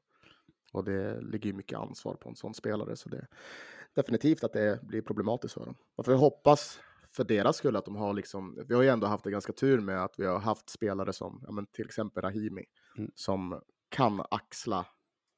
Och 0.72 0.84
det 0.84 1.20
ligger 1.20 1.46
ju 1.50 1.56
mycket 1.56 1.78
ansvar 1.78 2.14
på 2.14 2.28
en 2.28 2.36
sån 2.36 2.54
spelare, 2.54 2.96
så 2.96 3.08
det 3.08 3.16
är 3.16 3.28
definitivt 3.94 4.44
att 4.44 4.52
det 4.52 4.82
blir 4.82 5.02
problematiskt 5.02 5.54
för 5.54 5.66
dem. 5.66 5.74
Och 5.96 6.04
för 6.04 6.12
jag 6.12 6.18
hoppas 6.18 6.80
för 7.10 7.24
deras 7.24 7.56
skull 7.56 7.76
att 7.76 7.84
de 7.84 7.96
har 7.96 8.14
liksom, 8.14 8.64
vi 8.68 8.74
har 8.74 8.82
ju 8.82 8.88
ändå 8.88 9.06
haft 9.06 9.24
det 9.24 9.30
ganska 9.30 9.52
tur 9.52 9.80
med 9.80 10.04
att 10.04 10.14
vi 10.18 10.26
har 10.26 10.38
haft 10.38 10.70
spelare 10.70 11.12
som, 11.12 11.42
ja 11.46 11.52
men 11.52 11.66
till 11.66 11.84
exempel 11.86 12.22
Rahimi, 12.22 12.64
mm. 12.98 13.10
som 13.14 13.60
kan 13.88 14.22
axla 14.30 14.86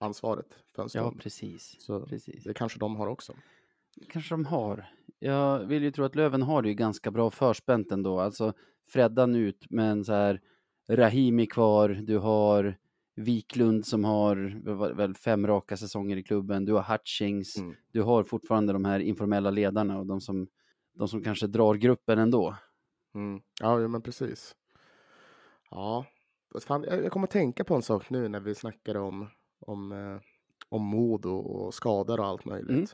ansvaret 0.04 0.46
för 0.74 0.82
en 0.82 0.88
stund. 0.88 1.06
Ja, 1.06 1.14
precis. 1.18 1.76
Så 1.78 2.00
precis. 2.06 2.44
det 2.44 2.54
kanske 2.54 2.78
de 2.78 2.96
har 2.96 3.06
också. 3.06 3.32
kanske 4.08 4.34
de 4.34 4.46
har. 4.46 4.86
Jag 5.18 5.58
vill 5.58 5.82
ju 5.82 5.90
tro 5.90 6.04
att 6.04 6.14
Löven 6.14 6.42
har 6.42 6.62
det 6.62 6.68
ju 6.68 6.74
ganska 6.74 7.10
bra 7.10 7.30
förspänt 7.30 7.92
ändå. 7.92 8.20
Alltså 8.20 8.52
Freddan 8.88 9.34
ut, 9.34 9.66
men 9.70 10.04
så 10.04 10.12
här 10.12 10.40
Rahimi 10.88 11.46
kvar, 11.46 11.88
du 11.88 12.18
har 12.18 12.76
Wiklund 13.16 13.86
som 13.86 14.04
har 14.04 14.36
väl 14.94 15.14
fem 15.14 15.46
raka 15.46 15.76
säsonger 15.76 16.16
i 16.16 16.22
klubben, 16.22 16.64
du 16.64 16.72
har 16.72 16.82
Hutchings, 16.82 17.56
mm. 17.58 17.74
du 17.92 18.02
har 18.02 18.24
fortfarande 18.24 18.72
de 18.72 18.84
här 18.84 19.00
informella 19.00 19.50
ledarna 19.50 19.98
och 19.98 20.06
de 20.06 20.20
som, 20.20 20.46
de 20.94 21.08
som 21.08 21.22
kanske 21.22 21.46
drar 21.46 21.74
gruppen 21.74 22.18
ändå. 22.18 22.56
Mm. 23.14 23.40
Ja, 23.60 23.88
men 23.88 24.02
precis. 24.02 24.56
Ja, 25.70 26.06
Fan, 26.60 26.84
jag 26.88 27.12
kommer 27.12 27.26
att 27.26 27.30
tänka 27.30 27.64
på 27.64 27.74
en 27.74 27.82
sak 27.82 28.10
nu 28.10 28.28
när 28.28 28.40
vi 28.40 28.54
snackar 28.54 28.94
om, 28.94 29.28
om, 29.66 29.92
eh, 29.92 30.20
om 30.68 30.82
mod 30.82 31.26
och, 31.26 31.56
och 31.56 31.74
skador 31.74 32.20
och 32.20 32.26
allt 32.26 32.44
möjligt. 32.44 32.70
Mm. 32.70 32.86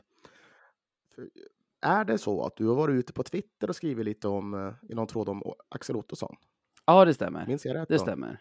För, 1.15 1.29
är 1.81 2.05
det 2.05 2.17
så 2.17 2.45
att 2.45 2.55
du 2.55 2.67
har 2.67 2.75
varit 2.75 2.93
ute 2.93 3.13
på 3.13 3.23
Twitter 3.23 3.69
och 3.69 3.75
skrivit 3.75 4.05
lite 4.05 4.27
om, 4.27 4.53
eh, 4.53 4.91
i 4.91 4.95
någon 4.95 5.07
tråd 5.07 5.29
om 5.29 5.43
Axel 5.69 5.95
Ottosson? 5.95 6.35
Ja, 6.85 7.05
det 7.05 7.13
stämmer. 7.13 7.47
Minns 7.47 7.65
jag 7.65 7.75
rätt? 7.75 7.87
Det 7.87 7.93
då? 7.93 7.99
stämmer. 7.99 8.39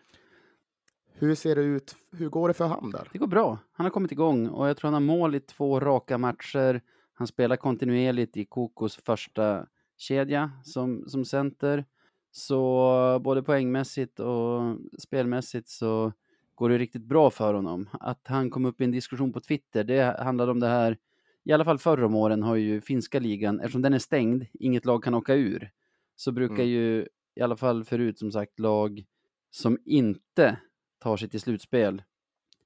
Hur 1.13 1.35
ser 1.35 1.55
det 1.55 1.63
ut? 1.63 1.97
Hur 2.13 2.29
går 2.29 2.49
det 2.49 2.55
för 2.55 2.67
han 2.67 2.91
där? 2.91 3.09
Det 3.13 3.19
går 3.19 3.27
bra. 3.27 3.59
Han 3.73 3.87
har 3.87 3.91
kommit 3.91 4.13
igång 4.13 4.49
och 4.49 4.69
jag 4.69 4.77
tror 4.77 4.91
han 4.91 4.95
har 4.95 5.17
mål 5.17 5.35
i 5.35 5.41
två 5.41 5.81
raka 5.81 6.19
matcher. 6.19 6.83
Han 7.13 7.27
spelar 7.27 7.57
kontinuerligt 7.57 8.37
i 8.37 8.45
Kokos 8.45 8.97
första 8.97 9.67
kedja 9.97 10.51
som, 10.65 11.09
som 11.09 11.25
center. 11.25 11.85
Så 12.31 13.21
både 13.25 13.43
poängmässigt 13.43 14.21
och 14.21 14.77
spelmässigt 14.99 15.69
så 15.69 16.13
går 16.61 16.69
det 16.69 16.79
riktigt 16.79 17.05
bra 17.05 17.31
för 17.31 17.55
honom. 17.55 17.89
Att 17.93 18.27
han 18.27 18.51
kom 18.51 18.65
upp 18.65 18.81
i 18.81 18.85
en 18.85 18.91
diskussion 18.91 19.33
på 19.33 19.41
Twitter, 19.41 19.85
det 19.85 20.17
handlade 20.19 20.53
om 20.53 20.61
det 20.61 20.69
här, 20.69 20.99
i 21.45 21.53
alla 21.53 21.65
fall 21.65 21.79
förr 21.79 22.03
om 22.03 22.15
åren 22.15 22.43
har 22.43 22.57
ju 22.57 22.81
finska 22.81 23.19
ligan, 23.19 23.61
eftersom 23.61 23.83
den 23.83 23.95
är 23.95 23.99
stängd, 23.99 24.45
inget 24.53 24.85
lag 24.85 25.05
kan 25.05 25.15
åka 25.15 25.35
ur, 25.35 25.71
så 26.17 26.33
brukar 26.33 26.55
mm. 26.55 26.69
ju, 26.69 27.07
i 27.35 27.41
alla 27.41 27.57
fall 27.57 27.85
förut 27.85 28.19
som 28.19 28.33
sagt, 28.33 28.59
lag 28.59 29.05
som 29.51 29.79
inte 29.85 30.57
tar 30.99 31.17
sig 31.17 31.29
till 31.29 31.41
slutspel 31.41 32.03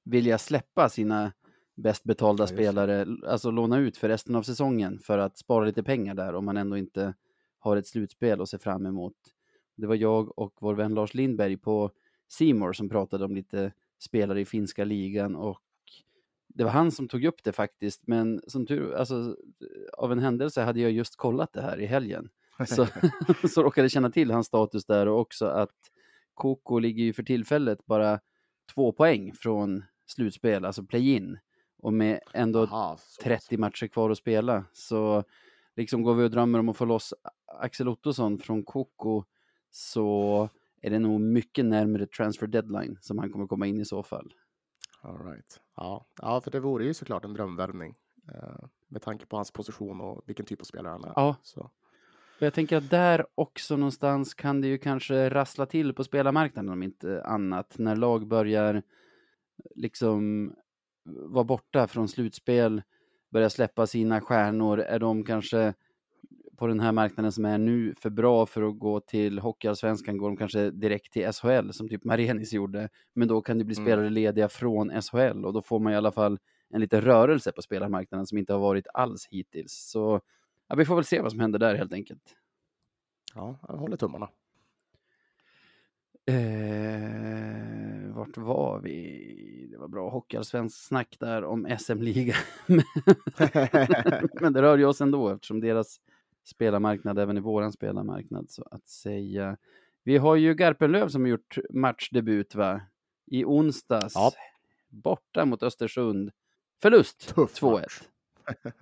vilja 0.03 0.37
släppa 0.37 0.89
sina 0.89 1.33
bäst 1.75 2.03
betalda 2.03 2.43
ja, 2.43 2.47
spelare, 2.47 3.05
alltså 3.27 3.51
låna 3.51 3.77
ut 3.77 3.97
för 3.97 4.07
resten 4.07 4.35
av 4.35 4.43
säsongen 4.43 4.99
för 4.99 5.17
att 5.17 5.37
spara 5.37 5.65
lite 5.65 5.83
pengar 5.83 6.15
där 6.15 6.35
om 6.35 6.45
man 6.45 6.57
ändå 6.57 6.77
inte 6.77 7.13
har 7.59 7.77
ett 7.77 7.87
slutspel 7.87 8.41
att 8.41 8.49
se 8.49 8.57
fram 8.57 8.85
emot. 8.85 9.15
Det 9.75 9.87
var 9.87 9.95
jag 9.95 10.39
och 10.39 10.53
vår 10.59 10.73
vän 10.75 10.93
Lars 10.93 11.13
Lindberg 11.13 11.57
på 11.57 11.91
Simor 12.27 12.73
som 12.73 12.89
pratade 12.89 13.25
om 13.25 13.35
lite 13.35 13.71
spelare 14.05 14.41
i 14.41 14.45
finska 14.45 14.83
ligan 14.83 15.35
och 15.35 15.59
det 16.47 16.63
var 16.63 16.71
han 16.71 16.91
som 16.91 17.07
tog 17.07 17.25
upp 17.25 17.43
det 17.43 17.51
faktiskt, 17.51 18.07
men 18.07 18.41
som 18.47 18.65
tur, 18.65 18.93
alltså 18.93 19.35
av 19.97 20.11
en 20.11 20.19
händelse 20.19 20.61
hade 20.61 20.79
jag 20.79 20.91
just 20.91 21.15
kollat 21.15 21.53
det 21.53 21.61
här 21.61 21.79
i 21.79 21.85
helgen. 21.85 22.29
Så, 22.67 22.87
så 23.47 23.63
råkade 23.63 23.89
känna 23.89 24.09
till 24.09 24.31
hans 24.31 24.47
status 24.47 24.85
där 24.85 25.07
och 25.07 25.19
också 25.19 25.45
att 25.45 25.75
Koko 26.33 26.79
ligger 26.79 27.03
ju 27.03 27.13
för 27.13 27.23
tillfället 27.23 27.85
bara 27.85 28.19
två 28.73 28.91
poäng 28.91 29.33
från 29.33 29.83
slutspel, 30.05 30.65
alltså 30.65 30.83
play-in. 30.83 31.39
Och 31.77 31.93
med 31.93 32.19
ändå 32.33 32.63
Aha, 32.63 32.97
30 33.23 33.57
matcher 33.57 33.87
kvar 33.87 34.09
att 34.09 34.17
spela. 34.17 34.65
Så 34.73 35.23
liksom 35.75 36.03
går 36.03 36.15
vi 36.15 36.23
och 36.23 36.31
drömmer 36.31 36.59
om 36.59 36.69
att 36.69 36.77
få 36.77 36.85
loss 36.85 37.13
Axel 37.59 37.87
Ottosson 37.87 38.39
från 38.39 38.63
Koko 38.63 39.23
så 39.71 40.49
är 40.85 40.89
det 40.89 40.99
nog 40.99 41.21
mycket 41.21 41.65
närmare 41.65 42.07
transfer 42.07 42.47
deadline 42.47 42.97
som 43.01 43.17
han 43.17 43.31
kommer 43.31 43.47
komma 43.47 43.67
in 43.67 43.81
i 43.81 43.85
så 43.85 44.03
fall. 44.03 44.33
All 45.01 45.25
right. 45.25 45.61
ja. 45.75 46.05
ja, 46.21 46.41
för 46.41 46.51
det 46.51 46.59
vore 46.59 46.85
ju 46.85 46.93
såklart 46.93 47.25
en 47.25 47.33
drömvärvning 47.33 47.95
eh, 48.33 48.65
med 48.87 49.01
tanke 49.01 49.25
på 49.25 49.35
hans 49.35 49.51
position 49.51 50.01
och 50.01 50.23
vilken 50.25 50.45
typ 50.45 50.61
av 50.61 50.65
spelare 50.65 50.91
han 50.91 51.03
är. 51.03 51.13
Ja. 51.15 51.35
Så. 51.41 51.61
Och 52.37 52.41
jag 52.41 52.53
tänker 52.53 52.77
att 52.77 52.89
där 52.89 53.25
också 53.35 53.77
någonstans 53.77 54.33
kan 54.33 54.61
det 54.61 54.67
ju 54.67 54.77
kanske 54.77 55.29
rassla 55.29 55.65
till 55.65 55.93
på 55.93 56.03
spelarmarknaden 56.03 56.71
om 56.71 56.83
inte 56.83 57.23
annat. 57.23 57.77
När 57.77 57.95
lag 57.95 58.27
börjar 58.27 58.83
liksom 59.75 60.53
vara 61.05 61.43
borta 61.43 61.87
från 61.87 62.07
slutspel, 62.07 62.81
börjar 63.29 63.49
släppa 63.49 63.87
sina 63.87 64.21
stjärnor, 64.21 64.79
är 64.79 64.99
de 64.99 65.23
kanske 65.23 65.73
på 66.57 66.67
den 66.67 66.79
här 66.79 66.91
marknaden 66.91 67.31
som 67.31 67.45
är 67.45 67.57
nu 67.57 67.93
för 67.97 68.09
bra 68.09 68.45
för 68.45 68.61
att 68.69 68.79
gå 68.79 68.99
till 68.99 69.39
Hockeyallsvenskan 69.39 70.17
går 70.17 70.27
de 70.29 70.37
kanske 70.37 70.71
direkt 70.71 71.13
till 71.13 71.31
SHL 71.33 71.71
som 71.71 71.89
typ 71.89 72.03
Marenis 72.03 72.53
gjorde. 72.53 72.89
Men 73.13 73.27
då 73.27 73.41
kan 73.41 73.57
det 73.57 73.63
bli 73.65 73.75
Mm. 73.77 73.85
spelare 73.85 74.09
lediga 74.09 74.49
från 74.49 75.01
SHL 75.01 75.45
och 75.45 75.53
då 75.53 75.61
får 75.61 75.79
man 75.79 75.93
i 75.93 75.95
alla 75.95 76.11
fall 76.11 76.39
en 76.69 76.81
liten 76.81 77.01
rörelse 77.01 77.51
på 77.51 77.61
spelarmarknaden 77.61 78.27
som 78.27 78.37
inte 78.37 78.53
har 78.53 78.59
varit 78.59 78.87
alls 78.93 79.27
hittills. 79.31 79.73
Så 79.91 80.21
ja, 80.67 80.75
vi 80.75 80.85
får 80.85 80.95
väl 80.95 81.05
se 81.05 81.21
vad 81.21 81.31
som 81.31 81.39
händer 81.39 81.59
där 81.59 81.75
helt 81.75 81.93
enkelt. 81.93 82.35
Ja, 83.35 83.59
jag 83.67 83.75
håller 83.77 83.97
tummarna. 83.97 84.29
Eh, 86.75 88.15
vart 88.15 88.37
var 88.37 88.79
vi? 88.79 89.67
Det 89.71 89.77
var 89.77 89.87
bra 89.87 90.09
hockeyallsvensk 90.09 90.87
snack 90.87 91.17
där 91.19 91.43
om 91.43 91.67
SM-liga. 91.79 92.35
Men 94.41 94.53
det 94.53 94.61
rör 94.61 94.77
ju 94.77 94.85
oss 94.85 95.01
ändå 95.01 95.29
eftersom 95.29 95.59
deras 95.61 95.99
spelarmarknad 96.45 97.19
även 97.19 97.37
är 97.37 97.41
våran 97.41 97.71
spelarmarknad 97.71 98.49
så 98.49 98.67
att 98.71 98.87
säga. 98.87 99.57
Vi 100.03 100.17
har 100.17 100.35
ju 100.35 100.53
Garpenlöv 100.53 101.07
som 101.07 101.21
har 101.21 101.29
gjort 101.29 101.57
matchdebut 101.69 102.55
va? 102.55 102.81
I 103.27 103.45
onsdags. 103.45 104.15
Ja. 104.15 104.31
Borta 104.89 105.45
mot 105.45 105.63
Östersund. 105.63 106.31
Förlust 106.81 107.35
Tuff 107.35 107.53
2-1. 107.61 107.71
match. 107.81 108.01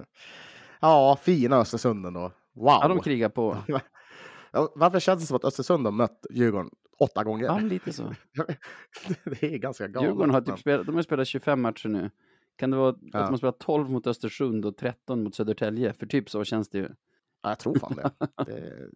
ja, 0.80 1.17
fina 1.21 1.58
Östersund 1.58 2.06
ändå. 2.06 2.32
Wow! 2.54 2.65
Ja, 2.82 2.88
de 2.88 2.99
krigar 2.99 3.30
på. 3.30 3.58
Varför 4.76 4.99
känns 4.99 5.21
det 5.21 5.28
som 5.28 5.36
att 5.36 5.45
Östersund 5.45 5.86
har 5.86 5.91
mött 5.91 6.26
Djurgården 6.32 6.69
åtta 6.99 7.23
gånger? 7.23 7.45
Ja, 7.45 7.60
lite 7.60 7.93
så. 7.93 8.04
det 9.26 9.43
är 9.43 9.58
ganska 9.58 9.88
galet. 9.88 10.10
Djurgården 10.10 10.34
har 10.34 10.41
typ 10.41 10.60
spelat, 10.60 10.86
de 10.86 10.95
har 10.95 11.02
spelat 11.02 11.28
25 11.28 11.62
matcher 11.62 11.89
nu. 11.89 12.10
Kan 12.56 12.71
det 12.71 12.78
vara 12.78 12.89
att 12.89 12.97
Ja. 13.02 13.19
de 13.19 13.30
har 13.30 13.38
spelat 13.38 13.60
12 13.60 13.89
mot 13.89 14.08
Östersund 14.08 14.65
och 14.65 14.78
13 14.78 15.23
mot 15.23 15.36
Södertälje? 15.36 15.93
För 15.93 16.06
typ 16.06 16.30
så 16.30 16.43
känns 16.43 16.69
det 16.69 16.78
ju. 16.78 16.89
Ja, 17.43 17.49
jag 17.49 17.60
tror 17.60 17.75
fan 17.79 17.95
det. 17.95 18.12
det 18.45 18.89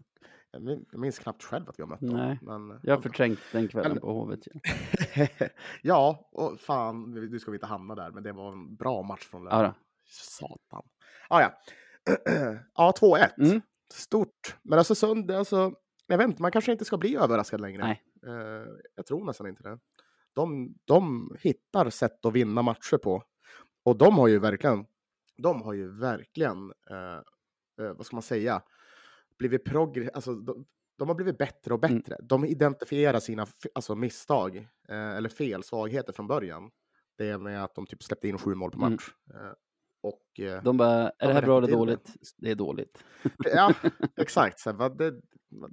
jag 0.51 0.61
min- 0.61 0.85
jag 0.91 0.99
minns 0.99 1.19
knappt 1.19 1.43
själv 1.43 1.69
att 1.69 1.79
vi 1.79 1.83
har 1.83 1.89
mött 1.89 1.99
dem. 1.99 2.09
Nej, 2.09 2.39
Men, 2.41 2.79
Jag 2.83 2.95
har 2.95 3.01
förträngt 3.01 3.39
den 3.51 3.67
kvällen 3.67 3.91
Men- 3.91 4.01
på 4.01 4.13
Hovet. 4.13 4.39
Ja. 5.15 5.27
ja, 5.81 6.29
och 6.31 6.59
fan, 6.59 7.11
nu 7.11 7.39
ska 7.39 7.51
vi 7.51 7.55
inte 7.55 7.65
hamna 7.67 7.95
där, 7.95 8.11
men 8.11 8.23
det 8.23 8.31
var 8.31 8.51
en 8.51 8.75
bra 8.75 9.01
match 9.03 9.23
från 9.27 9.43
Löven. 9.43 9.73
Satan. 10.09 10.83
Ah, 11.29 11.41
ja, 11.41 11.53
ja. 12.75 12.93
2-1. 13.01 13.29
Mm. 13.37 13.61
Stort. 13.93 14.57
Men 14.63 14.79
Östersund, 14.79 15.31
är 15.31 15.35
alltså, 15.37 15.73
jag 16.07 16.17
vet 16.17 16.27
inte, 16.27 16.41
man 16.41 16.51
kanske 16.51 16.71
inte 16.71 16.85
ska 16.85 16.97
bli 16.97 17.15
överraskad 17.15 17.61
längre. 17.61 17.81
Nej. 17.83 18.01
Eh, 18.27 18.67
jag 18.95 19.05
tror 19.05 19.25
nästan 19.25 19.47
inte 19.47 19.63
det. 19.63 19.79
De, 20.33 20.75
de 20.85 21.31
hittar 21.39 21.89
sätt 21.89 22.25
att 22.25 22.33
vinna 22.33 22.61
matcher 22.61 22.97
på. 22.97 23.23
Och 23.85 23.97
de 23.97 24.17
har 24.17 24.27
ju 24.27 24.39
verkligen, 24.39 24.85
de 25.37 25.61
har 25.61 25.73
ju 25.73 25.99
verkligen, 25.99 26.57
eh, 26.89 27.21
eh, 27.79 27.93
vad 27.93 28.05
ska 28.05 28.15
man 28.15 28.23
säga, 28.23 28.61
blivit 29.39 29.65
progr... 29.65 30.09
Alltså, 30.13 30.35
de, 30.35 30.65
de 30.97 31.07
har 31.07 31.15
blivit 31.15 31.37
bättre 31.37 31.73
och 31.73 31.83
Mm. 31.83 31.97
bättre. 31.97 32.17
De 32.23 32.45
identifierar 32.45 33.19
sina 33.19 33.47
alltså, 33.75 33.95
misstag 33.95 34.55
eh, 34.89 35.09
eller 35.17 35.29
fel, 35.29 35.63
svagheter 35.63 36.13
från 36.13 36.27
början. 36.27 36.71
Det 37.17 37.29
är 37.29 37.37
med 37.37 37.63
att 37.63 37.75
de 37.75 37.85
typ 37.85 38.03
släppte 38.03 38.27
in 38.27 38.37
sju 38.37 38.55
mål 38.55 38.71
på 38.71 38.77
Mm. 38.77 38.91
match. 38.91 39.09
Eh, 39.33 39.51
och 40.01 40.39
eh, 40.39 40.63
De 40.63 40.77
bara, 40.77 41.09
är 41.09 41.27
det 41.27 41.33
här 41.33 41.41
bra 41.41 41.57
eller 41.57 41.67
till 41.67 41.73
det. 41.75 41.79
dåligt? 41.79 42.13
Det 42.37 42.51
är 42.51 42.55
dåligt. 42.55 43.03
Ja, 43.37 43.73
exakt. 44.17 44.59
Så, 44.59 44.71
här, 44.71 45.21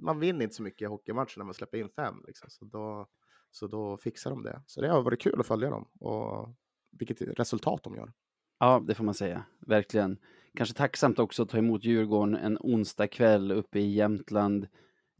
man 0.03 0.19
vinner 0.19 0.43
inte 0.43 0.55
så 0.55 0.63
mycket 0.63 0.81
i 0.81 0.85
hockeymatcher 0.85 1.37
när 1.37 1.45
man 1.45 1.53
släpper 1.53 1.77
in 1.77 1.89
fem. 1.89 2.15
Liksom. 2.27 2.49
Så, 2.49 2.65
då, 2.65 3.07
så 3.51 3.67
då 3.67 3.97
fixar 3.97 4.29
de 4.29 4.43
det. 4.43 4.61
Så 4.65 4.81
det 4.81 4.87
har 4.89 5.01
varit 5.01 5.21
kul 5.21 5.39
att 5.39 5.47
följa 5.47 5.69
dem 5.69 5.87
och 5.99 6.55
vilket 6.91 7.21
resultat 7.21 7.83
de 7.83 7.95
gör. 7.95 8.13
Ja, 8.59 8.83
det 8.87 8.95
får 8.95 9.03
man 9.03 9.13
säga. 9.13 9.45
Verkligen. 9.67 10.17
Kanske 10.55 10.75
tacksamt 10.75 11.19
också 11.19 11.43
att 11.43 11.49
ta 11.49 11.57
emot 11.57 11.83
Djurgården 11.83 12.35
en 12.35 12.57
onsdag 12.59 13.07
kväll 13.07 13.51
uppe 13.51 13.79
i 13.79 13.93
Jämtland. 13.95 14.67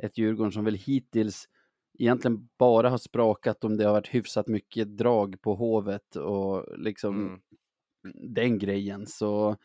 Ett 0.03 0.17
Djurgården 0.17 0.51
som 0.51 0.65
väl 0.65 0.75
hittills 0.75 1.47
egentligen 1.99 2.49
bara 2.59 2.89
har 2.89 2.97
sprakat 2.97 3.63
om 3.63 3.77
det 3.77 3.85
har 3.85 3.91
varit 3.93 4.07
hyfsat 4.15 4.47
mycket 4.47 4.97
drag 4.97 5.41
på 5.41 5.55
Hovet 5.55 6.15
och 6.15 6.79
liksom 6.79 7.15
Mm. 7.27 7.39
den 8.33 8.59
grejen. 8.59 9.07
Så 9.07 9.55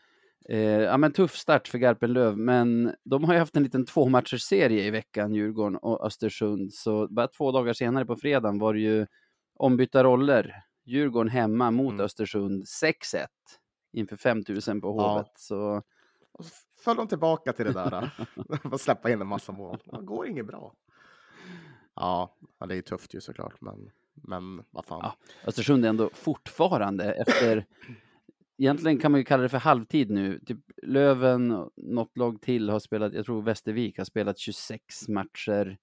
eh, 0.49 0.59
ja, 0.59 0.97
men 0.97 1.11
tuff 1.13 1.35
start 1.35 1.67
för 1.67 1.77
Garpenlöv, 1.77 2.37
men 2.37 2.95
de 3.03 3.23
har 3.23 3.33
ju 3.33 3.39
haft 3.39 3.55
en 3.55 3.63
liten 3.63 3.85
tvåmatchersserie 3.85 4.83
i 4.83 4.89
veckan, 4.91 5.33
Djurgården 5.33 5.77
och 5.77 6.05
Östersund. 6.05 6.73
Så 6.73 7.07
bara 7.07 7.27
två 7.27 7.51
dagar 7.51 7.73
senare 7.73 8.05
på 8.05 8.15
fredagen 8.15 8.59
var 8.59 8.73
det 8.73 8.79
ju 8.79 9.07
ombytta 9.55 10.03
roller. 10.03 10.55
Djurgården 10.85 11.29
hemma 11.29 11.71
mot 11.71 11.93
Mm. 11.93 12.05
Östersund 12.05 12.63
6-1 12.83 13.27
inför 13.93 14.15
5000 14.15 14.81
på 14.81 14.87
Ja. 14.87 15.13
Hovet. 15.13 15.31
Så 15.35 15.81
Och 16.31 16.45
så 16.45 16.51
föll 16.83 16.97
de 16.97 17.07
tillbaka 17.07 17.53
till 17.53 17.65
det 17.65 17.73
där. 17.73 18.11
Bara 18.69 18.77
släppa 18.77 19.11
in 19.11 19.21
en 19.21 19.27
massa 19.27 19.51
mål. 19.51 19.77
Det 19.85 20.01
går 20.01 20.27
inget 20.27 20.47
bra. 20.47 20.73
Ja, 21.95 22.37
ja, 22.59 22.65
det 22.65 22.73
är 22.73 22.75
ju 22.75 22.81
tufft 22.81 23.15
ju 23.15 23.21
såklart. 23.21 23.61
Men, 23.61 23.91
men 24.13 24.63
vad 24.69 24.85
fan. 24.85 24.99
Ja. 25.03 25.15
Östersund 25.47 25.85
är 25.85 25.89
ändå 25.89 26.09
fortfarande 26.13 27.13
efter 27.13 27.65
Egentligen 28.61 28.99
kan 28.99 29.11
man 29.11 29.19
ju 29.19 29.23
kalla 29.25 29.43
det 29.43 29.49
för 29.49 29.57
halvtid 29.57 30.09
nu. 30.09 30.39
Typ 30.39 30.59
Löven 30.83 31.69
något 31.75 32.17
lag 32.17 32.41
till 32.41 32.69
har 32.69 32.79
spelat, 32.79 33.13
jag 33.13 33.25
tror 33.25 33.41
Västervik 33.41 33.97
har 33.97 34.05
spelat 34.05 34.37
26 34.37 35.07
matcher. 35.07 35.77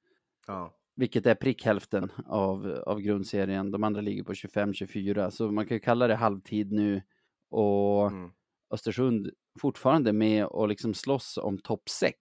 Ja. 0.47 0.75
Vilket 0.97 1.27
är 1.27 1.35
prick 1.35 1.64
hälften 1.64 2.12
av, 2.27 2.83
av 2.87 3.01
grundserien. 3.01 3.71
De 3.71 3.85
andra 3.85 4.01
ligger 4.01 4.23
på 4.23 4.33
25-24. 4.33 5.31
Så 5.31 5.51
man 5.51 5.66
kan 5.66 5.75
ju 5.75 5.81
kalla 5.81 6.07
det 6.07 6.14
halvtid 6.14 6.73
nu. 6.73 7.03
Och 7.51 8.07
Mm. 8.11 8.31
Östersund 8.71 9.31
fortfarande 9.61 10.13
med 10.13 10.47
och 10.47 10.69
liksom 10.69 10.95
slåss 10.95 11.37
om 11.39 11.59
topp 11.59 11.89
6. 11.89 12.15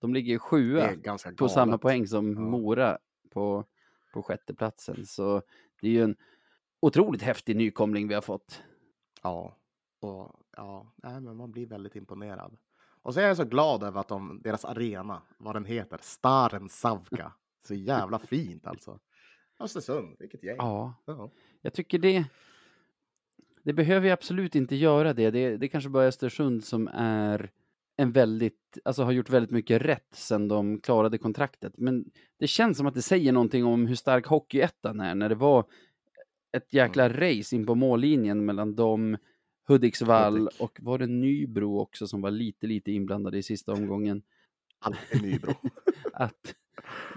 De 0.00 0.14
ligger 0.14 0.38
sjua 0.38 0.96
på 1.36 1.48
samma 1.48 1.78
poäng 1.78 2.06
som 2.06 2.32
Ja. 2.32 2.40
Mora 2.40 2.98
på, 3.30 3.64
på 4.14 4.22
sjätteplatsen. 4.22 5.06
Så 5.06 5.42
det 5.80 5.86
är 5.88 5.92
ju 5.92 6.02
en 6.02 6.16
otroligt 6.80 7.22
häftig 7.22 7.56
nykomling 7.56 8.08
vi 8.08 8.14
har 8.14 8.20
fått. 8.22 8.62
Ja, 9.22 9.56
och 10.00 10.40
ja, 10.56 10.92
nej, 10.96 11.20
men 11.20 11.36
man 11.36 11.50
blir 11.50 11.66
väldigt 11.66 11.96
imponerad. 11.96 12.56
Och 13.02 13.14
så 13.14 13.20
är 13.20 13.26
jag 13.26 13.36
så 13.36 13.44
glad 13.44 13.82
över 13.82 14.00
att 14.00 14.08
de, 14.08 14.40
deras 14.44 14.64
arena, 14.64 15.22
vad 15.38 15.56
den 15.56 15.64
heter, 15.64 15.98
Staren 16.02 16.68
Savka. 16.68 17.32
Så 17.68 17.74
jävla 17.74 18.18
fint 18.18 18.66
alltså. 18.66 18.98
Östersund, 19.60 20.16
vilket 20.18 20.42
gäng. 20.42 20.56
Ja, 20.58 20.94
Ja. 21.04 21.30
jag 21.60 21.74
tycker 21.74 21.98
det. 21.98 22.24
Det 23.68 23.74
behöver 23.74 24.06
ju 24.06 24.12
absolut 24.12 24.54
inte 24.54 24.76
göra 24.76 25.12
det. 25.12 25.30
Det, 25.30 25.56
det 25.56 25.68
kanske 25.68 25.90
bara 25.90 26.04
Östersund 26.04 26.64
som 26.64 26.88
är 26.94 27.50
en 27.96 28.12
väldigt, 28.12 28.78
alltså 28.84 29.02
har 29.02 29.12
gjort 29.12 29.30
väldigt 29.30 29.50
mycket 29.50 29.82
rätt 29.82 30.14
sedan 30.14 30.48
de 30.48 30.80
klarade 30.80 31.18
kontraktet. 31.18 31.72
Men 31.76 32.04
det 32.38 32.46
känns 32.46 32.78
som 32.78 32.86
att 32.86 32.94
det 32.94 33.02
säger 33.02 33.32
någonting 33.32 33.64
om 33.64 33.86
hur 33.86 33.94
stark 33.94 34.26
Hockeyettan 34.26 35.00
är 35.00 35.14
när 35.14 35.28
det 35.28 35.34
var 35.34 35.64
ett 36.56 36.72
jäkla 36.72 37.08
race 37.08 37.56
in 37.56 37.66
på 37.66 37.74
mållinjen 37.74 38.44
mellan 38.44 38.74
dem, 38.74 39.16
Hudiksvall 39.66 40.38
Hudik. 40.38 40.60
och 40.60 40.78
var 40.82 40.98
det 40.98 41.06
Nybro 41.06 41.78
också 41.78 42.06
som 42.06 42.20
var 42.20 42.30
lite, 42.30 42.66
lite 42.66 42.92
inblandade 42.92 43.38
i 43.38 43.42
sista 43.42 43.72
omgången. 43.72 44.22
Alltid 44.78 45.22
Nybro. 45.22 45.52
Att, 46.12 46.54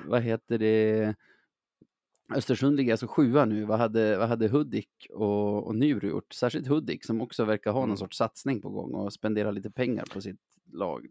vad 0.05 0.21
heter 0.21 0.57
det, 0.57 1.15
Östersund 2.35 2.75
ligger 2.77 2.91
alltså 2.93 3.07
sjua 3.07 3.45
nu. 3.45 3.65
Vad 3.65 3.79
hade, 3.79 4.17
vad 4.17 4.29
hade 4.29 4.47
Hudik 4.47 5.07
och, 5.09 5.67
och 5.67 5.75
Nybro 5.75 6.07
gjort? 6.07 6.33
Särskilt 6.33 6.67
Hudik 6.67 7.05
som 7.05 7.21
också 7.21 7.45
verkar 7.45 7.71
ha 7.71 7.79
någon 7.79 7.89
Mm. 7.89 7.97
sorts 7.97 8.17
satsning 8.17 8.61
på 8.61 8.69
gång 8.69 8.93
och 8.93 9.13
spendera 9.13 9.51
lite 9.51 9.71
pengar 9.71 10.05
på 10.13 10.21
sitt 10.21 10.39
lag. 10.73 11.07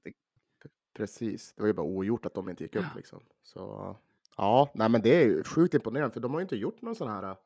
Precis, 0.96 1.52
det 1.56 1.62
var 1.62 1.66
ju 1.66 1.72
bara 1.74 1.86
ogjort 1.86 2.26
att 2.26 2.34
de 2.34 2.48
inte 2.48 2.64
gick 2.64 2.76
upp 2.76 2.84
liksom. 2.96 3.20
Så 3.42 3.96
ja, 4.36 4.70
nej 4.74 4.88
men 4.88 5.02
det 5.02 5.22
är 5.22 5.26
ju 5.26 5.42
sjukt 5.44 5.74
imponerande 5.74 6.12
för 6.12 6.20
de 6.20 6.32
har 6.32 6.40
ju 6.40 6.42
inte 6.42 6.56
gjort 6.56 6.82
någon 6.82 6.94
sån 6.94 7.08
här 7.08 7.22
äh, 7.30 7.36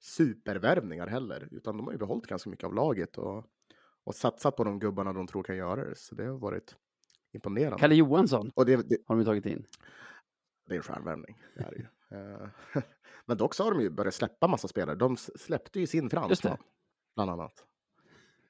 supervärvningar 0.00 1.06
heller, 1.06 1.48
utan 1.50 1.76
de 1.76 1.86
har 1.86 1.92
ju 1.92 1.98
behållit 1.98 2.26
ganska 2.26 2.50
mycket 2.50 2.64
av 2.64 2.74
laget 2.74 3.18
och, 3.18 3.44
och 4.04 4.14
satsat 4.14 4.56
på 4.56 4.64
de 4.64 4.78
gubbarna 4.78 5.12
de 5.12 5.26
tror 5.26 5.42
kan 5.42 5.56
göra 5.56 5.84
det. 5.84 5.96
Så 5.96 6.14
det 6.14 6.24
har 6.24 6.38
varit 6.38 6.76
imponerande. 7.32 7.78
Kalle 7.78 7.94
Johansson 7.94 8.50
Och 8.54 8.66
det, 8.66 8.88
det, 8.88 8.98
har 9.06 9.16
de 9.16 9.24
tagit 9.24 9.46
in. 9.46 9.66
det 10.66 10.74
är 10.74 10.76
en 10.76 10.82
stjärnvärvning. 10.82 11.42
Det 11.56 11.62
är 11.62 11.72
ju. 11.72 11.86
Eh, 12.10 12.48
Men 13.26 13.36
dock 13.36 13.54
så 13.54 13.64
har 13.64 13.70
de 13.70 13.80
ju 13.80 13.90
börjat 13.90 14.14
släppa 14.14 14.46
massa 14.46 14.68
spelare. 14.68 14.96
De 14.96 15.16
släppte 15.16 15.80
ju 15.80 15.86
sin 15.86 16.10
fransman, 16.10 16.56
bland 17.14 17.30
annat. 17.30 17.64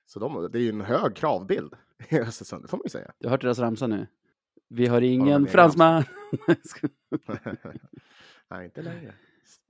Så 0.07 0.19
de, 0.19 0.49
det 0.53 0.59
är 0.59 0.63
ju 0.63 0.69
en 0.69 0.81
hög 0.81 1.17
kravbild 1.17 1.75
i 2.09 2.19
Östersund, 2.19 2.65
det 2.65 2.69
får 2.69 2.77
man 2.77 2.85
ju 2.85 2.91
säga. 2.91 3.13
Du 3.19 3.27
har 3.27 3.31
hört 3.31 3.41
deras 3.41 3.59
ramsa 3.59 3.87
nu? 3.87 4.07
Vi 4.69 4.87
har 4.87 5.01
ingen 5.01 5.29
en 5.29 5.35
egen 5.35 5.47
fransman. 5.47 6.05
Nej, 8.51 8.65
inte 8.65 8.83
längre. 8.83 9.15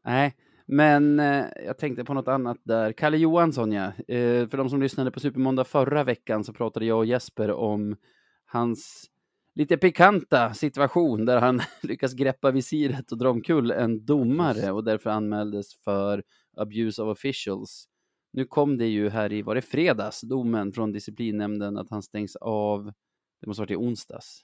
Nej, 0.04 0.36
Men 0.66 1.20
eh, 1.20 1.44
jag 1.64 1.78
tänkte 1.78 2.04
på 2.04 2.14
något 2.14 2.28
annat 2.28 2.58
där. 2.62 2.92
Kalle 2.92 3.16
Johansson, 3.16 3.72
ja. 3.72 3.84
Eh, 3.86 4.48
för 4.48 4.56
de 4.56 4.70
som 4.70 4.82
lyssnade 4.82 5.10
på 5.10 5.20
Supermåndag 5.20 5.64
förra 5.64 6.04
veckan 6.04 6.44
så 6.44 6.52
pratade 6.52 6.86
jag 6.86 6.98
och 6.98 7.06
Jesper 7.06 7.50
om 7.50 7.96
hans 8.44 9.10
lite 9.56 9.76
pikanta 9.76 10.54
situation 10.54 11.24
där 11.24 11.40
han 11.40 11.60
lyckas 11.82 12.12
greppa 12.12 12.50
visiret 12.50 13.12
och 13.12 13.18
dra 13.18 13.30
omkull 13.30 13.70
en 13.70 14.04
domare 14.04 14.72
och 14.72 14.84
därför 14.84 15.10
anmäldes 15.10 15.74
för 15.84 16.22
abuse 16.56 17.02
of 17.02 17.08
officials. 17.08 17.88
Nu 18.32 18.44
kom 18.44 18.78
det 18.78 18.86
ju 18.86 19.08
här 19.08 19.32
i, 19.32 19.42
var 19.42 19.54
det 19.54 19.62
fredags, 19.62 20.20
domen 20.20 20.72
från 20.72 20.92
disciplinnämnden 20.92 21.76
att 21.76 21.90
han 21.90 22.02
stängs 22.02 22.36
av, 22.36 22.92
det 23.40 23.46
måste 23.46 23.60
varit 23.60 23.70
i 23.70 23.76
onsdags, 23.76 24.42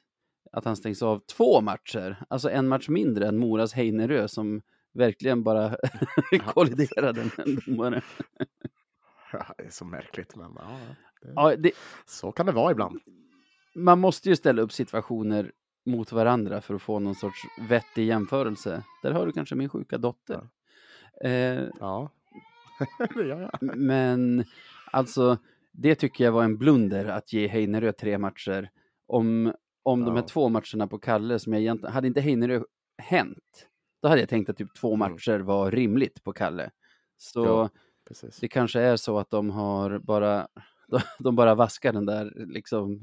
att 0.52 0.64
han 0.64 0.76
stängs 0.76 1.02
av 1.02 1.18
två 1.18 1.60
matcher, 1.60 2.24
alltså 2.28 2.50
en 2.50 2.68
match 2.68 2.88
mindre 2.88 3.28
än 3.28 3.38
Moras 3.38 3.72
Heinerö 3.72 4.28
som 4.28 4.62
verkligen 4.92 5.42
bara 5.42 5.76
kolliderade 6.46 7.24
med 7.24 7.46
en 7.46 7.60
domare. 7.66 8.02
Ja, 9.32 9.54
det 9.58 9.64
är 9.64 9.70
så 9.70 9.84
märkligt, 9.84 10.36
men 10.36 10.52
ja, 10.56 10.78
det, 11.22 11.32
ja, 11.34 11.56
det, 11.56 11.72
så 12.06 12.32
kan 12.32 12.46
det 12.46 12.52
vara 12.52 12.72
ibland. 12.72 13.00
Man 13.74 13.98
måste 13.98 14.28
ju 14.28 14.36
ställa 14.36 14.62
upp 14.62 14.72
situationer 14.72 15.52
mot 15.86 16.12
varandra 16.12 16.60
för 16.60 16.74
att 16.74 16.82
få 16.82 16.98
någon 16.98 17.14
sorts 17.14 17.38
vettig 17.68 18.06
jämförelse. 18.06 18.82
Där 19.02 19.12
har 19.12 19.26
du 19.26 19.32
kanske 19.32 19.54
min 19.54 19.68
sjuka 19.68 19.98
dotter. 19.98 20.48
Ja, 21.20 21.28
eh, 21.28 21.68
ja. 21.80 22.10
Men 23.60 24.44
alltså, 24.92 25.38
det 25.72 25.94
tycker 25.94 26.24
jag 26.24 26.32
var 26.32 26.44
en 26.44 26.58
blunder 26.58 27.04
att 27.04 27.32
ge 27.32 27.48
Heinerö 27.48 27.92
tre 27.92 28.18
matcher. 28.18 28.70
Om, 29.06 29.52
om 29.82 30.00
ja. 30.00 30.06
de 30.06 30.16
här 30.16 30.22
två 30.22 30.48
matcherna 30.48 30.86
på 30.86 30.98
Kalle 30.98 31.38
som 31.38 31.52
jag 31.52 31.62
egentligen, 31.62 31.92
hade 31.92 32.08
inte 32.08 32.20
Heinerö 32.20 32.62
hänt, 32.98 33.68
då 34.02 34.08
hade 34.08 34.20
jag 34.20 34.28
tänkt 34.28 34.50
att 34.50 34.56
typ 34.56 34.74
två 34.74 34.94
mm. 34.94 34.98
matcher 34.98 35.38
var 35.38 35.70
rimligt 35.70 36.24
på 36.24 36.32
Kalle. 36.32 36.70
Så 37.16 37.44
ja, 37.44 37.70
det 38.40 38.48
kanske 38.48 38.80
är 38.80 38.96
så 38.96 39.18
att 39.18 39.30
de 39.30 39.50
har 39.50 39.98
bara, 39.98 40.48
de 41.18 41.36
bara 41.36 41.54
vaskar 41.54 41.92
den 41.92 42.06
där 42.06 42.32
liksom 42.34 43.00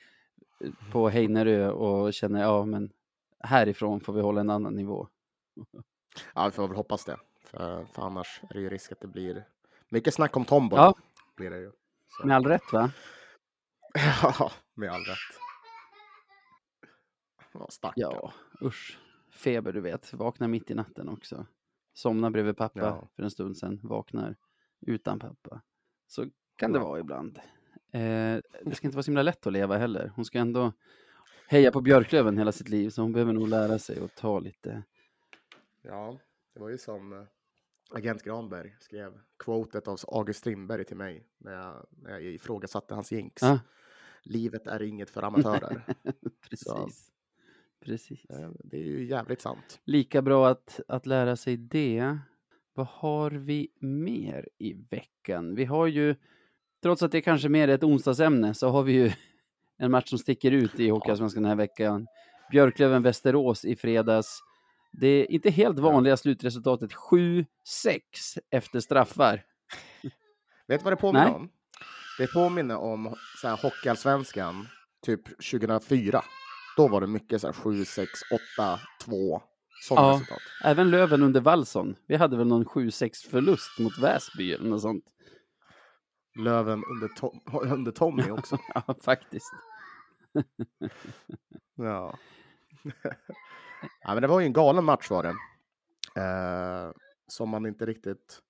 på 0.92 1.08
Heinerö 1.08 1.70
och 1.70 2.14
känner, 2.14 2.40
ja 2.40 2.64
men 2.64 2.92
härifrån 3.40 4.00
får 4.00 4.12
vi 4.12 4.20
hålla 4.20 4.40
en 4.40 4.50
annan 4.50 4.74
nivå. 4.74 5.08
Ja, 6.34 6.44
vi 6.44 6.50
får 6.50 6.68
väl 6.68 6.76
hoppas 6.76 7.04
det. 7.04 7.16
För, 7.44 7.84
för 7.84 8.02
annars 8.02 8.40
är 8.50 8.54
det 8.54 8.60
ju 8.60 8.68
risk 8.68 8.92
att 8.92 9.00
det 9.00 9.08
blir 9.08 9.44
mycket 9.88 10.14
snack 10.14 10.36
om 10.36 10.44
Tomboy. 10.44 10.78
Ja. 10.78 10.94
Blir 11.36 11.50
det 11.50 11.58
ju. 11.58 11.72
Så. 12.08 12.26
Med 12.26 12.36
all 12.36 12.46
rätt 12.46 12.72
va? 12.72 12.92
Ja, 14.22 14.52
med 14.74 14.90
all 14.90 15.04
rätt. 15.04 15.18
Ja, 17.52 17.92
ja, 17.96 18.32
usch. 18.62 18.98
Feber, 19.30 19.72
du 19.72 19.80
vet. 19.80 20.12
Vaknar 20.12 20.48
mitt 20.48 20.70
i 20.70 20.74
natten 20.74 21.08
också. 21.08 21.46
Somnar 21.94 22.30
bredvid 22.30 22.56
pappa 22.56 22.80
ja. 22.80 23.08
för 23.16 23.22
en 23.22 23.30
stund 23.30 23.56
sedan. 23.56 23.80
Vaknar 23.82 24.36
utan 24.80 25.18
pappa. 25.18 25.62
Så 26.06 26.26
kan 26.56 26.72
det 26.72 26.78
vara 26.78 27.00
ibland. 27.00 27.38
Eh, 27.90 28.38
det 28.64 28.74
ska 28.74 28.86
inte 28.86 28.96
vara 28.96 29.02
så 29.02 29.10
himla 29.10 29.22
lätt 29.22 29.46
att 29.46 29.52
leva 29.52 29.78
heller. 29.78 30.12
Hon 30.16 30.24
ska 30.24 30.38
ändå 30.38 30.72
heja 31.48 31.70
på 31.72 31.80
Björklöven 31.80 32.38
hela 32.38 32.52
sitt 32.52 32.68
liv, 32.68 32.90
så 32.90 33.02
hon 33.02 33.12
behöver 33.12 33.32
nog 33.32 33.48
lära 33.48 33.78
sig 33.78 34.04
att 34.04 34.14
ta 34.14 34.38
lite. 34.38 34.82
Ja, 35.82 36.18
det 36.54 36.60
var 36.60 36.68
ju 36.68 36.78
som 36.78 37.12
eh, 37.12 37.22
agent 37.90 38.22
Granberg 38.22 38.76
skrev 38.80 39.20
quotet 39.38 39.88
av 39.88 39.98
August 40.08 40.40
Strindberg 40.40 40.84
till 40.84 40.96
mig 40.96 41.26
när 41.38 41.52
jag, 41.52 41.86
när 41.90 42.10
jag 42.10 42.22
ifrågasatte 42.22 42.94
hans 42.94 43.12
jinx. 43.12 43.42
Ah. 43.42 43.60
Livet 44.22 44.66
är 44.66 44.82
inget 44.82 45.10
för 45.10 45.22
amatörer. 45.26 45.84
Precis. 46.50 46.68
Så, 46.68 46.90
Precis. 47.84 48.26
Det 48.64 48.76
är 48.76 48.82
ju 48.84 49.04
jävligt 49.04 49.40
sant. 49.40 49.80
Lika 49.84 50.22
bra 50.22 50.48
att, 50.48 50.80
att 50.88 51.06
lära 51.06 51.36
sig 51.36 51.56
det. 51.56 52.18
Vad 52.74 52.86
har 52.86 53.30
vi 53.30 53.68
mer 53.78 54.48
i 54.58 54.72
veckan? 54.72 55.54
Vi 55.54 55.64
har 55.64 55.86
ju, 55.86 56.14
trots 56.82 57.02
att 57.02 57.12
det 57.12 57.20
kanske 57.20 57.48
mer 57.48 57.68
är 57.68 57.74
ett 57.74 57.84
onsdagsämne, 57.84 58.54
så 58.54 58.68
har 58.68 58.82
vi 58.82 58.92
ju 58.92 59.12
en 59.78 59.90
match 59.90 60.08
som 60.08 60.18
sticker 60.18 60.50
ut 60.50 60.80
i 60.80 60.88
Hockeyallsvenskan 60.88 61.42
den 61.42 61.50
här 61.50 61.56
veckan. 61.56 62.06
Björklöven-Västerås 62.52 63.64
i 63.64 63.76
fredags. 63.76 64.40
Det 64.92 65.06
är 65.06 65.32
inte 65.32 65.50
helt 65.50 65.78
vanliga 65.78 66.16
slutresultatet 66.16 66.90
7-6 66.92 67.44
efter 68.50 68.80
straffar. 68.80 69.42
Vet 70.68 70.80
du 70.80 70.84
vad 70.84 70.92
det 70.92 70.96
påminner 70.96 71.24
Nej. 71.24 71.34
om? 71.34 71.48
Det 72.18 72.26
påminner 72.26 72.76
om 72.76 73.14
så 73.40 73.48
här, 73.48 73.56
Hockeyallsvenskan 73.56 74.68
typ 75.06 75.24
2004. 75.24 76.24
Då 76.76 76.88
var 76.88 77.00
det 77.00 77.06
mycket 77.06 77.40
så 77.40 77.46
här 77.46 77.54
7, 77.54 77.84
6, 77.84 78.10
8, 78.58 78.80
2. 79.04 79.42
Sådana 79.88 80.08
ja, 80.08 80.14
resultat. 80.14 80.38
Även 80.64 80.90
Löven 80.90 81.22
under 81.22 81.40
Wallson. 81.40 81.96
Vi 82.06 82.16
hade 82.16 82.36
väl 82.36 82.46
någon 82.46 82.64
7-6 82.64 83.30
förlust 83.30 83.78
mot 83.78 83.98
Väsby 83.98 84.52
eller 84.52 84.68
något 84.68 84.82
sånt. 84.82 85.04
Löven 86.34 86.84
under, 86.90 87.08
Tom 87.08 87.40
under 87.72 87.92
Tommy 87.92 88.30
också. 88.30 88.58
ja, 88.74 88.94
faktiskt. 89.00 89.52
ja. 91.74 92.18
ja, 94.02 94.14
men 94.14 94.22
det 94.22 94.28
var 94.28 94.40
ju 94.40 94.46
en 94.46 94.52
galen 94.52 94.84
match 94.84 95.10
var 95.10 95.22
det. 95.22 95.34
Eh, 96.20 96.92
som 97.26 97.48
man 97.48 97.66
inte 97.66 97.86
riktigt... 97.86 98.40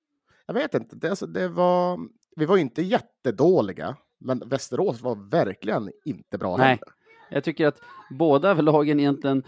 Jag 0.47 0.55
vet 0.55 0.75
inte, 0.75 0.97
det, 0.97 1.11
alltså, 1.11 1.27
det 1.27 1.49
var... 1.49 2.01
Vi 2.37 2.47
var 2.47 2.57
ju 2.57 2.63
inte 2.63 2.83
jättedåliga, 2.83 3.97
men 4.19 4.43
Västerås 4.47 5.01
var 5.01 5.31
verkligen 5.31 5.91
inte 6.05 6.39
bra 6.39 6.57
Nej. 6.57 6.67
heller. 6.67 6.95
Jag 7.31 7.45
tycker 7.45 7.67
att 7.67 7.81
båda 8.11 8.55
lagen 8.55 9.01
egentligen 9.01 9.45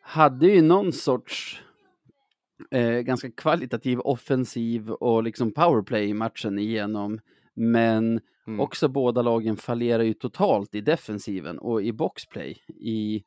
hade 0.00 0.46
ju 0.46 0.62
någon 0.62 0.92
sorts 0.92 1.62
eh, 2.70 3.00
ganska 3.00 3.30
kvalitativ 3.30 4.00
offensiv 4.00 4.90
och 4.90 5.22
liksom 5.22 5.52
powerplay 5.52 6.14
matchen 6.14 6.58
igenom. 6.58 7.20
Men 7.58 8.20
mm. 8.46 8.60
också 8.60 8.88
båda 8.88 9.22
lagen 9.22 9.56
fallerar 9.56 10.02
ju 10.02 10.14
totalt 10.14 10.74
i 10.74 10.80
defensiven 10.80 11.58
och 11.58 11.82
i 11.82 11.92
boxplay. 11.92 12.62
I 12.68 13.24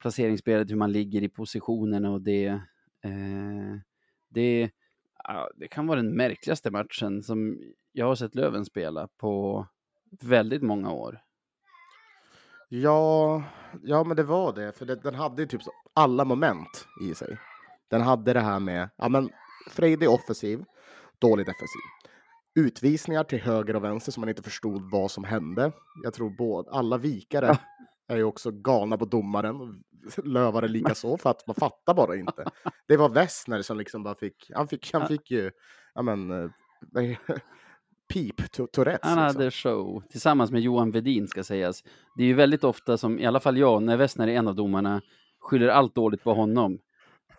placeringsspelet, 0.00 0.70
hur 0.70 0.76
man 0.76 0.92
ligger 0.92 1.22
i 1.22 1.28
positionerna 1.28 2.10
och 2.10 2.20
det. 2.20 2.46
Eh, 3.04 3.76
det, 4.28 4.70
ja, 5.24 5.50
det 5.56 5.68
kan 5.68 5.86
vara 5.86 6.02
den 6.02 6.16
märkligaste 6.16 6.70
matchen 6.70 7.22
som 7.22 7.58
jag 7.92 8.06
har 8.06 8.14
sett 8.14 8.34
Löven 8.34 8.64
spela 8.64 9.08
på 9.16 9.66
väldigt 10.20 10.62
många 10.62 10.92
år. 10.92 11.20
Ja, 12.68 13.42
ja, 13.82 14.04
men 14.04 14.16
det 14.16 14.22
var 14.22 14.52
det, 14.52 14.72
för 14.72 14.86
det, 14.86 14.96
den 14.96 15.14
hade 15.14 15.42
ju 15.42 15.48
typ 15.48 15.60
alla 15.94 16.24
moment 16.24 16.86
i 17.02 17.14
sig. 17.14 17.38
Den 17.88 18.00
hade 18.00 18.32
det 18.32 18.40
här 18.40 18.60
med, 18.60 18.88
ja 18.96 19.08
men 19.08 19.30
Frejdig 19.70 20.10
offensiv, 20.10 20.64
dålig 21.18 21.46
defensiv. 21.46 21.80
Utvisningar 22.56 23.24
till 23.24 23.40
höger 23.40 23.76
och 23.76 23.84
vänster 23.84 24.12
som 24.12 24.20
man 24.20 24.28
inte 24.28 24.42
förstod 24.42 24.90
vad 24.90 25.10
som 25.10 25.24
hände. 25.24 25.72
Jag 26.02 26.14
tror 26.14 26.30
både, 26.30 26.70
alla 26.70 26.98
vikare 26.98 27.58
är 28.08 28.16
ju 28.16 28.24
också 28.24 28.50
galna 28.50 28.98
på 28.98 29.04
domaren. 29.04 29.82
Lövare 30.24 30.68
lika 30.68 30.94
så 30.94 31.16
för 31.16 31.30
att 31.30 31.46
man 31.46 31.54
fattar 31.54 31.94
bara 31.94 32.16
inte. 32.16 32.50
Det 32.88 32.96
var 32.96 33.08
Wessner 33.08 33.62
som 33.62 33.78
liksom 33.78 34.02
bara 34.02 34.14
fick, 34.14 34.50
han 34.54 34.68
fick, 34.68 34.92
han 34.92 35.08
fick 35.08 35.30
ju, 35.30 35.50
ja 35.94 36.02
men, 36.02 36.30
eh, 36.30 36.50
Pip 38.12 38.52
Tourettes. 38.72 39.00
Han 39.02 39.18
hade 39.18 39.44
liksom. 39.44 39.70
show 39.70 40.02
tillsammans 40.10 40.50
med 40.50 40.60
Johan 40.60 40.90
Vedin 40.90 41.28
ska 41.28 41.44
sägas. 41.44 41.82
Det 42.16 42.22
är 42.22 42.26
ju 42.26 42.34
väldigt 42.34 42.64
ofta 42.64 42.98
som, 42.98 43.18
i 43.18 43.26
alla 43.26 43.40
fall 43.40 43.58
jag, 43.58 43.82
när 43.82 43.96
Wessner 43.96 44.28
är 44.28 44.32
en 44.32 44.48
av 44.48 44.54
domarna, 44.54 45.02
skyller 45.40 45.68
allt 45.68 45.94
dåligt 45.94 46.22
på 46.22 46.34
honom. 46.34 46.78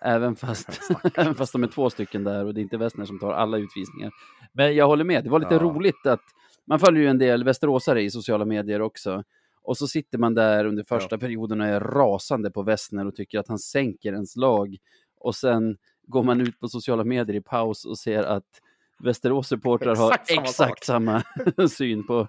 Även 0.02 0.36
fast, 0.36 0.80
även 1.16 1.36
fast 1.36 1.54
de 1.54 1.64
är 1.64 1.68
två 1.68 1.90
stycken 1.90 2.24
där 2.24 2.46
och 2.46 2.54
det 2.54 2.60
är 2.60 2.64
inte 2.64 2.78
Wessner 2.78 3.06
som 3.06 3.20
tar 3.20 3.34
alla 3.34 3.58
utvisningar. 3.58 4.12
Men 4.54 4.76
jag 4.76 4.88
håller 4.88 5.04
med, 5.04 5.24
det 5.24 5.30
var 5.30 5.40
lite 5.40 5.54
ja. 5.54 5.60
roligt 5.60 6.06
att 6.06 6.24
man 6.66 6.80
följer 6.80 7.04
ju 7.04 7.10
en 7.10 7.18
del 7.18 7.44
västeråsare 7.44 8.02
i 8.02 8.12
sociala 8.12 8.46
medier 8.46 8.82
också. 8.82 9.24
Och 9.62 9.78
så 9.78 9.88
sitter 9.88 10.18
man 10.18 10.34
där 10.34 10.66
under 10.66 10.84
första 10.84 11.16
ja. 11.16 11.20
perioden 11.20 11.62
och 11.62 11.68
är 11.68 11.80
rasande 11.80 12.52
på 12.52 12.64
Wessner 12.64 13.06
och 13.08 13.16
tycker 13.16 13.40
att 13.40 13.48
han 13.48 13.60
sänker 13.60 14.14
ens 14.14 14.36
lag. 14.36 14.78
Och 15.20 15.36
sen 15.36 15.78
går 16.08 16.24
man 16.24 16.42
ut 16.42 16.60
på 16.60 16.68
sociala 16.68 17.04
medier 17.04 17.36
i 17.36 17.42
paus 17.42 17.86
och 17.86 17.98
ser 17.98 18.24
att 18.24 18.62
Västerås-supportrar 19.00 19.96
har 19.96 20.12
exakt 20.14 20.28
samma, 20.30 20.44
exakt 20.44 20.86
samma 20.86 21.24
syn 21.70 22.08
på, 22.08 22.28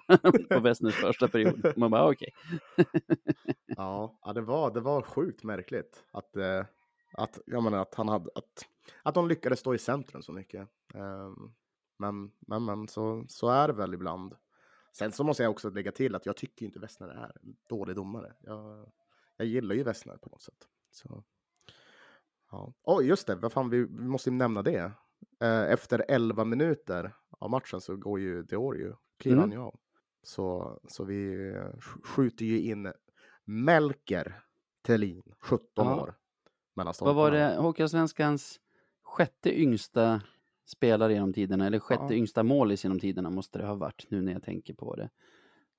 på 0.49 0.59
Westners 0.59 0.95
första 0.95 1.27
period. 1.27 1.73
Man 1.75 1.91
bara, 1.91 2.09
okej. 2.09 2.29
Okay. 2.77 2.85
ja, 3.67 4.31
det, 4.35 4.41
var, 4.41 4.73
det 4.73 4.79
var 4.79 5.01
sjukt 5.01 5.43
märkligt 5.43 6.03
att, 6.11 6.35
eh, 6.35 6.65
att, 7.13 7.39
jag 7.45 7.63
menar, 7.63 7.77
att, 7.77 7.95
han 7.95 8.07
hade, 8.07 8.29
att, 8.35 8.65
att 9.03 9.15
de 9.15 9.27
lyckades 9.27 9.59
stå 9.59 9.75
i 9.75 9.79
centrum 9.79 10.21
så 10.21 10.31
mycket. 10.31 10.67
Um, 10.93 11.55
men, 11.97 12.31
men, 12.39 12.65
men 12.65 12.87
så, 12.87 13.25
så 13.27 13.49
är 13.49 13.67
det 13.67 13.73
väl 13.73 13.93
ibland. 13.93 14.35
Sen 14.93 15.11
så 15.11 15.23
måste 15.23 15.43
jag 15.43 15.51
också 15.51 15.69
lägga 15.69 15.91
till 15.91 16.15
att 16.15 16.25
jag 16.25 16.37
tycker 16.37 16.65
inte 16.65 16.79
Westner 16.79 17.07
är 17.07 17.37
en 17.43 17.55
dålig 17.67 17.95
domare. 17.95 18.33
Jag, 18.39 18.91
jag 19.37 19.47
gillar 19.47 19.75
ju 19.75 19.83
Westner 19.83 20.17
på 20.17 20.29
något 20.29 20.41
sätt. 20.41 20.67
Så, 20.91 21.23
ja. 22.51 22.73
Oh, 22.83 23.05
just 23.05 23.27
det, 23.27 23.35
vad 23.35 23.51
fan, 23.51 23.69
vi, 23.69 23.77
vi 23.77 24.07
måste 24.07 24.31
nämna 24.31 24.61
det. 24.61 24.91
Eh, 25.39 25.71
efter 25.71 26.05
11 26.07 26.45
minuter 26.45 27.13
av 27.39 27.49
matchen 27.49 27.81
så 27.81 27.95
går 27.95 28.19
ju 28.19 28.43
Deorio, 28.43 28.97
kliver 29.17 29.37
mm. 29.37 29.49
han 29.49 29.51
ju 29.51 29.65
av. 29.65 29.79
Så, 30.23 30.79
så 30.87 31.03
vi 31.03 31.49
eh, 31.55 31.79
skjuter 32.03 32.45
ju 32.45 32.61
in 32.61 32.93
Melker 33.45 34.43
Thelin, 34.81 35.23
17 35.39 35.67
ja. 35.75 36.01
år. 36.01 36.15
Vad 37.05 37.15
var 37.15 37.31
det, 37.31 37.55
Hockeyallsvenskans 37.55 38.59
sjätte 39.03 39.59
yngsta 39.61 40.21
spelare 40.65 41.13
genom 41.13 41.33
tiderna, 41.33 41.67
eller 41.67 41.79
sjätte 41.79 42.03
ja. 42.09 42.13
yngsta 42.13 42.43
målis 42.43 42.83
genom 42.83 42.99
tiderna 42.99 43.29
måste 43.29 43.59
det 43.59 43.65
ha 43.65 43.75
varit 43.75 44.05
nu 44.09 44.21
när 44.21 44.33
jag 44.33 44.43
tänker 44.43 44.73
på 44.73 44.95
det. 44.95 45.09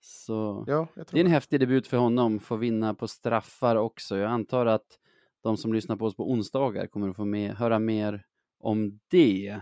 Så 0.00 0.64
ja, 0.66 0.88
det 0.94 1.12
är 1.12 1.20
en 1.20 1.24
det. 1.24 1.30
häftig 1.30 1.60
debut 1.60 1.86
för 1.86 1.96
honom, 1.96 2.40
få 2.40 2.56
vinna 2.56 2.94
på 2.94 3.08
straffar 3.08 3.76
också. 3.76 4.16
Jag 4.16 4.30
antar 4.30 4.66
att 4.66 4.98
de 5.42 5.56
som 5.56 5.72
lyssnar 5.72 5.96
på 5.96 6.06
oss 6.06 6.16
på 6.16 6.30
onsdagar 6.30 6.86
kommer 6.86 7.08
att 7.08 7.16
få 7.16 7.24
med, 7.24 7.54
höra 7.54 7.78
mer 7.78 8.26
om 8.60 9.00
det. 9.08 9.60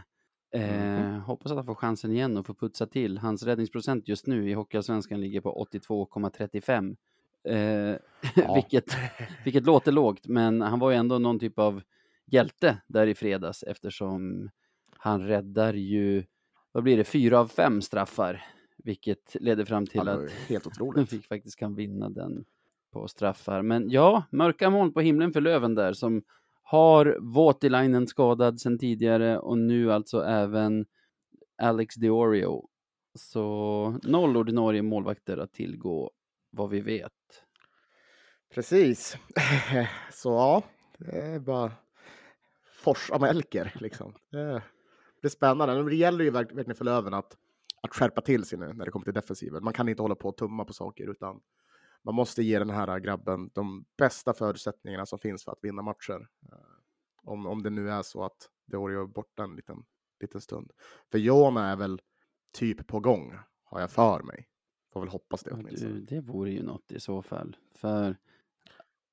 Eh, 0.55 1.01
mm. 1.01 1.21
Hoppas 1.21 1.53
att 1.53 1.57
han 1.57 1.67
får 1.67 1.75
chansen 1.75 2.12
igen 2.12 2.37
och 2.37 2.47
får 2.47 2.55
putsa 2.55 2.87
till. 2.87 3.19
Hans 3.19 3.43
räddningsprocent 3.43 4.09
just 4.09 4.27
nu 4.27 4.51
i 4.51 4.53
Hockeyallsvenskan 4.53 5.21
ligger 5.21 5.41
på 5.41 5.67
82,35. 5.73 6.97
Eh, 7.49 7.97
ja. 8.37 8.55
vilket, 8.55 8.97
vilket 9.45 9.67
låter 9.67 9.93
lågt, 9.93 10.27
men 10.27 10.61
han 10.61 10.79
var 10.79 10.91
ju 10.91 10.97
ändå 10.97 11.19
någon 11.19 11.39
typ 11.39 11.59
av 11.59 11.83
hjälte 12.27 12.79
där 12.87 13.07
i 13.07 13.15
fredags 13.15 13.63
eftersom 13.63 14.51
han 14.97 15.27
räddar 15.27 15.75
ju, 15.75 16.25
vad 16.73 16.83
blir 16.83 16.97
det, 16.97 17.05
fyra 17.05 17.41
av 17.41 17.49
fem 17.49 17.83
straffar, 17.83 18.45
vilket 18.77 19.37
leder 19.41 19.65
fram 19.65 19.87
till 19.87 20.09
att 20.09 20.31
helt 20.31 20.67
otroligt. 20.67 21.13
vi 21.13 21.19
faktiskt 21.19 21.57
kan 21.57 21.75
vinna 21.75 22.09
den 22.09 22.45
på 22.93 23.09
straffar. 23.09 23.63
Men 23.63 23.91
ja, 23.91 24.23
mörka 24.31 24.71
moln 24.71 24.93
på 24.93 25.01
himlen 25.01 25.33
för 25.33 25.41
Löven 25.41 25.75
där 25.75 25.93
som 25.93 26.23
har 26.63 27.19
Voutilainen 27.21 28.07
skadad 28.07 28.61
sedan 28.61 28.79
tidigare 28.79 29.39
och 29.39 29.59
nu 29.59 29.93
alltså 29.93 30.23
även 30.23 30.87
Alex 31.63 31.95
Diorio. 31.95 32.69
Så 33.15 33.99
noll 34.03 34.37
ordinarie 34.37 34.83
målvakter 34.83 35.37
att 35.37 35.53
tillgå 35.53 36.11
vad 36.51 36.71
vi 36.71 36.81
vet. 36.81 37.13
Precis. 38.55 39.17
Så 40.13 40.29
ja, 40.29 40.63
det 40.99 41.21
är 41.21 41.39
bara 41.39 41.73
forsa 42.79 43.19
Melker 43.19 43.77
liksom. 43.81 44.15
Det 44.31 44.63
blir 45.21 45.31
spännande. 45.31 45.83
Det 45.83 45.97
gäller 45.97 46.25
ju 46.25 46.31
verkligen 46.31 46.75
för 46.75 46.85
Löven 46.85 47.15
att, 47.15 47.37
att 47.83 47.95
skärpa 47.95 48.21
till 48.21 48.45
sig 48.45 48.59
nu 48.59 48.73
när 48.73 48.85
det 48.85 48.91
kommer 48.91 49.05
till 49.05 49.15
defensiven. 49.15 49.65
Man 49.65 49.73
kan 49.73 49.89
inte 49.89 50.03
hålla 50.03 50.15
på 50.15 50.29
och 50.29 50.37
tumma 50.37 50.65
på 50.65 50.73
saker 50.73 51.11
utan 51.11 51.41
man 52.05 52.15
måste 52.15 52.43
ge 52.43 52.59
den 52.59 52.71
här 52.71 52.99
grabben 52.99 53.51
de 53.55 53.85
bästa 53.99 54.35
förutsättningarna 54.35 55.07
som 55.07 55.19
finns 55.19 55.45
för 55.45 55.53
att 55.53 55.59
vinna 55.63 55.83
matcher. 55.83 56.29
Eh, 56.53 56.59
om, 57.23 57.47
om 57.47 57.63
det 57.63 57.71
nu 57.71 57.91
är 57.91 58.03
så 58.03 58.25
att 58.25 58.49
Diorio 58.67 59.03
är 59.03 59.07
borta 59.07 59.43
en 59.43 59.57
liten, 59.57 59.85
liten 60.21 60.41
stund. 60.41 60.73
För 61.11 61.19
Jona 61.19 61.71
är 61.71 61.77
väl 61.77 62.01
typ 62.53 62.87
på 62.87 63.01
gång, 63.01 63.39
har 63.65 63.81
jag 63.81 63.91
för 63.91 64.23
mig. 64.23 64.49
Får 64.99 65.05
väl 65.05 65.13
hoppas 65.13 65.43
det 65.43 65.51
åtminstone. 65.51 65.93
Du, 65.93 66.01
det 66.01 66.21
vore 66.21 66.51
ju 66.51 66.63
något 66.63 66.93
i 66.93 67.01
så 67.01 67.23
fall. 67.23 67.57
För... 67.75 68.17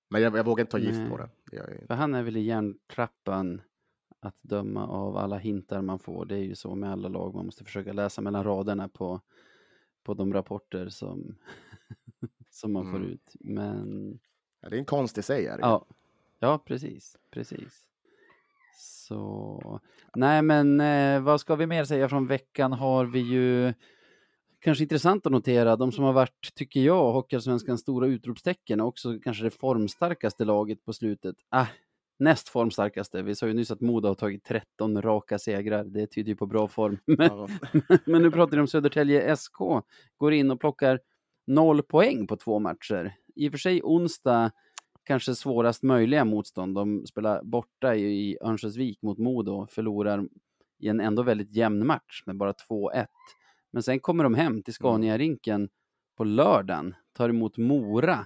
Men 0.10 0.22
jag, 0.22 0.38
jag 0.38 0.46
vågar 0.46 0.62
inte 0.62 0.72
ta 0.72 0.78
gift 0.78 1.00
Nej. 1.00 1.10
på 1.10 1.18
det. 1.18 1.30
det 1.52 1.88
för 1.88 1.94
han 1.94 2.16
är 2.16 2.24
väl 2.24 2.38
i 2.38 2.42
järntrappan 2.42 3.62
att 4.20 4.44
döma 4.44 4.88
av 4.88 5.18
alla 5.18 5.38
hintar 5.38 5.82
man 5.82 6.00
får. 6.00 6.26
Det 6.26 6.36
är 6.36 6.44
ju 6.44 6.56
så 6.56 6.76
med 6.76 6.92
alla 6.92 7.08
lag. 7.08 7.36
Man 7.36 7.46
måste 7.46 7.64
försöka 7.64 7.94
läsa 7.94 8.22
mellan 8.22 8.44
raderna 8.44 8.90
på, 8.90 9.22
på 10.04 10.14
de 10.14 10.34
rapporter 10.34 10.90
som, 10.90 11.36
som 12.50 12.74
man 12.74 12.88
mm. 12.88 12.94
får 12.94 13.12
ut. 13.12 13.36
Men... 13.40 14.20
Ja, 14.62 14.70
det 14.70 14.76
är 14.76 14.80
en 14.80 14.86
konst 14.86 15.18
i 15.18 15.22
sig. 15.22 15.46
Är 15.48 15.58
det? 15.58 15.62
Ja. 15.62 15.86
ja, 16.40 16.58
precis. 16.66 17.18
precis. 17.30 17.88
Så 18.78 19.80
nej, 20.16 20.42
men 20.42 20.82
eh, 20.82 21.22
vad 21.22 21.42
ska 21.42 21.56
vi 21.56 21.68
mer 21.68 21.86
säga 21.86 22.10
från 22.10 22.28
veckan 22.28 22.74
har 22.74 23.06
vi 23.06 23.20
ju 23.20 23.74
kanske 24.66 24.84
intressant 24.84 25.26
att 25.26 25.32
notera. 25.32 25.76
De 25.76 25.92
som 25.92 26.04
har 26.04 26.14
varit, 26.14 26.56
tycker 26.56 26.80
jag, 26.80 27.14
Hockeyallsvenskans 27.14 27.82
stora 27.82 28.08
utropstecken 28.08 28.82
och 28.82 28.88
också 28.88 29.20
kanske 29.24 29.44
det 29.44 29.50
formstarkaste 29.50 30.46
laget 30.46 30.86
på 30.86 30.94
slutet. 30.94 31.36
Ah, 31.50 31.66
näst 32.20 32.50
formstarkaste. 32.50 33.22
Vi 33.22 33.36
sa 33.36 33.48
ju 33.48 33.54
nyss 33.54 33.72
att 33.72 33.82
Modo 33.82 34.08
har 34.08 34.16
tagit 34.16 34.44
13 34.44 35.02
raka 35.02 35.40
segrar. 35.40 35.84
Det 35.84 36.08
tyder 36.08 36.30
ju 36.30 36.36
på 36.36 36.46
bra 36.46 36.68
form. 36.68 36.98
Men, 37.06 37.28
ja. 37.28 37.48
men 38.06 38.22
nu 38.22 38.32
pratar 38.32 38.58
vi 38.58 38.62
om 38.62 38.68
Södertälje 38.68 39.36
SK. 39.36 39.58
Går 40.18 40.34
in 40.34 40.52
och 40.52 40.60
plockar 40.60 41.00
noll 41.48 41.84
poäng 41.84 42.28
på 42.28 42.38
två 42.38 42.60
matcher. 42.60 43.16
I 43.36 43.48
och 43.48 43.52
för 43.52 43.58
sig 43.58 43.82
onsdag 43.84 44.52
kanske 45.04 45.36
svårast 45.36 45.84
möjliga 45.84 46.26
motstånd. 46.26 46.76
De 46.76 47.06
spelar 47.08 47.44
borta 47.44 47.96
i 47.96 48.38
Örnsköldsvik 48.42 49.02
mot 49.02 49.18
Modo, 49.18 49.68
förlorar 49.70 50.28
i 50.80 50.88
en 50.88 51.00
ändå 51.00 51.24
väldigt 51.24 51.56
jämn 51.56 51.88
match 51.88 52.24
med 52.26 52.38
bara 52.38 52.52
2-1. 52.70 53.06
Men 53.76 53.84
sen 53.84 54.00
kommer 54.00 54.24
de 54.24 54.34
hem 54.34 54.64
till 54.64 54.74
mm. 54.82 54.92
Scania-rinken 54.92 55.70
på 56.18 56.24
lördagen, 56.24 56.96
tar 57.14 57.30
emot 57.30 57.58
Mora. 57.58 58.26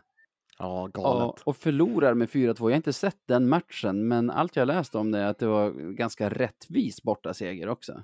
Ja, 0.57 0.89
galet. 0.93 1.41
Och, 1.41 1.47
och 1.47 1.57
förlorar 1.57 2.13
med 2.13 2.29
4-2. 2.29 2.55
Jag 2.59 2.63
har 2.63 2.71
inte 2.71 2.93
sett 2.93 3.17
den 3.25 3.49
matchen, 3.49 4.07
men 4.07 4.29
allt 4.29 4.55
jag 4.55 4.67
läst 4.67 4.95
om 4.95 5.11
det 5.11 5.19
är 5.19 5.25
att 5.25 5.39
det 5.39 5.47
var 5.47 5.71
ganska 5.71 6.29
rättvis 6.29 7.03
bortaseger 7.03 7.69
också. 7.69 8.03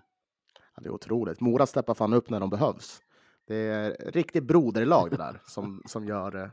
Ja, 0.75 0.81
det 0.81 0.89
är 0.89 0.93
otroligt. 0.93 1.41
Mora 1.41 1.65
steppar 1.65 1.93
fan 1.93 2.13
upp 2.13 2.29
när 2.29 2.39
de 2.39 2.49
behövs. 2.49 3.01
Det 3.47 3.55
är 3.55 4.11
riktigt 4.11 4.43
broderlag 4.43 5.11
det 5.11 5.17
där 5.17 5.41
som, 5.47 5.81
som 5.87 6.05
gör 6.05 6.51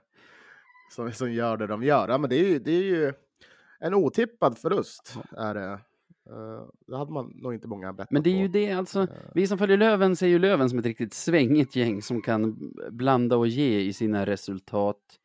som, 0.94 1.12
som 1.12 1.32
gör 1.32 1.56
det 1.56 1.66
de 1.66 1.82
gör. 1.82 2.08
Ja, 2.08 2.18
men 2.18 2.30
det 2.30 2.36
är 2.36 2.48
ju, 2.48 2.58
det 2.58 2.72
är 2.72 2.84
ju 2.84 3.12
en 3.80 3.94
otippad 3.94 4.58
förlust. 4.58 5.16
Är 5.36 5.54
det. 5.54 5.80
Uh, 6.30 6.68
det 6.86 6.96
hade 6.96 7.12
man 7.12 7.32
nog 7.34 7.54
inte 7.54 7.68
många 7.68 7.92
bettat 7.92 8.10
Men 8.10 8.22
det 8.22 8.30
är 8.30 8.38
ju 8.38 8.48
det, 8.48 8.72
alltså. 8.72 9.00
Uh. 9.00 9.08
Vi 9.34 9.46
som 9.46 9.58
följer 9.58 9.76
Löven 9.76 10.16
ser 10.16 10.26
ju 10.26 10.38
Löven 10.38 10.70
som 10.70 10.78
ett 10.78 10.86
riktigt 10.86 11.14
svängigt 11.14 11.76
gäng 11.76 12.02
som 12.02 12.22
kan 12.22 12.72
blanda 12.90 13.36
och 13.36 13.48
ge 13.48 13.80
i 13.80 13.92
sina 13.92 14.26
resultat. 14.26 15.18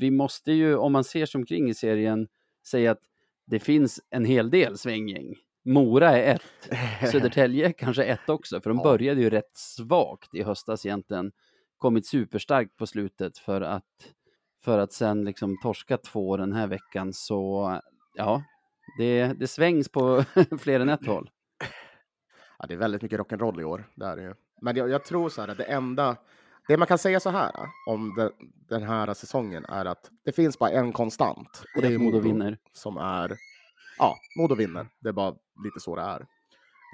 Vi 0.00 0.10
måste 0.10 0.52
ju, 0.52 0.76
om 0.76 0.92
man 0.92 1.04
ser 1.04 1.26
sig 1.26 1.38
omkring 1.38 1.68
i 1.68 1.74
serien, 1.74 2.28
säga 2.66 2.90
att 2.90 3.02
det 3.46 3.58
finns 3.58 4.00
en 4.10 4.24
hel 4.24 4.50
del 4.50 4.78
svänggäng. 4.78 5.34
Mora 5.64 6.18
är 6.18 6.34
ett, 6.34 7.10
Södertälje 7.12 7.72
kanske 7.72 8.04
ett 8.04 8.28
också, 8.28 8.60
för 8.60 8.70
de 8.70 8.76
ja. 8.76 8.84
började 8.84 9.20
ju 9.20 9.30
rätt 9.30 9.56
svagt 9.56 10.34
i 10.34 10.42
höstas 10.42 10.86
egentligen 10.86 11.32
kommit 11.78 12.06
superstarkt 12.06 12.76
på 12.76 12.86
slutet 12.86 13.38
för 13.38 13.60
att, 13.60 13.84
för 14.64 14.78
att 14.78 14.92
sen 14.92 15.24
liksom 15.24 15.60
torska 15.62 15.96
två 15.96 16.36
den 16.36 16.52
här 16.52 16.66
veckan. 16.66 17.12
Så 17.12 17.80
ja, 18.14 18.42
det, 18.98 19.26
det 19.26 19.46
svängs 19.46 19.88
på 19.88 20.24
fler 20.58 20.80
än 20.80 20.88
ett 20.88 21.06
håll. 21.06 21.30
Ja, 22.58 22.66
det 22.66 22.74
är 22.74 22.78
väldigt 22.78 23.02
mycket 23.02 23.20
rock'n'roll 23.20 23.60
i 23.60 23.64
år. 23.64 23.90
Det 23.94 24.06
är 24.06 24.16
det 24.16 24.22
ju. 24.22 24.34
Men 24.60 24.76
jag, 24.76 24.90
jag, 24.90 25.04
tror 25.04 25.28
så 25.28 25.40
här 25.40 25.48
att 25.48 25.58
det 25.58 25.64
enda, 25.64 26.16
det 26.68 26.76
man 26.76 26.88
kan 26.88 26.98
säga 26.98 27.20
så 27.20 27.30
här 27.30 27.52
om 27.86 28.14
det, 28.14 28.30
den 28.68 28.82
här 28.82 29.14
säsongen 29.14 29.64
är 29.64 29.84
att 29.84 30.10
det 30.24 30.32
finns 30.32 30.58
bara 30.58 30.70
en 30.70 30.92
konstant 30.92 31.64
och 31.76 31.82
det 31.82 31.88
är 31.88 31.98
Modo 32.04 32.20
vinner. 32.20 32.58
Som 32.72 32.96
är, 32.96 33.36
ja, 33.98 34.16
Modo 34.38 34.54
vinner. 34.54 34.88
Det 35.00 35.08
är 35.08 35.12
bara 35.12 35.34
lite 35.64 35.80
så 35.80 35.96
det 35.96 36.02
är. 36.02 36.26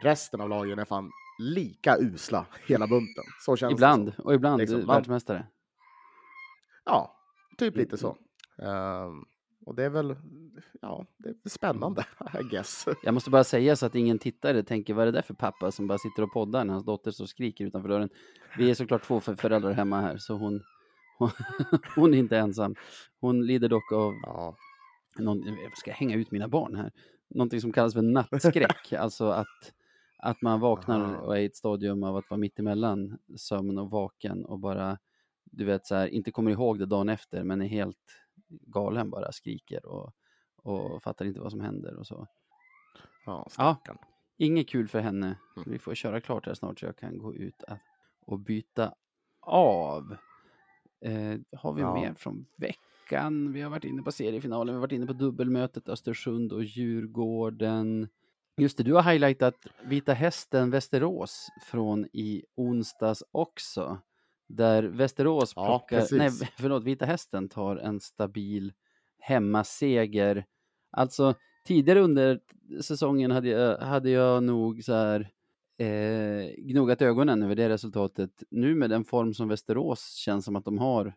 Resten 0.03 0.41
av 0.41 0.49
lagen 0.49 0.79
är 0.79 0.85
fan 0.85 1.11
lika 1.39 1.97
usla 1.99 2.47
hela 2.67 2.87
bunten. 2.87 3.25
Så 3.41 3.57
känns 3.57 3.73
ibland, 3.73 4.07
det 4.17 4.23
och 4.23 4.35
ibland 4.35 4.59
liksom, 4.59 4.87
världsmästare. 4.87 5.47
Ja, 6.85 7.17
typ 7.59 7.77
lite 7.77 7.97
så. 7.97 8.17
Um, 8.57 9.27
och 9.69 9.75
det 9.75 9.85
är 9.85 9.91
väl, 9.91 10.17
ja, 10.81 11.07
det 11.17 11.29
är 11.29 11.49
spännande, 11.49 12.05
I 12.41 12.43
guess. 12.51 12.87
Jag 13.03 13.15
måste 13.15 13.31
bara 13.31 13.45
säga 13.45 13.77
så 13.77 13.87
att 13.87 13.95
ingen 13.95 14.19
tittare 14.19 14.63
tänker, 14.63 14.95
vad 14.95 15.03
är 15.03 15.07
det 15.13 15.19
där 15.19 15.23
för 15.23 15.35
pappa 15.35 15.71
som 15.71 15.87
bara 15.87 15.99
sitter 15.99 16.23
och 16.23 16.33
poddar 16.33 16.65
när 16.65 16.73
hans 16.73 16.85
dotter 16.85 17.23
och 17.23 17.29
skriker 17.29 17.65
utanför 17.65 17.89
dörren? 17.89 18.09
Vi 18.59 18.71
är 18.71 18.75
såklart 18.75 19.03
två 19.03 19.21
föräldrar 19.21 19.73
hemma 19.73 20.01
här, 20.01 20.17
så 20.17 20.35
hon, 20.35 20.63
hon, 21.19 21.31
hon 21.95 22.15
är 22.15 22.19
inte 22.19 22.39
ensam. 22.39 22.75
Hon 23.21 23.47
lider 23.47 23.69
dock 23.69 23.93
av, 23.93 24.15
ja. 24.23 24.57
någon, 25.19 25.39
jag 25.47 25.79
ska 25.79 25.93
hänga 25.93 26.17
ut 26.17 26.31
mina 26.31 26.49
barn 26.49 26.77
här, 26.77 26.93
någonting 27.29 27.61
som 27.61 27.73
kallas 27.73 27.95
för 27.95 28.03
nattskräck, 28.03 28.93
alltså 28.99 29.29
att 29.29 29.73
att 30.19 30.43
man 30.43 30.61
vaknar 30.61 31.15
och 31.15 31.37
är 31.37 31.41
i 31.41 31.45
ett 31.45 31.57
stadium 31.57 32.03
av 32.03 32.17
att 32.17 32.31
vara 32.31 32.39
mittemellan 32.39 33.19
sömn 33.37 33.79
och 33.79 33.91
vaken 33.91 34.45
och 34.45 34.59
bara, 34.59 34.99
du 35.45 35.65
vet, 35.65 35.87
så 35.87 35.95
här, 35.95 36.07
inte 36.07 36.31
kommer 36.31 36.51
ihåg 36.51 36.79
det 36.79 36.87
dagen 36.87 37.09
efter, 37.09 37.45
men 37.45 37.63
är 37.63 37.67
helt 37.67 37.97
galen 38.49 39.11
bara, 39.11 39.33
skriker 39.33 39.87
och, 39.87 40.13
och 40.57 41.03
fattar 41.03 41.25
inte 41.25 41.41
vad 41.41 41.51
som 41.51 41.61
händer 41.61 41.97
och 41.97 42.07
så. 42.07 42.27
Ja, 43.27 43.47
ja 43.57 43.77
inget 44.39 44.69
kul 44.69 44.89
för 44.89 45.01
henne. 45.01 45.27
Mm. 45.57 45.71
Vi 45.71 45.79
får 45.79 45.95
köra 45.95 46.21
klart 46.21 46.47
här 46.47 46.55
snart 46.55 46.81
så 46.81 46.87
jag 46.87 46.97
kan 46.97 47.19
gå 47.19 47.35
ut 47.35 47.65
och 48.21 48.39
byta 48.39 48.95
av. 49.41 50.17
Eh, 51.01 51.39
har 51.53 51.73
vi 51.73 51.83
ja. 51.83 51.95
mer 51.95 52.15
från 52.15 52.47
veckan? 52.57 53.53
Vi 53.53 53.61
har 53.61 53.71
varit 53.71 53.85
inne 53.85 54.03
på 54.03 54.13
seriefinalen, 54.13 54.75
vi 54.75 54.77
har 54.77 54.81
varit 54.81 54.93
inne 54.93 55.07
på 55.07 55.13
dubbelmötet 55.13 55.89
Östersund 55.89 56.53
och 56.53 56.65
Djurgården. 56.65 58.09
Just 58.57 58.79
det, 58.79 58.85
du 58.85 58.95
har 58.95 59.03
highlightat 59.03 59.67
Vita 59.85 60.13
Hästen 60.13 60.71
Västerås 60.71 61.49
från 61.67 62.07
i 62.13 62.45
onsdags 62.55 63.25
också. 63.31 63.99
Där 64.49 64.83
Västerås 64.83 65.55
plockar, 65.55 65.99
ja, 65.99 66.07
nej 66.13 66.31
förlåt, 66.57 66.85
Vita 66.85 67.05
Hästen 67.05 67.49
tar 67.49 67.77
en 67.77 68.01
stabil 68.01 68.73
hemmaseger. 69.19 70.47
Alltså 70.91 71.35
tidigare 71.65 72.01
under 72.01 72.41
säsongen 72.83 73.31
hade 73.31 73.49
jag, 73.49 73.79
hade 73.79 74.11
jag 74.11 74.43
nog 74.43 74.85
så 74.85 74.93
här 74.93 75.31
eh, 75.79 76.51
gnuggat 76.57 77.03
ögonen 77.03 77.43
över 77.43 77.55
det 77.55 77.69
resultatet. 77.69 78.43
Nu 78.51 78.75
med 78.75 78.91
den 78.91 79.05
form 79.05 79.35
som 79.35 79.49
Västerås 79.49 80.15
känns 80.15 80.45
som 80.45 80.57
att 80.57 80.65
de 80.65 80.79
har 80.79 81.15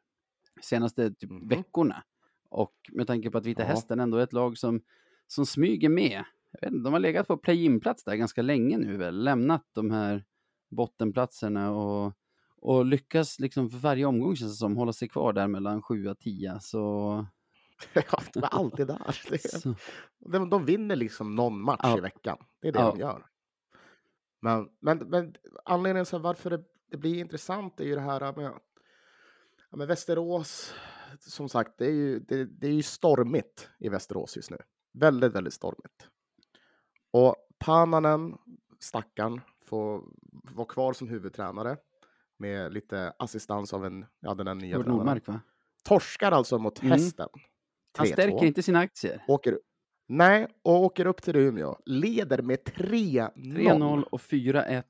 senaste 0.61 1.13
typ, 1.13 1.29
mm. 1.29 1.47
veckorna 1.47 2.03
och 2.49 2.73
med 2.91 3.07
tanke 3.07 3.31
på 3.31 3.37
att 3.37 3.45
Vita 3.45 3.61
ja. 3.61 3.67
Hästen 3.67 3.99
ändå 3.99 4.17
är 4.17 4.23
ett 4.23 4.33
lag 4.33 4.57
som, 4.57 4.81
som 5.27 5.45
smyger 5.45 5.89
med 5.89 6.23
vet, 6.61 6.83
de 6.83 6.93
har 6.93 6.99
legat 6.99 7.27
på 7.27 7.37
play-in-plats 7.37 8.03
där 8.03 8.15
ganska 8.15 8.41
länge 8.41 8.77
nu 8.77 8.97
väl, 8.97 9.23
lämnat 9.23 9.65
de 9.73 9.91
här 9.91 10.25
bottenplatserna 10.69 11.71
och, 11.71 12.13
och 12.61 12.85
lyckas 12.85 13.39
liksom 13.39 13.69
för 13.69 13.77
varje 13.77 14.05
omgång 14.05 14.35
känns 14.35 14.51
det 14.51 14.57
som 14.57 14.77
hålla 14.77 14.93
sig 14.93 15.09
kvar 15.09 15.33
där 15.33 15.47
mellan 15.47 15.81
7 15.81 16.07
och 16.07 16.19
10. 16.19 16.59
Så... 16.59 16.79
ja, 17.93 18.21
de 18.33 18.43
är 18.43 18.53
alltid 18.53 18.87
där. 18.87 19.15
de, 20.31 20.49
de 20.49 20.65
vinner 20.65 20.95
liksom 20.95 21.35
någon 21.35 21.61
match 21.61 21.79
ja. 21.83 21.97
i 21.97 22.01
veckan. 22.01 22.37
Det 22.61 22.67
är 22.67 22.71
det 22.71 22.79
ja. 22.79 22.91
de 22.91 22.99
gör. 22.99 23.25
Men, 24.41 24.69
men, 24.79 24.97
men 24.97 25.35
anledningen 25.65 26.05
till 26.05 26.19
varför 26.19 26.49
det, 26.49 26.63
det, 26.91 26.97
blir 26.97 27.19
intressant 27.19 27.79
är 27.79 27.85
ju 27.85 27.95
det 27.95 28.01
här 28.01 28.35
med, 28.35 28.53
med 29.71 29.87
Västerås. 29.87 30.73
Som 31.19 31.49
sagt, 31.49 31.77
det 31.77 31.85
är, 31.85 31.93
ju, 31.93 32.19
det, 32.19 32.45
det 32.45 32.67
är 32.67 32.73
ju 32.73 32.83
stormigt 32.83 33.69
i 33.79 33.89
Västerås 33.89 34.35
just 34.35 34.51
nu. 34.51 34.57
Väldigt, 34.93 35.35
väldigt 35.35 35.53
stormigt. 35.53 36.07
Och 37.11 37.35
Pananen, 37.59 38.37
stackaren, 38.79 39.41
får 39.63 40.03
vara 40.55 40.67
kvar 40.67 40.93
som 40.93 41.07
huvudtränare 41.07 41.77
med 42.41 42.73
lite 42.73 43.13
assistans 43.19 43.73
av 43.73 43.85
en, 43.85 44.05
ja, 44.19 44.33
den 44.33 44.57
nya 44.57 44.75
tränaren. 44.75 44.97
Nordmark, 44.97 45.27
va? 45.27 45.41
Torskar 45.83 46.31
alltså 46.31 46.57
mot 46.57 46.81
mm. 46.81 46.91
hästen. 46.91 47.29
Han 47.97 48.07
stärker 48.07 48.45
inte 48.45 48.63
sina 48.63 48.79
aktier. 48.79 49.23
Åker, 49.27 49.59
nej, 50.07 50.47
och 50.61 50.83
åker 50.83 51.05
upp 51.05 51.21
till 51.21 51.35
Umeå. 51.35 51.77
Leder 51.85 52.41
med 52.41 52.59
3-0. 52.59 53.31
3-0 53.35 54.03
och 54.03 54.21
4-1 54.21 54.83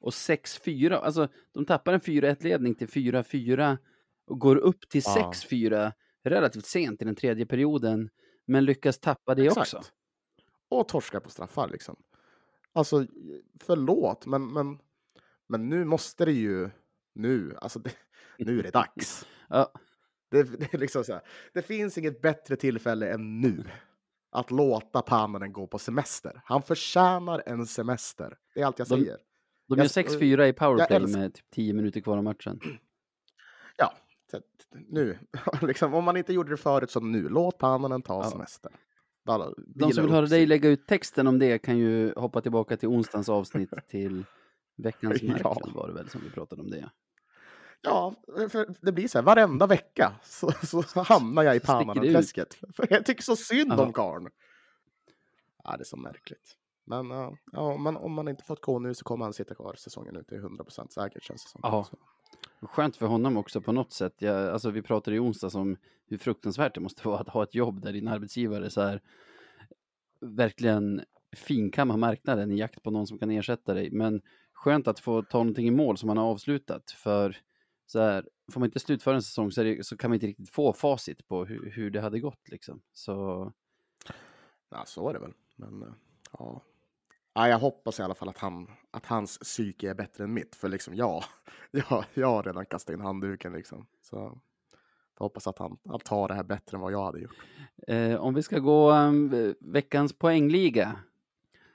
och 0.00 0.10
6-4. 0.10 0.92
Alltså, 0.92 1.28
de 1.52 1.64
tappar 1.64 1.92
en 1.92 2.00
4-1-ledning 2.00 2.74
till 2.74 2.88
4-4 2.88 3.78
och 4.26 4.38
går 4.38 4.56
upp 4.56 4.88
till 4.88 5.02
ja. 5.04 5.32
6-4 5.34 5.92
relativt 6.24 6.66
sent 6.66 7.02
i 7.02 7.04
den 7.04 7.14
tredje 7.16 7.46
perioden, 7.46 8.10
men 8.44 8.64
lyckas 8.64 8.98
tappa 8.98 9.34
det 9.34 9.46
Exakt. 9.46 9.74
också. 9.74 9.90
Och 10.68 10.88
torskar 10.88 11.20
på 11.20 11.30
straffar 11.30 11.68
liksom. 11.68 11.96
Alltså, 12.72 13.06
förlåt, 13.60 14.26
men, 14.26 14.52
men, 14.52 14.78
men 15.46 15.68
nu 15.68 15.84
måste 15.84 16.24
det 16.24 16.32
ju, 16.32 16.70
nu, 17.16 17.56
alltså 17.60 17.78
det, 17.78 17.92
nu 18.38 18.58
är 18.58 18.62
det 18.62 18.70
dags. 18.70 19.26
ja. 19.48 19.72
det, 20.30 20.42
det, 20.42 20.78
liksom 20.78 21.04
här, 21.08 21.20
det 21.54 21.62
finns 21.62 21.98
inget 21.98 22.22
bättre 22.22 22.56
tillfälle 22.56 23.12
än 23.12 23.40
nu 23.40 23.64
att 24.32 24.50
låta 24.50 25.02
Pananen 25.02 25.52
gå 25.52 25.66
på 25.66 25.78
semester. 25.78 26.40
Han 26.44 26.62
förtjänar 26.62 27.42
en 27.46 27.66
semester. 27.66 28.38
Det 28.54 28.60
är 28.60 28.66
allt 28.66 28.78
jag 28.78 28.88
säger. 28.88 29.18
De, 29.68 29.76
de 29.76 29.82
gör 29.82 29.88
6-4 29.88 30.44
i 30.44 30.52
powerplay 30.52 31.00
med 31.00 31.34
typ 31.34 31.50
10 31.50 31.72
minuter 31.72 32.00
kvar 32.00 32.16
av 32.16 32.24
matchen. 32.24 32.60
Ja, 33.78 33.92
nu. 34.70 35.18
liksom, 35.62 35.94
om 35.94 36.04
man 36.04 36.16
inte 36.16 36.32
gjorde 36.32 36.50
det 36.50 36.56
förut 36.56 36.90
så 36.90 37.00
nu. 37.00 37.28
Låt 37.28 37.58
Pananen 37.58 38.02
ta 38.02 38.24
ja. 38.24 38.30
semester. 38.30 38.72
Bara, 39.24 39.52
De 39.56 39.92
som 39.92 40.04
vill 40.04 40.12
höra 40.12 40.26
dig 40.26 40.46
lägga 40.46 40.68
ut 40.68 40.86
texten 40.86 41.26
om 41.26 41.38
det 41.38 41.58
kan 41.58 41.78
ju 41.78 42.12
hoppa 42.16 42.40
tillbaka 42.40 42.76
till 42.76 42.88
onsdagens 42.88 43.28
avsnitt 43.28 43.70
till 43.88 44.24
veckans 44.76 45.22
Merkel 45.22 45.42
ja. 45.44 45.70
var 45.74 45.88
det 45.88 45.94
väl 45.94 46.08
som 46.08 46.20
vi 46.24 46.30
pratade 46.30 46.62
om 46.62 46.70
det. 46.70 46.90
Ja, 47.82 48.14
för 48.50 48.74
det 48.80 48.92
blir 48.92 49.08
så 49.08 49.18
här 49.18 49.22
varenda 49.22 49.66
vecka 49.66 50.12
så, 50.22 50.52
så, 50.82 51.02
hamnar 51.02 51.42
jag 51.42 51.56
i 51.56 51.60
Pananen-träsket. 51.60 52.54
För 52.76 52.86
jag 52.90 53.06
tycker 53.06 53.22
så 53.22 53.36
synd 53.36 53.72
Aha. 53.72 53.82
om 53.82 53.92
karln. 53.92 54.28
Ja, 55.64 55.76
det 55.76 55.82
är 55.82 55.84
så 55.84 55.96
märkligt. 55.96 56.56
Men, 56.84 57.10
ja, 57.52 57.76
men 57.76 57.96
om 57.96 58.12
man 58.12 58.28
inte 58.28 58.44
fått 58.44 58.60
gå 58.60 58.78
nu 58.78 58.94
så 58.94 59.04
kommer 59.04 59.24
han 59.24 59.32
sitta 59.32 59.54
kvar 59.54 59.74
säsongen 59.74 60.16
ut. 60.16 60.28
Det 60.28 60.36
är 60.36 60.40
100% 60.40 60.88
säkert 60.88 61.22
känns 61.22 61.44
det 61.44 61.50
som. 61.50 61.60
Ja. 61.62 61.86
Skönt 62.60 62.96
för 62.96 63.06
honom 63.06 63.36
också 63.36 63.60
på 63.60 63.72
något 63.72 63.92
sätt. 63.92 64.14
Jag, 64.18 64.48
alltså, 64.48 64.70
vi 64.70 64.82
pratade 64.82 65.16
i 65.16 65.20
onsdags 65.20 65.54
om 65.54 65.76
hur 66.06 66.18
fruktansvärt 66.18 66.74
det 66.74 66.80
måste 66.80 67.08
vara 67.08 67.20
att 67.20 67.28
ha 67.28 67.42
ett 67.42 67.54
jobb 67.54 67.80
där 67.80 67.92
din 67.92 68.08
arbetsgivare 68.08 68.70
så 68.70 68.80
här, 68.80 69.00
verkligen 70.20 71.02
finkammar 71.36 71.96
marknaden 71.96 72.52
i 72.52 72.56
jakt 72.58 72.82
på 72.82 72.90
någon 72.90 73.06
som 73.06 73.18
kan 73.18 73.30
ersätta 73.30 73.74
dig. 73.74 73.90
Men 73.90 74.22
skönt 74.52 74.88
att 74.88 75.00
få 75.00 75.22
ta 75.22 75.38
någonting 75.38 75.66
i 75.66 75.70
mål 75.70 75.96
som 75.96 76.06
man 76.06 76.16
har 76.16 76.24
avslutat. 76.24 76.90
För 76.90 77.36
så 77.86 78.00
här, 78.00 78.28
får 78.52 78.60
man 78.60 78.66
inte 78.66 78.80
slutföra 78.80 79.14
en 79.14 79.22
säsong 79.22 79.52
så, 79.52 79.62
det, 79.62 79.86
så 79.86 79.96
kan 79.96 80.10
man 80.10 80.14
inte 80.14 80.26
riktigt 80.26 80.50
få 80.50 80.72
facit 80.72 81.28
på 81.28 81.44
hur, 81.44 81.70
hur 81.70 81.90
det 81.90 82.00
hade 82.00 82.20
gått. 82.20 82.48
Liksom. 82.48 82.82
Så... 82.92 83.52
Ja, 84.70 84.84
så 84.86 85.08
är 85.08 85.12
det 85.12 85.18
väl. 85.18 85.32
Men 85.56 85.94
ja, 86.32 86.62
ja, 87.34 87.48
jag 87.48 87.58
hoppas 87.58 88.00
i 88.00 88.02
alla 88.02 88.14
fall 88.14 88.28
att, 88.28 88.38
han, 88.38 88.70
att 88.90 89.06
hans 89.06 89.38
psyke 89.38 89.90
är 89.90 89.94
bättre 89.94 90.24
än 90.24 90.34
mitt. 90.34 90.56
För 90.56 90.68
liksom, 90.68 90.94
ja, 90.94 91.24
jag, 91.70 92.04
jag 92.14 92.26
har 92.26 92.42
redan 92.42 92.66
kastat 92.66 92.94
in 92.94 93.00
handduken. 93.00 93.52
Liksom. 93.52 93.86
Så 94.00 94.40
jag 95.18 95.24
hoppas 95.24 95.46
att 95.46 95.58
han, 95.58 95.78
han 95.88 96.00
tar 96.00 96.28
det 96.28 96.34
här 96.34 96.44
bättre 96.44 96.76
än 96.76 96.80
vad 96.80 96.92
jag 96.92 97.04
hade 97.04 97.20
gjort. 97.20 97.36
Eh, 97.86 98.16
om 98.16 98.34
vi 98.34 98.42
ska 98.42 98.58
gå 98.58 98.92
um, 98.92 99.54
veckans 99.60 100.12
poängliga 100.12 100.98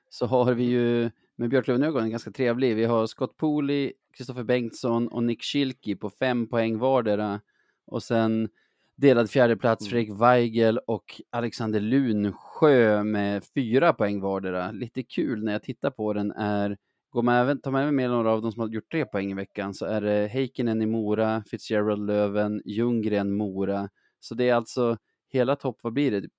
så 0.09 0.25
har 0.25 0.53
vi 0.53 0.63
ju 0.63 1.11
med 1.41 1.49
Björklöven-ögonen 1.49 2.09
ganska 2.09 2.31
trevlig. 2.31 2.75
Vi 2.75 2.85
har 2.85 3.07
Scott 3.07 3.37
Pooley, 3.37 3.93
Kristoffer 4.17 4.43
Bengtsson 4.43 5.07
och 5.07 5.23
Nick 5.23 5.43
Schilke 5.43 5.95
på 5.95 6.09
fem 6.09 6.47
poäng 6.47 6.77
vardera. 6.77 7.41
Och 7.85 8.03
sen 8.03 8.49
delad 8.95 9.29
fjärdeplats 9.29 9.81
mm. 9.81 9.89
Fredrik 9.89 10.21
Weigel 10.21 10.77
och 10.77 11.21
Alexander 11.29 11.79
Lunsjö 11.79 13.03
med 13.03 13.43
fyra 13.55 13.93
poäng 13.93 14.21
vardera. 14.21 14.71
Lite 14.71 15.03
kul 15.03 15.43
när 15.43 15.51
jag 15.51 15.63
tittar 15.63 15.91
på 15.91 16.13
den 16.13 16.31
är, 16.31 16.77
går 17.09 17.21
man 17.23 17.35
även, 17.35 17.61
tar 17.61 17.71
man 17.71 17.81
även 17.81 17.95
med 17.95 18.09
några 18.09 18.31
av 18.31 18.41
de 18.41 18.51
som 18.51 18.61
har 18.61 18.69
gjort 18.69 18.91
tre 18.91 19.05
poäng 19.05 19.31
i 19.31 19.33
veckan 19.33 19.73
så 19.73 19.85
är 19.85 20.01
det 20.01 20.27
Heikkinen 20.27 20.81
i 20.81 20.85
Mora, 20.85 21.43
Fitzgerald 21.47 22.07
Löven, 22.07 22.61
Ljunggren 22.65 23.31
Mora. 23.31 23.89
Så 24.19 24.35
det 24.35 24.49
är 24.49 24.55
alltså 24.55 24.97
hela 25.29 25.55
topp, 25.55 25.79
vad 25.81 25.93
blir 25.93 26.11
det, 26.11 26.29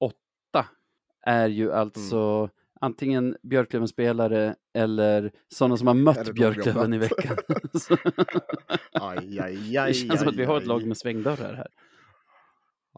åtta 0.00 0.66
är 1.22 1.48
ju 1.48 1.72
alltså 1.72 2.16
mm 2.16 2.50
antingen 2.80 3.36
Björklöven-spelare 3.42 4.56
eller 4.74 5.32
sådana 5.48 5.76
som 5.76 5.86
har 5.86 5.94
mött 5.94 6.34
Björklöven 6.34 6.92
i 6.92 6.98
veckan. 6.98 7.36
aj, 8.92 9.40
aj, 9.40 9.76
aj, 9.78 9.88
det 9.88 9.94
känns 9.94 10.10
aj, 10.10 10.18
som 10.18 10.28
att 10.28 10.36
vi 10.36 10.44
har 10.44 10.56
ett 10.56 10.66
lag 10.66 10.86
med 10.86 10.96
svängdörrar 10.96 11.54
här. 11.54 11.68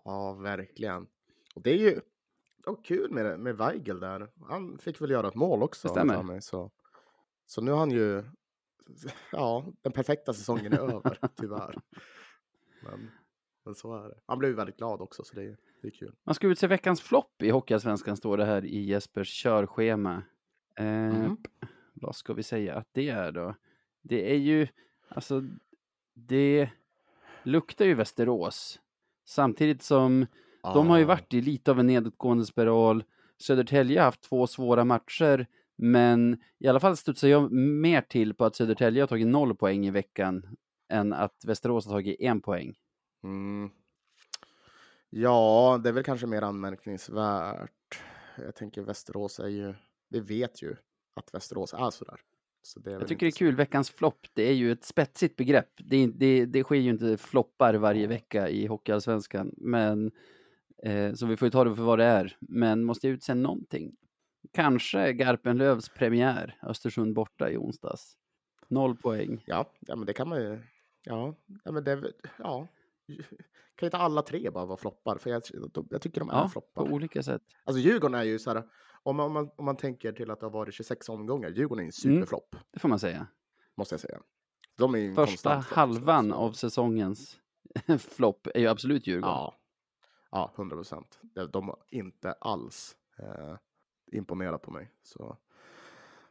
Ja, 0.05 0.33
verkligen. 0.33 1.07
Och 1.55 1.63
det 1.63 1.71
är 1.71 1.79
ju 1.79 2.01
oh, 2.67 2.83
kul 2.83 3.11
med, 3.11 3.41
med 3.41 3.57
Weigel 3.57 4.01
där. 4.01 4.31
Han 4.49 4.79
fick 4.79 5.01
väl 5.01 5.11
göra 5.11 5.29
ett 5.29 5.35
mål 5.35 5.63
också. 5.63 5.89
Det 5.89 5.93
stämmer. 5.93 6.23
Mig, 6.23 6.43
så. 6.43 6.71
så 7.47 7.61
nu 7.61 7.71
har 7.71 7.79
han 7.79 7.91
ju, 7.91 8.25
ja, 9.33 9.67
den 9.83 9.93
perfekta 9.93 10.35
säsongen 10.35 10.73
är 10.73 10.79
över, 10.79 11.19
tyvärr. 11.37 11.79
Men, 12.83 13.11
men 13.65 13.75
så 13.75 14.05
är 14.05 14.09
det. 14.09 14.21
Han 14.27 14.39
blev 14.39 14.55
väldigt 14.55 14.77
glad 14.77 15.01
också, 15.01 15.25
så 15.25 15.35
det 15.35 15.43
är 15.43 15.57
det 15.83 15.89
är 15.89 15.93
kul. 15.93 16.15
Man 16.25 16.35
ska 16.35 16.47
utse 16.47 16.67
veckans 16.67 17.01
flopp 17.01 17.43
i 17.43 17.51
Hockeyallsvenskan, 17.51 18.17
står 18.17 18.37
det 18.37 18.45
här 18.45 18.65
i 18.65 18.81
Jespers 18.81 19.43
körschema. 19.43 20.23
Eh, 20.77 21.17
mm. 21.17 21.37
Vad 21.95 22.17
ska 22.17 22.33
vi 22.33 22.43
säga 22.43 22.75
att 22.75 22.89
det 22.93 23.09
är 23.09 23.33
då? 23.33 23.55
Det 24.03 24.33
är 24.33 24.39
ju, 24.39 24.69
alltså, 25.09 25.43
det 26.15 26.71
luktar 27.43 27.85
ju 27.85 27.95
Västerås. 27.95 28.81
Samtidigt 29.25 29.83
som 29.83 30.27
ah. 30.61 30.75
de 30.75 30.91
har 30.91 30.99
ju 30.99 31.05
varit 31.05 31.35
i 31.35 31.41
lite 31.41 31.71
av 31.71 31.81
en 31.81 31.87
nedåtgående 31.87 32.45
spiral. 32.45 33.05
Södertälje 33.39 34.01
har 34.01 34.05
haft 34.05 34.23
två 34.23 34.47
svåra 34.47 34.85
matcher, 34.85 35.47
men 35.77 36.43
i 36.59 36.69
alla 36.69 36.81
fall 36.81 36.97
studsar 36.97 37.29
jag 37.29 37.53
mer 37.53 38.01
till 38.01 38.35
på 38.35 38.45
att 38.45 38.57
Södertälje 38.57 39.03
har 39.03 39.07
tagit 39.07 39.27
noll 39.27 39.57
poäng 39.57 39.87
i 39.87 39.91
veckan 39.91 40.57
än 40.89 41.13
att 41.13 41.45
Västerås 41.47 41.87
har 41.87 41.93
tagit 41.93 42.21
en 42.21 42.41
poäng. 42.41 42.75
Mm. 43.25 43.71
Ja, 45.11 45.81
det 45.83 45.89
är 45.89 45.93
väl 45.93 46.05
kanske 46.05 46.27
mer 46.27 46.43
anmärkningsvärt. 46.43 48.03
Jag 48.37 48.55
tänker 48.55 48.83
Västerås 48.83 49.41
är 49.41 49.49
ju, 49.49 49.75
vi 50.09 50.21
vet 50.21 50.63
ju 50.63 50.77
att 51.15 51.35
Västerås 51.35 51.75
är 51.75 51.91
sådär. 51.91 52.21
Så 52.63 52.81
det 52.81 52.91
är 52.91 52.95
jag 52.95 53.09
tycker 53.09 53.27
det 53.27 53.31
är 53.31 53.39
kul, 53.39 53.57
veckans 53.57 53.91
flopp, 53.91 54.27
det 54.35 54.43
är 54.43 54.53
ju 54.53 54.73
ett 54.73 54.85
spetsigt 54.85 55.37
begrepp. 55.37 55.71
Det, 55.77 56.07
det, 56.07 56.47
det 56.47 56.65
sker 56.65 56.77
ju 56.77 56.91
inte 56.91 57.17
floppar 57.17 57.75
varje 57.75 58.07
vecka 58.07 58.49
i 58.49 58.67
Hockeyallsvenskan, 58.67 59.55
men 59.57 60.13
eh, 60.83 61.15
så 61.15 61.27
vi 61.27 61.37
får 61.37 61.47
ju 61.47 61.51
ta 61.51 61.65
det 61.65 61.77
för 61.77 61.83
vad 61.83 61.99
det 61.99 62.05
är. 62.05 62.37
Men 62.41 62.85
måste 62.85 63.07
jag 63.07 63.15
utse 63.15 63.35
någonting? 63.35 63.97
Kanske 64.53 65.13
Garpenlövs 65.13 65.89
premiär, 65.89 66.59
Östersund 66.63 67.15
borta 67.15 67.51
i 67.51 67.57
onsdags. 67.57 68.17
Noll 68.69 68.97
poäng. 68.97 69.43
Ja, 69.47 69.73
ja 69.81 69.97
men 69.97 70.07
det 70.07 70.13
kan 70.13 70.29
man 70.29 70.43
ju. 70.43 70.63
Ja, 71.05 71.35
ja 71.65 71.73
men 71.73 71.85
det, 71.85 72.13
ja, 72.39 72.69
kan 73.75 73.87
inte 73.87 73.97
alla 73.97 74.23
tre 74.23 74.51
bara 74.51 74.67
vara 74.67 74.77
floppar? 74.77 75.19
För 75.19 75.31
jag, 75.31 75.43
jag 75.91 76.03
tycker 76.03 76.21
de 76.21 76.31
är 76.31 76.35
ja, 76.35 76.49
floppar. 76.49 76.87
på 76.87 76.93
olika 76.93 77.23
sätt. 77.23 77.43
Alltså 77.65 77.81
Djurgården 77.81 78.15
är 78.15 78.23
ju 78.23 78.39
så 78.39 78.51
här, 78.51 78.63
om 79.03 79.17
man, 79.17 79.27
om 79.27 79.33
man, 79.33 79.51
om 79.57 79.65
man 79.65 79.77
tänker 79.77 80.13
till 80.13 80.31
att 80.31 80.41
det 80.41 80.47
har 80.47 80.51
varit 80.51 80.75
26 80.75 81.09
omgångar, 81.09 81.49
Djurgården 81.51 81.85
är 81.85 81.89
en 82.05 82.11
mm, 82.11 82.21
superflopp. 82.21 82.55
Mm, 82.55 82.65
det 82.71 82.79
får 82.79 82.89
man 82.89 82.99
säga. 82.99 83.27
Måste 83.77 83.93
jag 83.93 84.01
säga. 84.01 84.21
De 84.77 84.95
är 84.95 85.15
Första 85.15 85.55
halvan 85.55 86.33
av 86.33 86.53
säsongens 86.53 87.41
flopp 87.99 88.47
är 88.55 88.61
ju 88.61 88.67
absolut 88.67 89.07
Djurgården. 89.07 89.35
Ja, 89.37 89.55
ja 90.31 90.53
100 90.55 90.77
procent. 90.77 91.19
De 91.53 91.69
har 91.69 91.79
inte 91.91 92.33
alls 92.33 92.97
eh, 93.19 93.57
imponerat 94.13 94.63
på 94.63 94.71
mig. 94.71 94.93
Så. 95.03 95.37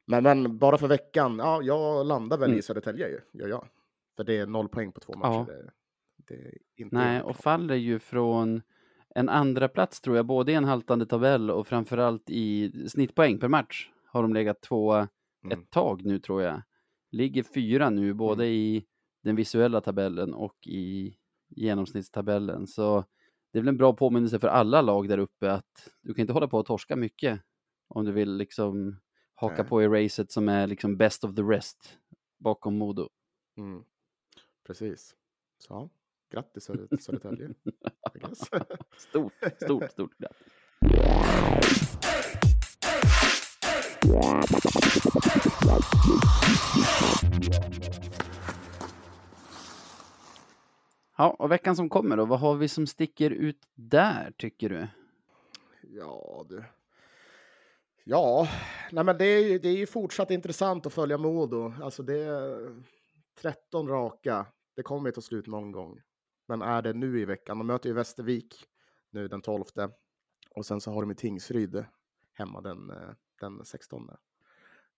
Men, 0.06 0.24
men 0.24 0.58
bara 0.58 0.78
för 0.78 0.88
veckan, 0.88 1.40
ja, 1.40 1.62
jag 1.62 2.06
landar 2.06 2.38
väl 2.38 2.50
mm. 2.50 2.60
i 2.60 2.62
Södertälje 2.62 3.08
ju, 3.08 3.22
gör 3.32 3.48
jag. 3.48 3.68
För 4.16 4.24
det 4.24 4.38
är 4.38 4.46
noll 4.46 4.70
poäng 4.70 4.92
på 4.92 5.00
två 5.00 5.14
matcher. 5.14 5.64
Ja. 5.66 5.72
Det, 6.28 6.52
Nej, 6.92 7.22
och 7.22 7.36
faller 7.36 7.76
ju 7.76 8.00
från 8.00 8.62
en 9.16 9.30
andra 9.30 9.68
plats 9.68 10.02
tror 10.02 10.16
jag, 10.16 10.26
både 10.26 10.52
i 10.52 10.56
en 10.56 10.64
haltande 10.64 11.06
tabell 11.06 11.52
och 11.52 11.68
framförallt 11.68 12.30
i 12.30 12.72
snittpoäng 12.90 13.40
per 13.40 13.48
match 13.48 13.90
har 14.06 14.22
de 14.22 14.34
legat 14.34 14.62
tvåa 14.62 15.08
mm. 15.44 15.60
ett 15.60 15.70
tag 15.70 16.06
nu 16.06 16.20
tror 16.20 16.42
jag. 16.42 16.62
Ligger 17.12 17.44
fyra 17.44 17.90
nu, 17.90 18.14
både 18.14 18.44
mm. 18.44 18.56
i 18.56 18.86
den 19.24 19.36
visuella 19.36 19.82
tabellen 19.82 20.34
och 20.34 20.68
i 20.68 21.18
genomsnittstabellen. 21.50 22.68
Så 22.68 23.06
det 23.52 23.60
är 23.60 23.62
väl 23.62 23.68
en 23.68 23.78
bra 23.78 23.94
påminnelse 23.94 24.40
för 24.40 24.48
alla 24.48 24.82
lag 24.82 25.10
där 25.10 25.18
uppe 25.18 25.52
att 25.52 25.94
du 26.02 26.14
kan 26.14 26.22
inte 26.22 26.34
hålla 26.34 26.48
på 26.48 26.58
och 26.58 26.66
torska 26.66 26.96
mycket 26.96 27.42
om 27.88 28.06
du 28.06 28.12
vill 28.12 28.38
liksom 28.38 29.00
haka 29.36 29.62
Nej. 29.62 29.70
på 29.70 29.84
i 29.84 29.88
racet 29.88 30.32
som 30.32 30.50
är 30.50 30.68
liksom 30.68 30.98
best 30.98 31.24
of 31.24 31.36
the 31.36 31.42
rest 31.42 31.98
bakom 32.38 32.78
Modo. 32.78 33.10
Mm. 33.58 33.84
Precis. 34.64 35.16
Så 35.58 35.90
grattis 36.30 36.64
Södertälje. 37.00 37.50
stort, 38.98 39.34
stort, 39.62 39.92
stort 39.92 40.18
grattis. 40.18 40.48
Ja, 51.18 51.36
och 51.40 51.52
veckan 51.52 51.76
som 51.76 51.90
kommer 51.90 52.18
då, 52.18 52.26
vad 52.26 52.40
har 52.40 52.56
vi 52.56 52.68
som 52.68 52.88
sticker 52.88 53.32
ut 53.32 53.60
där 53.76 54.32
tycker 54.38 54.70
du? 54.70 54.88
Ja, 55.82 56.46
du. 56.50 56.64
Ja, 58.04 58.48
nej 58.92 59.04
men 59.04 59.18
det 59.18 59.26
är 59.26 59.48
ju, 59.48 59.60
det 59.60 59.70
är 59.70 59.78
ju 59.78 59.86
fortsatt 59.86 60.32
intressant 60.32 60.86
att 60.86 60.94
följa 60.94 61.18
Modo. 61.18 61.74
Alltså 61.82 62.04
det 62.04 62.18
är 62.18 62.76
13 63.42 63.88
raka. 63.88 64.46
Det 64.76 64.84
kommer 64.84 65.10
ju 65.10 65.12
ta 65.14 65.22
slut 65.22 65.48
någon 65.48 65.72
gång. 65.72 66.02
Men 66.48 66.62
är 66.62 66.82
det 66.82 66.94
nu 66.94 67.20
i 67.20 67.26
veckan? 67.26 67.58
De 67.58 67.68
möter 67.68 67.90
ju 67.90 67.96
Västervik 67.96 68.68
nu 69.10 69.28
den 69.28 69.42
12. 69.42 69.64
Och 70.50 70.66
sen 70.66 70.82
så 70.82 70.92
har 70.92 71.02
de 71.02 71.10
ju 71.10 71.16
Tingsryd 71.16 71.86
hemma 72.34 72.62
den, 72.62 72.90
eh, 72.90 73.10
den 73.40 73.66
16. 73.66 74.10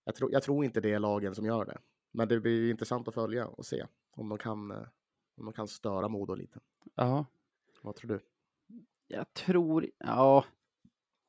Jag, 0.04 0.14
tror, 0.14 0.32
jag 0.32 0.42
tror 0.42 0.64
inte 0.64 0.80
det 0.80 0.92
är 0.92 0.98
lagen 0.98 1.34
som 1.34 1.46
gör 1.46 1.64
det. 1.64 1.78
Men 2.12 2.28
det 2.28 2.40
blir 2.40 2.70
intressant 2.70 3.08
att 3.08 3.14
följa 3.14 3.46
och 3.46 3.66
se 3.66 3.86
om 4.10 4.28
de 4.28 4.38
kan, 4.38 4.70
eh, 4.70 4.86
om 5.36 5.44
de 5.44 5.52
kan 5.52 5.68
störa 5.68 6.08
Modo 6.08 6.34
lite. 6.34 6.60
Ja. 6.94 7.26
Vad 7.82 7.96
tror 7.96 8.08
du? 8.08 8.20
Jag 9.08 9.34
tror, 9.34 9.86
ja. 9.98 10.44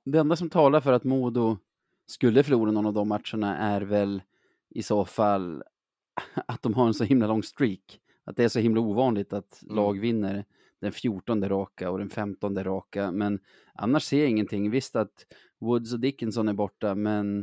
Det 0.03 0.17
enda 0.19 0.35
som 0.35 0.49
talar 0.49 0.81
för 0.81 0.93
att 0.93 1.03
Modo 1.03 1.57
skulle 2.05 2.43
förlora 2.43 2.71
någon 2.71 2.85
av 2.85 2.93
de 2.93 3.07
matcherna 3.07 3.57
är 3.57 3.81
väl 3.81 4.21
i 4.69 4.83
så 4.83 5.05
fall 5.05 5.63
att 6.47 6.61
de 6.61 6.73
har 6.73 6.87
en 6.87 6.93
så 6.93 7.03
himla 7.03 7.27
lång 7.27 7.43
streak. 7.43 8.00
Att 8.25 8.35
det 8.35 8.43
är 8.43 8.49
så 8.49 8.59
himla 8.59 8.81
ovanligt 8.81 9.33
att 9.33 9.63
mm. 9.63 9.75
lag 9.75 9.99
vinner 9.99 10.45
den 10.79 10.91
14 10.91 11.49
raka 11.49 11.91
och 11.91 11.99
den 11.99 12.09
15 12.09 12.63
raka. 12.63 13.11
Men 13.11 13.39
annars 13.73 14.03
ser 14.03 14.19
jag 14.19 14.29
ingenting. 14.29 14.71
Visst 14.71 14.95
att 14.95 15.25
Woods 15.59 15.93
och 15.93 15.99
Dickinson 15.99 16.47
är 16.47 16.53
borta, 16.53 16.95
men 16.95 17.39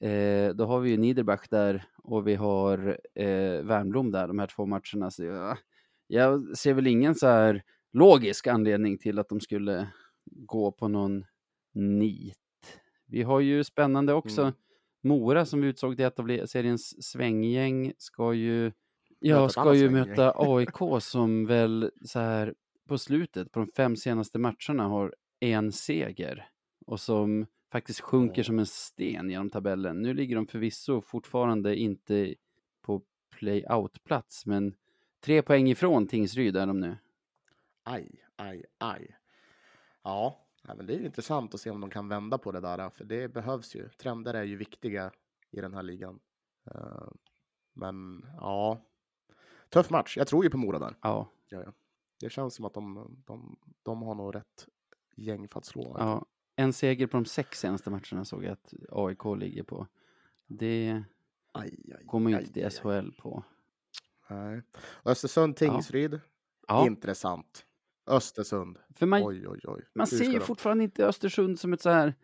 eh, 0.00 0.54
då 0.54 0.64
har 0.64 0.80
vi 0.80 0.90
ju 0.90 0.96
Niederbach 0.96 1.48
där 1.50 1.84
och 2.02 2.26
vi 2.26 2.34
har 2.34 3.00
eh, 3.14 3.62
Wernbloom 3.62 4.10
där, 4.10 4.28
de 4.28 4.38
här 4.38 4.46
två 4.46 4.66
matcherna. 4.66 5.10
Så 5.10 5.24
jag, 5.24 5.58
jag 6.06 6.58
ser 6.58 6.74
väl 6.74 6.86
ingen 6.86 7.14
så 7.14 7.26
här 7.26 7.62
logisk 7.92 8.46
anledning 8.46 8.98
till 8.98 9.18
att 9.18 9.28
de 9.28 9.40
skulle 9.40 9.88
gå 10.24 10.72
på 10.72 10.88
någon 10.88 11.24
nit. 11.74 12.36
Vi 13.06 13.22
har 13.22 13.40
ju 13.40 13.64
spännande 13.64 14.12
också. 14.12 14.42
Mm. 14.42 14.54
Mora 15.02 15.46
som 15.46 15.60
vi 15.60 15.68
utsåg 15.68 15.96
till 15.96 16.04
ett 16.04 16.18
av 16.18 16.46
seriens 16.46 17.04
svänggäng 17.04 17.92
ska 17.98 18.34
ju, 18.34 18.72
ja, 19.18 19.48
ska 19.48 19.74
ju 19.74 19.90
möta 19.90 20.32
AIK 20.36 21.02
som 21.02 21.46
väl 21.46 21.90
så 22.04 22.18
här 22.18 22.54
på 22.88 22.98
slutet 22.98 23.52
på 23.52 23.58
de 23.58 23.68
fem 23.76 23.96
senaste 23.96 24.38
matcherna 24.38 24.88
har 24.88 25.14
en 25.40 25.72
seger 25.72 26.48
och 26.86 27.00
som 27.00 27.46
faktiskt 27.72 28.00
sjunker 28.00 28.42
som 28.42 28.58
en 28.58 28.66
sten 28.66 29.30
genom 29.30 29.50
tabellen. 29.50 30.02
Nu 30.02 30.14
ligger 30.14 30.36
de 30.36 30.46
förvisso 30.46 31.00
fortfarande 31.00 31.76
inte 31.76 32.34
på 32.82 33.02
play-out-plats, 33.30 34.46
men 34.46 34.74
tre 35.20 35.42
poäng 35.42 35.68
ifrån 35.68 36.06
Tingsryd 36.06 36.56
är 36.56 36.66
de 36.66 36.80
nu. 36.80 36.96
Aj, 37.82 38.24
aj, 38.36 38.64
aj. 38.78 39.16
Ja, 40.02 40.46
men 40.62 40.86
det 40.86 40.94
är 40.94 41.04
intressant 41.04 41.54
att 41.54 41.60
se 41.60 41.70
om 41.70 41.80
de 41.80 41.90
kan 41.90 42.08
vända 42.08 42.38
på 42.38 42.52
det 42.52 42.60
där, 42.60 42.90
för 42.90 43.04
det 43.04 43.28
behövs 43.28 43.74
ju. 43.74 43.88
Trender 43.88 44.34
är 44.34 44.42
ju 44.42 44.56
viktiga 44.56 45.10
i 45.50 45.60
den 45.60 45.74
här 45.74 45.82
ligan. 45.82 46.20
Uh, 46.74 47.08
men 47.72 48.26
ja, 48.36 48.80
tuff 49.76 49.90
match. 49.90 50.16
Jag 50.16 50.26
tror 50.26 50.44
ju 50.44 50.50
på 50.50 50.58
Mora 50.58 50.78
där. 50.78 50.96
Ja. 51.02 51.30
ja, 51.48 51.62
ja. 51.64 51.72
Det 52.20 52.30
känns 52.30 52.54
som 52.54 52.64
att 52.64 52.74
de, 52.74 53.16
de, 53.26 53.56
de 53.82 54.02
har 54.02 54.14
nog 54.14 54.34
rätt 54.34 54.66
gäng 55.16 55.48
för 55.48 55.58
att 55.58 55.64
slå. 55.64 55.96
Ja. 55.98 56.26
En 56.56 56.72
seger 56.72 57.06
på 57.06 57.16
de 57.16 57.24
sex 57.24 57.60
senaste 57.60 57.90
matcherna 57.90 58.24
såg 58.24 58.44
jag 58.44 58.52
att 58.52 58.74
AIK 58.90 59.24
ligger 59.38 59.62
på. 59.62 59.86
Det 60.46 61.04
aj, 61.52 61.78
aj, 61.98 62.20
man 62.20 62.32
ju 62.32 62.38
inte 62.38 62.52
till 62.52 62.70
SHL 62.70 63.10
på. 63.18 63.44
Nej. 64.28 64.62
Östersund, 65.04 65.56
Tingsryd. 65.56 66.20
Ja. 66.68 66.86
Intressant. 66.86 67.66
Östersund. 68.06 68.78
För 68.94 69.06
man, 69.06 69.22
oj, 69.24 69.48
oj, 69.48 69.60
oj. 69.64 69.82
man 69.94 70.06
ser 70.06 70.32
ju 70.32 70.40
fortfarande 70.40 70.84
inte 70.84 71.06
Östersund 71.06 71.60
som 71.60 71.72
ett 71.72 71.80
så 71.80 71.90
här... 71.90 72.14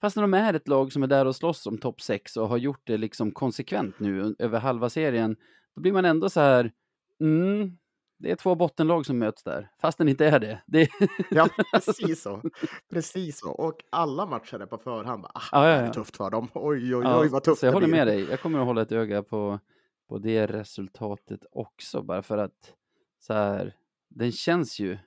Fast 0.00 0.16
när 0.16 0.22
de 0.22 0.34
är 0.34 0.54
ett 0.54 0.68
lag 0.68 0.92
som 0.92 1.02
är 1.02 1.06
där 1.06 1.26
och 1.26 1.36
slåss 1.36 1.66
om 1.66 1.78
topp 1.78 2.00
6 2.00 2.36
och 2.36 2.48
har 2.48 2.56
gjort 2.56 2.80
det 2.84 2.96
liksom 2.96 3.32
konsekvent 3.32 4.00
nu 4.00 4.36
över 4.38 4.60
halva 4.60 4.90
serien, 4.90 5.36
då 5.74 5.80
blir 5.80 5.92
man 5.92 6.04
ändå 6.04 6.30
så 6.30 6.40
här... 6.40 6.72
Mm, 7.20 7.78
det 8.18 8.30
är 8.30 8.36
två 8.36 8.54
bottenlag 8.54 9.06
som 9.06 9.18
möts 9.18 9.42
där, 9.42 9.70
fast 9.80 9.98
den 9.98 10.08
inte 10.08 10.26
är 10.26 10.40
det. 10.40 10.62
det... 10.66 10.88
ja, 11.30 11.48
precis 11.74 12.22
så. 12.22 12.42
Precis 12.90 13.38
så. 13.38 13.50
Och 13.50 13.84
alla 13.90 14.26
matcher 14.26 14.58
är 14.58 14.66
på 14.66 14.78
förhand. 14.78 15.24
Ah, 15.24 15.40
ja, 15.52 15.68
ja, 15.68 15.74
ja. 15.74 15.80
Det 15.80 15.86
är 15.86 15.92
tufft 15.92 16.16
för 16.16 16.30
dem. 16.30 16.48
Oj, 16.54 16.96
oj, 16.96 17.06
oj, 17.06 17.28
vad 17.28 17.44
tufft 17.44 17.60
så 17.60 17.66
jag 17.66 17.72
håller 17.72 17.86
med 17.86 18.06
dig. 18.06 18.26
Jag 18.30 18.40
kommer 18.40 18.58
att 18.58 18.66
hålla 18.66 18.82
ett 18.82 18.92
öga 18.92 19.22
på, 19.22 19.60
på 20.08 20.18
det 20.18 20.46
resultatet 20.46 21.40
också, 21.52 22.02
bara 22.02 22.22
för 22.22 22.38
att 22.38 22.74
så 23.18 23.32
här, 23.32 23.74
den 24.08 24.32
känns 24.32 24.80
ju 24.80 24.98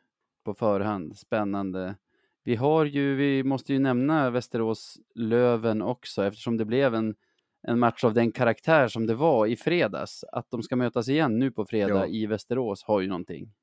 på 0.46 0.54
förhand. 0.54 1.18
Spännande. 1.18 1.96
Vi 2.44 2.56
har 2.56 2.86
ju, 2.86 3.16
vi 3.16 3.44
måste 3.44 3.74
ju 3.74 3.80
nämna 3.80 4.30
Västerås-Löven 4.30 5.82
också 5.82 6.26
eftersom 6.26 6.58
det 6.58 6.66
blev 6.66 6.96
en, 6.96 7.16
en 7.62 7.80
match 7.80 8.04
av 8.04 8.14
den 8.14 8.32
karaktär 8.32 8.88
som 8.88 9.06
det 9.06 9.16
var 9.16 9.48
i 9.48 9.56
fredags. 9.56 10.24
Att 10.24 10.52
de 10.52 10.64
ska 10.64 10.76
mötas 10.76 11.10
igen 11.10 11.40
nu 11.40 11.52
på 11.52 11.66
fredag 11.66 12.08
jo. 12.08 12.14
i 12.14 12.26
Västerås 12.26 12.84
har 12.84 13.02
ju 13.02 13.08
någonting. 13.08 13.54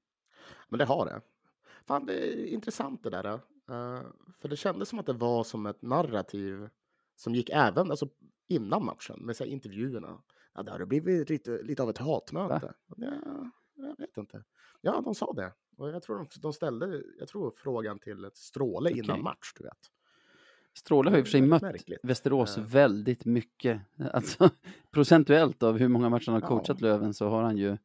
Men 0.69 0.79
det 0.79 0.85
har 0.85 1.07
det. 1.07 1.21
Fan, 1.87 2.07
det 2.07 2.15
är 2.15 2.47
intressant 2.47 3.03
det 3.03 3.11
där. 3.11 3.33
Uh, 3.35 4.01
för 4.41 4.49
det 4.49 4.57
kändes 4.57 4.89
som 4.89 4.99
att 4.99 5.07
det 5.07 5.13
var 5.13 5.45
som 5.45 5.67
ett 5.67 5.83
narrativ 5.83 6.69
som 7.17 7.35
gick 7.35 7.51
även 7.51 7.91
alltså, 7.91 8.09
innan 8.49 8.85
matchen 8.85 9.19
med 9.21 9.37
så 9.37 9.45
här, 9.45 9.51
intervjuerna. 9.51 10.23
Ja, 10.55 10.63
det 10.63 10.71
har 10.71 10.85
blivit 10.85 11.31
lite, 11.31 11.63
lite 11.63 11.83
av 11.83 11.91
ett 11.91 11.99
hatmöte. 11.99 12.75
Ja, 12.97 13.51
jag 13.75 13.97
vet 13.99 14.17
inte. 14.17 14.45
Ja, 14.81 15.01
de 15.01 15.15
sa 15.15 15.33
det. 15.33 15.53
Och 15.77 15.91
jag 15.91 16.03
tror 16.03 16.19
de, 16.19 16.27
de 16.41 16.53
ställde 16.53 17.03
jag 17.19 17.29
tror, 17.29 17.55
frågan 17.57 17.99
till 17.99 18.25
ett 18.25 18.37
Stråle 18.37 18.91
okay. 18.91 19.03
innan 19.05 19.23
match, 19.23 19.53
du 19.57 19.65
vet. 19.65 19.91
Stråle 20.79 21.11
har 21.11 21.19
och 21.19 21.25
för 21.25 21.31
sig 21.31 21.43
mött 21.43 21.63
märkligt. 21.63 21.99
Västerås 22.03 22.59
uh. 22.59 22.65
väldigt 22.65 23.25
mycket. 23.25 23.81
Alltså, 24.13 24.51
procentuellt 24.91 25.63
av 25.63 25.79
hur 25.79 25.89
många 25.89 26.09
matcher 26.09 26.31
han 26.31 26.43
har 26.43 26.49
coachat 26.49 26.81
ja. 26.81 26.87
Löven 26.87 27.15
så 27.15 27.29
har 27.29 27.43
han 27.43 27.57
ju 27.57 27.77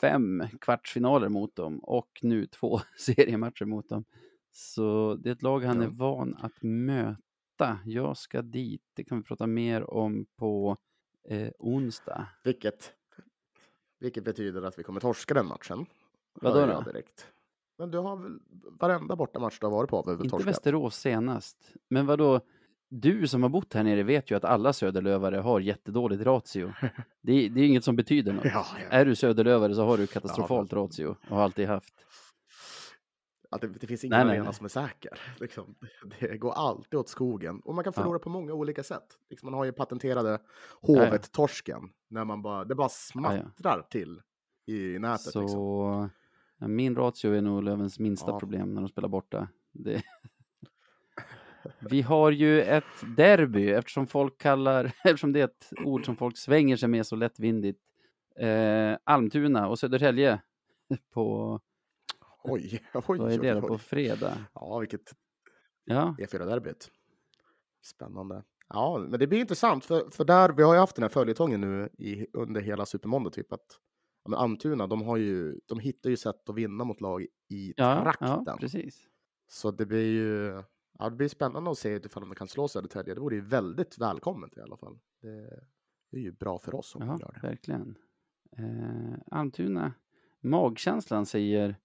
fem 0.00 0.44
kvartsfinaler 0.60 1.28
mot 1.28 1.56
dem 1.56 1.78
och 1.78 2.18
nu 2.22 2.46
två 2.46 2.80
seriematcher 2.98 3.64
mot 3.64 3.88
dem. 3.88 4.04
Så 4.52 5.14
det 5.14 5.28
är 5.28 5.32
ett 5.32 5.42
lag 5.42 5.60
han 5.60 5.76
ja. 5.76 5.84
är 5.84 5.88
van 5.88 6.36
att 6.40 6.62
möta. 6.62 7.78
Jag 7.84 8.16
ska 8.16 8.42
dit, 8.42 8.82
det 8.94 9.04
kan 9.04 9.18
vi 9.18 9.24
prata 9.24 9.46
mer 9.46 9.90
om 9.90 10.26
på 10.36 10.76
eh, 11.28 11.50
onsdag. 11.58 12.28
Vilket, 12.44 12.92
vilket 13.98 14.24
betyder 14.24 14.62
att 14.62 14.78
vi 14.78 14.82
kommer 14.82 15.00
torska 15.00 15.34
den 15.34 15.46
matchen. 15.46 15.86
Vadå 16.34 16.66
då? 16.66 16.80
Direkt. 16.80 17.26
Men 17.80 17.90
du 17.90 17.98
har 17.98 18.16
väl 18.16 18.38
varenda 18.80 19.16
bortamatch 19.16 19.58
du 19.60 19.66
har 19.66 19.70
varit 19.70 19.90
på? 19.90 20.04
Inte 20.08 20.28
torskat. 20.28 20.48
Västerås 20.48 20.96
senast. 20.96 21.56
Men 21.88 22.06
vadå? 22.06 22.40
Du 22.88 23.28
som 23.28 23.42
har 23.42 23.50
bott 23.50 23.74
här 23.74 23.84
nere 23.84 24.02
vet 24.02 24.30
ju 24.30 24.34
att 24.36 24.44
alla 24.44 24.72
söderlövare 24.72 25.36
har 25.36 25.60
jättedåligt 25.60 26.22
ratio. 26.22 26.72
Det, 27.22 27.48
det 27.48 27.60
är 27.60 27.66
inget 27.66 27.84
som 27.84 27.96
betyder 27.96 28.32
något. 28.32 28.44
Ja, 28.44 28.66
ja. 28.82 28.88
Är 28.90 29.04
du 29.04 29.14
söderlövare 29.14 29.74
så 29.74 29.84
har 29.84 29.98
du 29.98 30.06
katastrofalt 30.06 30.72
ja, 30.72 30.78
ratio 30.78 31.06
och 31.06 31.36
har 31.36 31.42
alltid 31.42 31.68
haft. 31.68 31.94
Att 33.50 33.60
det, 33.60 33.68
det 33.68 33.86
finns 33.86 34.04
ingen 34.04 34.26
nej, 34.26 34.34
arena 34.34 34.44
nej. 34.44 34.54
som 34.54 34.64
är 34.64 34.68
säker. 34.68 35.20
Liksom, 35.40 35.74
det 36.20 36.38
går 36.38 36.52
alltid 36.52 37.00
åt 37.00 37.08
skogen. 37.08 37.60
Och 37.60 37.74
man 37.74 37.84
kan 37.84 37.92
förlora 37.92 38.18
på 38.18 38.30
många 38.30 38.52
olika 38.52 38.82
sätt. 38.82 39.18
Liksom, 39.30 39.46
man 39.46 39.54
har 39.54 39.64
ju 39.64 39.72
patenterade 39.72 40.38
Hovet-torsken. 40.82 41.90
När 42.08 42.24
man 42.24 42.42
bara, 42.42 42.64
det 42.64 42.74
bara 42.74 42.88
smattrar 42.88 43.82
till 43.90 44.22
i 44.66 44.98
nätet. 44.98 45.32
Så 45.32 45.40
liksom. 45.40 46.10
Min 46.68 46.96
ratio 46.96 47.34
är 47.34 47.40
nog 47.40 47.62
Lövens 47.62 47.98
minsta 47.98 48.30
ja. 48.30 48.38
problem 48.38 48.74
när 48.74 48.80
de 48.80 48.88
spelar 48.88 49.08
borta. 49.08 49.48
Det... 49.72 50.02
Vi 51.90 52.02
har 52.02 52.30
ju 52.30 52.62
ett 52.62 53.16
derby 53.16 53.70
eftersom 53.70 54.06
folk 54.06 54.38
kallar, 54.38 54.84
eftersom 55.04 55.32
det 55.32 55.40
är 55.40 55.44
ett 55.44 55.72
ord 55.84 56.04
som 56.04 56.16
folk 56.16 56.36
svänger 56.36 56.76
sig 56.76 56.88
med 56.88 57.06
så 57.06 57.16
lättvindigt. 57.16 57.80
Eh, 58.36 58.96
Almtuna 59.04 59.68
och 59.68 59.78
Södertälje 59.78 60.40
på 61.14 61.60
Oj, 62.42 62.82
oj, 62.94 63.18
Vad 63.18 63.32
är 63.32 63.38
det 63.38 63.52
då 63.52 63.68
på 63.68 63.78
fredag? 63.78 64.38
Ja, 64.54 64.78
vilket 64.78 65.14
Ja, 65.84 66.14
E4-derbyt. 66.18 66.90
Spännande. 67.82 68.42
Ja, 68.68 69.06
men 69.08 69.20
det 69.20 69.26
blir 69.26 69.40
intressant 69.40 69.84
för, 69.84 70.10
för 70.10 70.24
där, 70.24 70.48
vi 70.48 70.62
har 70.62 70.74
ju 70.74 70.80
haft 70.80 70.96
den 70.96 71.02
här 71.02 71.08
följetongen 71.08 71.60
nu 71.60 71.88
i, 71.98 72.26
under 72.32 72.60
hela 72.60 72.86
Supermåndag 72.86 73.30
typ 73.30 73.52
att 73.52 73.80
men 74.28 74.38
Almtuna, 74.38 74.86
de 74.86 75.02
har 75.02 75.16
ju, 75.16 75.60
de 75.66 75.78
hittar 75.78 76.10
ju 76.10 76.16
sätt 76.16 76.48
att 76.48 76.54
vinna 76.56 76.84
mot 76.84 77.00
lag 77.00 77.26
i 77.48 77.74
ja, 77.76 78.02
trakten. 78.02 78.42
ja 78.46 78.56
precis. 78.60 79.08
Så 79.48 79.70
det 79.70 79.86
blir 79.86 80.12
ju, 80.12 80.62
ja, 80.98 81.10
det 81.10 81.16
blir 81.16 81.28
spännande 81.28 81.70
att 81.70 81.78
se 81.78 81.88
ifall 81.94 82.22
de 82.22 82.34
kan 82.34 82.48
slå 82.48 82.68
Södertälje. 82.68 83.14
Det 83.14 83.20
vore 83.20 83.34
ju 83.34 83.40
väldigt 83.40 83.98
välkommet 83.98 84.56
i 84.56 84.60
alla 84.60 84.76
fall. 84.76 84.98
Det, 85.22 85.60
det 86.10 86.16
är 86.16 86.20
ju 86.20 86.32
bra 86.32 86.58
för 86.58 86.74
oss 86.74 86.94
om 86.94 87.02
Ja, 87.02 87.06
de 87.06 87.18
gör 87.20 87.32
det. 87.42 87.48
verkligen. 87.48 87.98
Eh, 88.58 89.18
Almtuna, 89.30 89.92
magkänslan 90.40 91.26
säger 91.26 91.76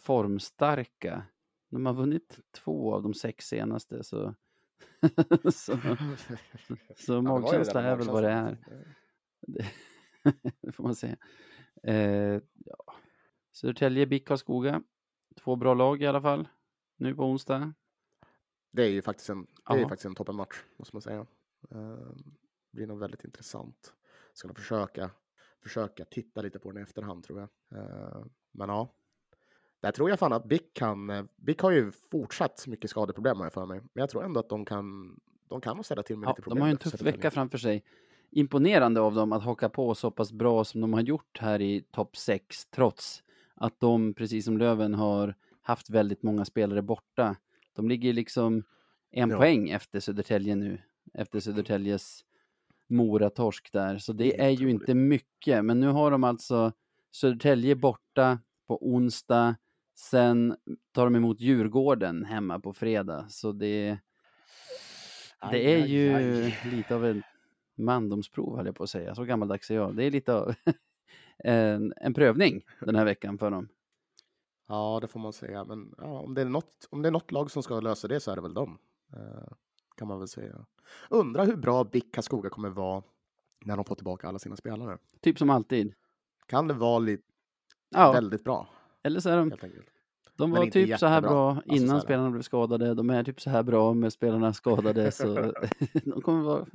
formstarka. 0.00 1.22
De 1.70 1.86
har 1.86 1.94
vunnit 1.94 2.40
två 2.50 2.94
av 2.94 3.02
de 3.02 3.14
sex 3.14 3.48
senaste, 3.48 4.04
så, 4.04 4.34
så, 5.44 5.78
så 6.96 7.12
Ja, 7.12 7.22
magkänsla 7.22 7.82
där 7.82 7.88
är 7.92 7.96
väl 7.96 8.06
vad 8.10 8.22
det 8.22 8.30
är. 8.30 8.58
det 10.60 10.72
får 10.72 10.84
man 10.84 10.94
säga. 10.94 11.16
Eh, 11.82 12.40
ja. 12.64 12.94
Södertälje, 13.52 14.06
BIK 14.06 14.26
Karlskoga. 14.28 14.82
Två 15.44 15.56
bra 15.56 15.74
lag 15.74 16.02
i 16.02 16.06
alla 16.06 16.20
fall. 16.22 16.48
Nu 16.96 17.14
på 17.14 17.24
onsdag. 17.24 17.72
Det 18.72 18.82
är 18.82 18.88
ju 18.88 19.02
faktiskt 19.02 19.30
en, 19.30 19.46
det 19.68 19.80
är 19.80 19.88
faktiskt 19.88 20.04
en 20.06 20.14
toppenmatch, 20.14 20.56
måste 20.76 20.96
man 20.96 21.02
säga. 21.02 21.26
Eh, 21.70 22.12
blir 22.70 22.86
nog 22.86 22.98
väldigt 22.98 23.24
intressant. 23.24 23.94
Ska 24.32 24.48
nog 24.48 24.56
försöka, 24.58 25.10
försöka 25.62 26.04
titta 26.04 26.42
lite 26.42 26.58
på 26.58 26.70
den 26.70 26.78
i 26.78 26.82
efterhand, 26.82 27.24
tror 27.24 27.40
jag. 27.40 27.78
Eh, 27.78 28.24
Men 28.52 28.68
ja, 28.68 28.94
där 29.80 29.90
tror 29.92 30.10
jag 30.10 30.18
fan 30.18 30.32
att 30.32 30.44
BIK 30.44 30.74
kan... 30.74 31.10
eh, 31.10 31.24
BIK 31.36 31.60
har 31.60 31.70
ju 31.70 31.90
fortsatt 31.90 32.66
mycket 32.66 32.90
skadeproblem 32.90 33.36
har 33.38 33.44
jag 33.44 33.52
för 33.52 33.66
mig. 33.66 33.80
Men 33.80 34.00
jag 34.00 34.10
tror 34.10 34.24
ändå 34.24 34.40
att 34.40 34.48
de 34.48 34.64
kan, 34.64 35.16
de 35.48 35.60
kan 35.60 35.76
nog 35.76 35.84
ställa 35.84 36.02
till 36.02 36.16
med 36.18 36.26
Ja, 36.26 36.30
lite 36.30 36.42
problem. 36.42 36.56
de 36.56 36.60
har 36.60 36.68
ju 36.68 36.72
en 36.72 36.76
tuff 36.78 37.02
vecka 37.02 37.30
framför 37.30 37.58
sig. 37.58 37.84
Imponerande 38.32 39.00
av 39.00 39.14
dem 39.14 39.32
att 39.32 39.42
haka 39.42 39.68
på 39.68 39.94
så 39.94 40.10
pass 40.10 40.32
bra 40.32 40.64
som 40.64 40.80
de 40.80 40.92
har 40.92 41.00
gjort 41.00 41.38
här 41.40 41.60
i 41.60 41.84
topp 41.90 42.16
6, 42.16 42.66
trots 42.66 43.22
att 43.54 43.80
de, 43.80 44.14
precis 44.14 44.44
som 44.44 44.58
Löven, 44.58 44.94
har 44.94 45.34
haft 45.62 45.90
väldigt 45.90 46.22
många 46.22 46.44
spelare 46.44 46.82
borta. 46.82 47.36
De 47.76 47.88
ligger 47.88 48.12
liksom 48.12 48.64
en 49.10 49.30
Ja. 49.30 49.36
poäng 49.38 49.70
efter 49.70 50.00
Södertälje 50.00 50.54
nu, 50.56 50.78
efter 51.14 51.40
Södertäljes 51.40 52.24
Mora-torsk 52.88 53.72
där. 53.72 53.98
Så 53.98 54.12
det 54.12 54.24
Helt 54.24 54.40
är 54.40 54.48
ju 54.50 54.70
inte 54.70 54.94
mycket, 54.94 55.64
men 55.64 55.80
nu 55.80 55.86
har 55.86 56.10
de 56.10 56.24
alltså 56.24 56.72
Södertälje 57.10 57.74
borta 57.76 58.38
på 58.66 58.86
onsdag, 58.94 59.56
sen 59.94 60.56
tar 60.92 61.04
de 61.04 61.16
emot 61.16 61.40
Djurgården 61.40 62.24
hemma 62.24 62.60
på 62.60 62.72
fredag. 62.72 63.26
Så 63.28 63.52
det, 63.52 63.98
Aj, 65.38 65.52
det 65.52 65.74
är 65.74 65.82
aj, 65.82 65.92
ju 65.92 66.14
aj. 66.14 66.58
lite 66.70 66.94
av 66.94 67.06
en 67.06 67.22
mandomsprov, 67.84 68.56
höll 68.56 68.66
jag 68.66 68.76
på 68.76 68.82
att 68.82 68.90
säga. 68.90 69.14
Så 69.14 69.24
gammaldags 69.24 69.70
är 69.70 69.74
jag. 69.74 69.96
Det 69.96 70.04
är 70.04 70.10
lite 70.10 70.34
av 70.34 70.54
en, 71.38 71.94
en 71.96 72.14
prövning 72.14 72.64
den 72.80 72.94
här 72.94 73.04
veckan 73.04 73.38
för 73.38 73.50
dem. 73.50 73.68
Ja, 74.68 74.98
det 75.00 75.08
får 75.08 75.20
man 75.20 75.32
säga. 75.32 75.64
Men 75.64 75.94
ja, 75.98 76.20
om, 76.20 76.34
det 76.34 76.40
är 76.40 76.44
något, 76.44 76.88
om 76.90 77.02
det 77.02 77.08
är 77.08 77.12
något 77.12 77.32
lag 77.32 77.50
som 77.50 77.62
ska 77.62 77.80
lösa 77.80 78.08
det 78.08 78.20
så 78.20 78.30
är 78.30 78.36
det 78.36 78.42
väl 78.42 78.54
dem. 78.54 78.78
Eh, 79.12 79.52
kan 79.96 80.08
man 80.08 80.18
väl 80.18 80.28
säga. 80.28 80.66
Undrar 81.10 81.46
hur 81.46 81.56
bra 81.56 81.84
BIK 81.84 82.14
Karlskoga 82.14 82.50
kommer 82.50 82.70
vara 82.70 83.02
när 83.64 83.76
de 83.76 83.84
får 83.84 83.94
tillbaka 83.94 84.28
alla 84.28 84.38
sina 84.38 84.56
spelare. 84.56 84.98
Typ 85.20 85.38
som 85.38 85.50
alltid. 85.50 85.94
Kan 86.46 86.68
det 86.68 86.74
vara 86.74 86.98
lite 86.98 87.24
Ja, 87.90 88.12
väldigt 88.12 88.44
bra, 88.44 88.68
eller 89.02 89.20
så 89.20 89.30
är 89.30 89.36
de. 89.36 89.50
De 90.40 90.50
var 90.50 90.66
typ 90.66 90.98
så 90.98 91.06
här 91.06 91.20
bra 91.20 91.50
Alltså, 91.50 91.68
så 91.68 91.74
innan 91.74 91.90
här. 91.96 92.00
spelarna 92.00 92.30
blev 92.30 92.42
skadade. 92.42 92.94
De 92.94 93.10
är 93.10 93.24
typ 93.24 93.40
så 93.40 93.50
här 93.50 93.62
bra 93.62 93.94
med 93.94 94.12
spelarna 94.12 94.52
skadade. 94.52 95.12
Så 95.12 95.34
de 96.04 96.22
kommer 96.22 96.42
vara 96.42 96.66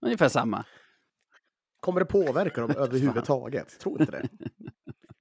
ungefär 0.00 0.28
samma. 0.28 0.64
Kommer 1.80 2.00
det 2.00 2.06
påverka 2.06 2.60
dem 2.60 2.70
överhuvudtaget? 2.76 3.78
Tror 3.78 4.00
inte 4.00 4.12
det. 4.12 4.28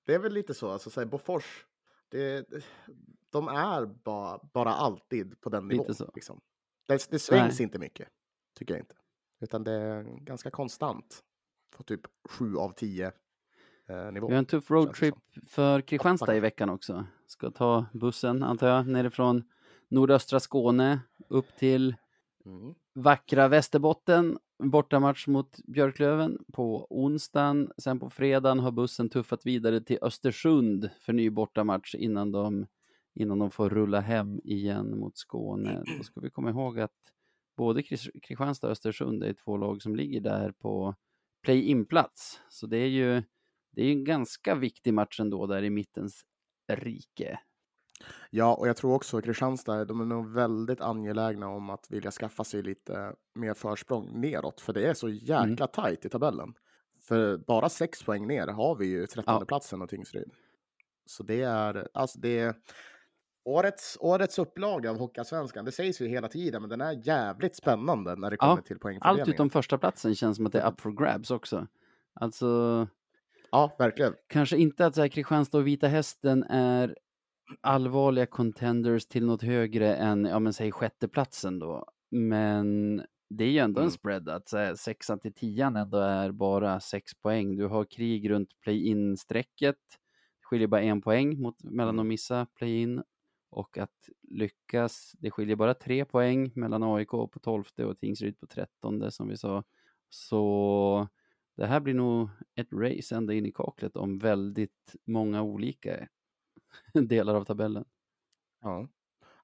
Det 0.06 0.14
är 0.14 0.20
väl 0.20 0.34
lite 0.34 0.54
så, 0.54 0.70
alltså 0.70 0.90
så 0.90 1.00
här, 1.00 1.08
Bofors, 1.08 1.66
det, 2.10 2.48
de 3.30 3.48
är 3.48 3.86
bara, 3.86 4.40
bara 4.54 4.74
alltid 4.74 5.42
på 5.42 5.50
den 5.50 5.68
nivån. 5.68 5.96
Liksom. 6.16 6.42
Det, 6.88 7.08
det 7.12 7.20
svängs 7.20 7.62
inte 7.62 7.80
mycket, 7.80 8.08
tycker 8.60 8.74
jag 8.74 8.82
inte. 8.82 8.96
Utan 9.42 9.64
det 9.64 9.72
är 9.72 10.04
ganska 10.04 10.52
konstant. 10.52 11.24
På 11.78 11.84
typ 11.84 12.02
7 12.30 12.58
av 12.58 12.72
10 12.72 13.06
eh, 13.06 13.12
nivå. 14.12 14.28
Vi 14.28 14.34
har 14.34 14.40
en 14.40 14.46
tuff 14.46 14.72
roadtrip 14.72 15.16
för 15.48 15.82
Kristianstad 15.82 16.36
i 16.36 16.40
veckan 16.40 16.70
också. 16.70 17.06
Ska 17.28 17.52
ta 17.52 17.86
bussen, 17.94 18.44
antar 18.44 18.68
jag, 18.68 18.88
nerifrån 18.88 19.44
nordöstra 19.90 20.40
Skåne 20.40 21.00
upp 21.30 21.46
till 21.60 21.96
Mm. 22.46 22.74
vackra 22.94 23.48
Västerbotten. 23.48 24.38
Bortamatch 24.64 25.28
mot 25.28 25.58
Björklöven 25.68 26.38
på 26.54 26.88
onsdagen. 26.90 27.72
Sen 27.78 28.00
på 28.00 28.10
fredagen 28.10 28.60
har 28.60 28.72
bussen 28.72 29.10
tuffat 29.10 29.46
vidare 29.46 29.82
till 29.82 29.98
Östersund 30.02 30.90
för 31.00 31.14
ny 31.14 31.30
bortamatch 31.30 31.96
innan 31.96 32.32
de, 32.32 32.66
innan 33.14 33.40
de 33.40 33.52
får 33.52 33.70
rulla 33.70 34.00
hem 34.00 34.40
igen 34.44 35.00
mot 35.00 35.18
Skåne. 35.18 35.84
Då 35.98 36.04
ska 36.04 36.20
vi 36.20 36.30
komma 36.30 36.50
ihåg 36.50 36.80
att 36.80 36.92
både 37.58 37.82
Kris- 37.82 38.12
Kristianstad 38.24 38.68
och 38.68 38.72
Östersund 38.72 39.24
är 39.24 39.34
två 39.34 39.58
lag 39.58 39.82
som 39.82 39.96
ligger 39.96 40.22
där 40.22 40.52
på 40.52 40.96
play-in-plats. 41.44 42.40
Så 42.50 42.68
det 42.68 42.78
är 42.78 42.88
ju 42.90 43.24
det 43.76 43.82
är 43.82 43.86
ju 43.86 43.92
en 43.92 44.04
ganska 44.04 44.56
viktig 44.56 44.94
match 44.94 45.20
ändå 45.20 45.48
där 45.48 45.64
i 45.64 45.70
mittens 45.70 46.22
rike. 46.74 47.40
Ja, 48.30 48.54
och 48.56 48.68
jag 48.68 48.78
tror 48.78 48.94
också 48.96 49.22
Kristianstad, 49.22 49.86
de 49.86 50.02
är 50.02 50.06
nog 50.06 50.34
väldigt 50.34 50.82
angelägna 50.82 51.48
om 51.48 51.70
att 51.70 51.92
vilja 51.92 52.12
skaffa 52.12 52.44
sig 52.44 52.64
lite 52.64 53.14
mer 53.36 53.54
försprång 53.54 54.22
neråt, 54.22 54.62
för 54.62 54.74
det 54.74 54.88
är 54.88 54.94
så 54.94 55.10
jäkla 55.10 55.44
Mm. 55.44 55.68
tajt 55.74 56.06
i 56.06 56.10
tabellen. 56.10 56.54
För 57.02 57.38
bara 57.38 57.70
sex 57.70 58.04
poäng 58.04 58.28
ner 58.28 58.48
har 58.48 58.76
vi 58.76 58.86
ju 58.86 59.08
trettonde 59.08 59.42
Ja. 59.42 59.46
platsen 59.46 59.82
och 59.82 59.90
Tingsryd. 59.90 60.32
Så 61.06 61.24
det 61.24 61.42
är, 61.42 61.88
alltså 61.94 62.20
det 62.20 62.40
är 62.40 62.56
årets, 63.46 63.98
årets 64.00 64.40
upplaga 64.40 64.90
av 64.90 64.98
Hockeyallsvenskan, 64.98 65.66
det 65.66 65.72
sägs 65.72 66.02
ju 66.02 66.08
hela 66.08 66.28
tiden, 66.28 66.62
men 66.62 66.70
den 66.70 66.82
är 66.82 67.08
jävligt 67.08 67.56
spännande 67.56 68.16
när 68.16 68.30
det 68.32 68.38
Ja, 68.40 68.50
kommer 68.50 68.62
till 68.62 68.80
poängfördelningen. 68.80 69.22
Allt 69.28 69.34
utom 69.36 69.50
första 69.50 69.78
platsen 69.78 70.16
känns 70.16 70.38
som 70.38 70.46
att 70.46 70.52
det 70.52 70.60
är 70.60 70.72
up 70.72 70.82
for 70.82 70.92
grabs 70.92 71.32
också. 71.32 71.68
Alltså, 72.14 72.88
Ja, 73.54 73.76
verkligen. 73.80 74.14
kanske 74.28 74.58
inte 74.58 74.86
att 74.86 74.96
så 74.96 75.02
här, 75.02 75.08
Kristianstad 75.08 75.58
och 75.58 75.68
Vita 75.68 75.88
Hästen 75.88 76.44
är 76.44 76.98
allvarliga 77.62 78.26
contenders 78.26 79.06
till 79.06 79.26
något 79.26 79.42
högre 79.42 79.96
än, 79.96 80.26
ja 80.26 80.40
men 80.40 80.54
säg 80.54 80.72
sjätteplatsen 80.72 81.60
då. 81.60 81.86
Men 82.12 82.98
det 83.30 83.44
är 83.44 83.50
ju 83.50 83.58
ändå 83.60 83.80
en 83.80 83.84
Mm. 83.86 83.92
spread 83.92 84.30
att 84.30 84.50
så 84.50 84.58
här, 84.58 84.76
sexan 84.76 85.20
till 85.20 85.34
tian 85.34 85.76
ändå 85.76 85.98
är 85.98 86.32
bara 86.32 86.80
sex 86.80 87.14
poäng. 87.22 87.56
Du 87.58 87.66
har 87.68 87.86
krig 87.86 88.30
runt 88.30 88.60
play-in-strecket. 88.60 89.78
Skiljer 90.42 90.68
bara 90.68 90.82
en 90.82 91.02
poäng 91.02 91.42
mot, 91.42 91.64
mellan 91.64 91.96
Mm. 91.96 92.00
att 92.00 92.06
missa 92.08 92.46
play-in 92.56 93.04
och 93.50 93.78
att 93.78 94.10
lyckas. 94.22 95.12
Det 95.20 95.32
skiljer 95.32 95.56
bara 95.56 95.74
tre 95.74 96.06
poäng 96.06 96.52
mellan 96.56 96.84
AIK 96.84 97.10
på 97.12 97.40
12 97.42 97.64
och 97.78 97.98
Tingsryd 97.98 98.40
på 98.40 98.48
13 98.48 99.12
som 99.12 99.28
vi 99.28 99.38
sa. 99.38 99.64
Så 100.10 101.08
det 101.56 101.66
här 101.66 101.80
blir 101.80 101.94
nog 101.94 102.30
ett 102.56 102.74
race 102.74 103.16
ända 103.16 103.34
in 103.34 103.46
i 103.46 103.52
kaklet 103.52 103.96
om 103.96 104.18
väldigt 104.18 104.96
många 105.06 105.42
olika 105.42 106.08
delar 106.94 107.36
av 107.36 107.46
tabellen. 107.46 107.86
Ja. 108.62 108.88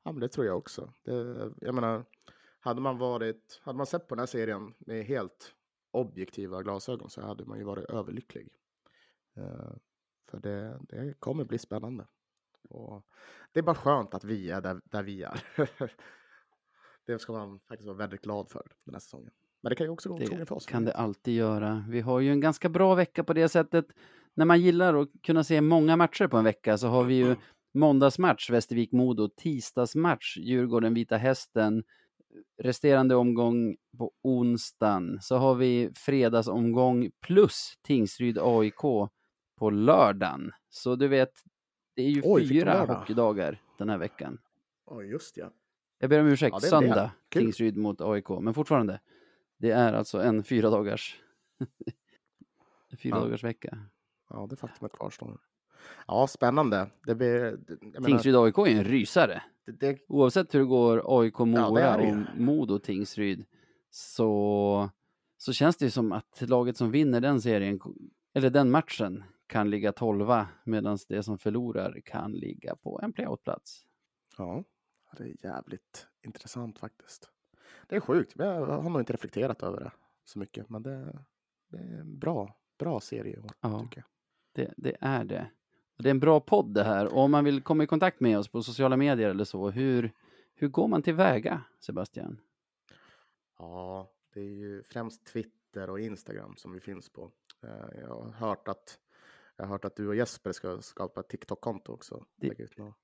ja, 0.04 0.12
men 0.12 0.20
det 0.20 0.30
tror 0.30 0.46
jag 0.46 0.58
också. 0.58 0.94
Det, 1.04 1.14
jag 1.62 1.76
menar, 1.76 2.06
hade 2.60 2.82
man 2.82 2.98
varit, 2.98 3.62
hade 3.64 3.78
man 3.78 3.86
sett 3.86 4.08
på 4.08 4.16
den 4.16 4.20
här 4.20 4.26
serien 4.26 4.74
med 4.80 5.06
helt 5.06 5.56
objektiva 5.92 6.64
glasögon 6.64 7.10
så 7.10 7.22
hade 7.22 7.46
man 7.46 7.58
ju 7.58 7.64
varit 7.64 7.86
överlycklig. 7.86 8.50
Uh, 9.38 9.74
för 10.30 10.40
det, 10.40 10.80
det 10.90 11.20
kommer 11.20 11.46
bli 11.46 11.58
spännande. 11.58 12.08
Och 12.70 13.06
det 13.52 13.60
är 13.60 13.64
bara 13.64 13.76
skönt 13.76 14.14
att 14.14 14.24
vi 14.24 14.50
är 14.52 14.62
där, 14.62 14.82
där 14.86 15.04
vi 15.04 15.24
är. 15.24 15.44
det 17.06 17.20
ska 17.20 17.34
man 17.34 17.60
faktiskt 17.60 17.88
vara 17.88 17.98
väldigt 17.98 18.22
glad 18.22 18.50
för 18.50 18.72
den 18.84 18.96
här 18.96 19.00
säsongen. 19.00 19.34
Men 19.62 19.70
det 19.70 19.76
kan 19.76 19.86
ju 19.88 19.92
också 19.92 20.10
gå 20.10 20.16
åt 20.16 20.26
skogen 20.26 20.46
för 20.46 20.56
Det 20.56 20.58
oss. 20.58 20.66
kan 20.66 20.86
det 20.86 20.92
alltid 20.94 21.34
göra. 21.36 21.86
Vi 21.90 22.02
har 22.02 22.20
ju 22.20 22.32
en 22.32 22.40
ganska 22.40 22.70
bra 22.70 22.96
vecka 22.96 23.24
på 23.24 23.34
det 23.34 23.50
sättet. 23.50 23.86
När 24.34 24.46
man 24.46 24.62
gillar 24.62 25.02
att 25.02 25.10
kunna 25.24 25.44
se 25.44 25.62
många 25.62 25.96
matcher 25.96 26.28
på 26.28 26.38
en 26.38 26.44
vecka 26.44 26.78
så 26.78 26.88
har 26.88 27.04
vi 27.04 27.16
ju 27.16 27.36
måndagsmatch 27.74 28.50
Västervik-Modo, 28.50 29.30
tisdagsmatch 29.38 30.38
Djurgården-Vita 30.38 31.18
Hästen, 31.18 31.84
resterande 32.64 33.16
omgång 33.16 33.76
på 33.98 34.12
onsdagen. 34.22 35.20
Så 35.22 35.36
har 35.38 35.56
vi 35.56 35.90
fredagsomgång 35.96 37.12
plus 37.22 37.74
Tingsryd-AIK 37.88 39.10
på 39.60 39.70
lördagen. 39.70 40.52
Så 40.70 40.96
du 40.96 41.08
vet, 41.08 41.32
det 41.96 42.02
är 42.02 42.10
ju 42.10 42.22
Oj, 42.26 42.48
fyra 42.48 42.86
hockeydagar 42.86 43.62
den 43.78 43.90
här 43.90 43.98
veckan. 43.98 44.38
Oj, 44.86 45.06
just 45.06 45.38
ja. 45.38 45.52
Jag 46.00 46.10
ber 46.10 46.20
om 46.20 46.28
ursäkt, 46.28 46.54
Ja, 46.54 46.60
söndag. 46.60 47.12
Tingsryd 47.30 47.78
mot 47.78 48.02
AIK, 48.02 48.30
men 48.42 48.54
fortfarande. 48.54 49.00
Det 49.60 49.72
är 49.72 49.94
alltså 49.94 50.22
en 50.22 50.44
fyra 50.44 50.70
dagars 50.70 51.20
fyra 52.98 53.16
Ja. 53.18 53.20
dagars 53.20 53.44
vecka. 53.44 53.78
Ja, 54.30 54.48
det 54.50 54.56
faktumet 54.56 54.92
kvarstår. 54.94 55.40
Ja, 56.08 56.28
spännande. 56.28 56.90
Det 57.06 57.16
blir, 57.16 57.58
Tingsryd-AIK 58.06 58.68
är 58.68 58.72
en 58.78 58.84
rysare. 58.84 59.42
Det, 59.66 59.72
det... 59.72 60.00
Oavsett 60.08 60.56
hur 60.56 60.60
det 60.60 60.66
går 60.66 61.22
AIK-Mora 61.22 61.82
ja, 61.82 61.96
och 61.96 62.38
Modo-Tingsryd 62.38 63.46
så, 63.90 64.90
så 65.38 65.54
känns 65.54 65.78
det 65.78 65.92
som 65.92 66.12
att 66.12 66.42
laget 66.42 66.78
som 66.78 66.92
vinner 66.92 67.22
den 67.22 67.42
serien, 67.42 67.80
eller 68.34 68.50
den 68.50 68.72
matchen, 68.72 69.24
kan 69.48 69.70
ligga 69.70 69.92
tolva 69.92 70.48
medan 70.64 70.98
det 71.08 71.24
som 71.24 71.38
förlorar 71.38 72.02
kan 72.06 72.32
ligga 72.32 72.76
på 72.76 73.00
en 73.04 73.14
playoutplats. 73.14 73.86
Ja, 74.38 74.64
det 75.18 75.24
är 75.24 75.36
jävligt 75.44 76.08
intressant 76.24 76.80
faktiskt. 76.80 77.30
Det 77.88 77.96
är 77.96 78.00
sjukt, 78.00 78.34
jag 78.36 78.66
har 78.66 78.90
nog 78.90 79.02
inte 79.02 79.14
reflekterat 79.14 79.64
över 79.64 79.80
det 79.80 79.92
så 80.26 80.40
mycket, 80.40 80.70
men 80.70 80.84
det, 80.84 81.20
det 81.70 81.78
är 81.78 82.00
en 82.00 82.20
bra, 82.20 82.56
bra 82.78 83.00
serie 83.00 83.42
ja, 83.62 83.80
tycker 83.80 83.98
jag. 83.98 84.06
Det, 84.52 84.74
det 84.78 84.98
är 85.02 85.24
det. 85.24 85.50
Det 85.98 86.10
är 86.10 86.12
en 86.12 86.20
bra 86.20 86.40
podd 86.40 86.74
det 86.74 86.84
här. 86.84 87.14
Och 87.14 87.24
om 87.24 87.32
man 87.32 87.44
vill 87.44 87.62
komma 87.62 87.84
i 87.84 87.88
kontakt 87.88 88.20
med 88.20 88.40
oss 88.40 88.48
på 88.48 88.64
sociala 88.64 88.98
medier 88.98 89.30
eller 89.30 89.44
så, 89.44 89.70
hur, 89.70 90.12
hur 90.54 90.68
går 90.68 90.88
man 90.88 91.02
tillväga, 91.02 91.62
Sebastian? 91.80 92.40
Ja, 93.58 94.12
det 94.34 94.40
är 94.40 94.54
ju 94.54 94.84
främst 94.84 95.26
Twitter 95.26 95.90
och 95.90 96.00
Instagram 96.00 96.56
som 96.58 96.74
vi 96.74 96.80
finns 96.80 97.10
på. 97.10 97.32
Eh, 97.64 98.00
jag 98.02 98.08
har 98.08 98.32
hört 98.32 98.68
att, 98.68 99.00
jag 99.60 99.66
har 99.66 99.72
hört 99.72 99.86
att 99.86 99.96
du 99.96 100.08
och 100.08 100.16
Jesper 100.16 100.52
ska 100.52 100.82
skapa 100.82 101.20
ett 101.20 101.30
TikTok-konto 101.30 101.94
också. 101.94 102.26
Det, 102.36 102.54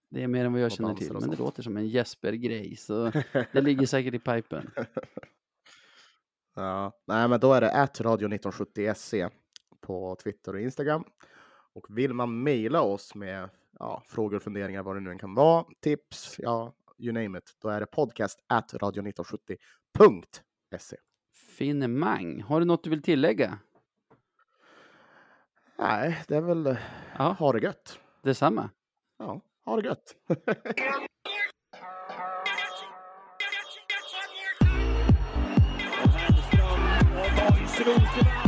det, 0.09 0.23
är 0.23 0.27
mer 0.27 0.45
än 0.45 0.53
vad 0.53 0.61
jag 0.61 0.71
känner 0.71 0.95
till, 0.95 1.13
men 1.13 1.29
det 1.29 1.39
låter 1.39 1.63
som 1.63 1.77
en 1.77 1.87
Jesper-grej, 1.87 2.75
så 2.75 3.11
det 3.53 3.61
ligger 3.61 3.85
säkert 3.85 4.13
i 4.13 4.19
pipen. 4.19 4.71
Ja, 6.57 6.91
nej, 7.07 7.27
men 7.27 7.39
då 7.39 7.53
är 7.53 7.61
det 7.61 7.89
radio1970se 7.97 9.31
på 9.81 10.17
Twitter 10.23 10.53
och 10.53 10.61
Instagram. 10.61 11.03
Och 11.73 11.97
vill 11.97 12.13
man 12.13 12.43
mejla 12.43 12.81
oss 12.81 13.15
med 13.15 13.49
ja, 13.79 14.03
frågor, 14.07 14.39
funderingar, 14.39 14.83
vad 14.83 14.95
det 14.95 14.99
nu 14.99 15.11
än 15.11 15.19
kan 15.19 15.35
vara, 15.35 15.65
tips, 15.81 16.35
ja, 16.39 16.75
you 16.97 17.13
name 17.13 17.37
it, 17.37 17.55
då 17.61 17.69
är 17.69 17.79
det 17.79 17.85
podcast 17.85 18.39
at 18.47 18.73
radio1970.se. 18.73 20.97
Finemang. 21.57 22.41
Har 22.41 22.59
du 22.59 22.65
något 22.65 22.83
du 22.83 22.89
vill 22.89 23.01
tillägga? 23.01 23.59
Nej, 25.78 26.23
det 26.28 26.36
är 26.36 26.41
väl 26.41 26.78
ja. 27.17 27.36
ha 27.39 27.51
det 27.51 27.59
gött. 27.59 27.99
Detsamma. 28.23 28.69
Ja, 29.19 29.41
ha 29.65 29.76
det 29.76 29.88
gött. 29.88 30.15
Strunken 37.67 38.44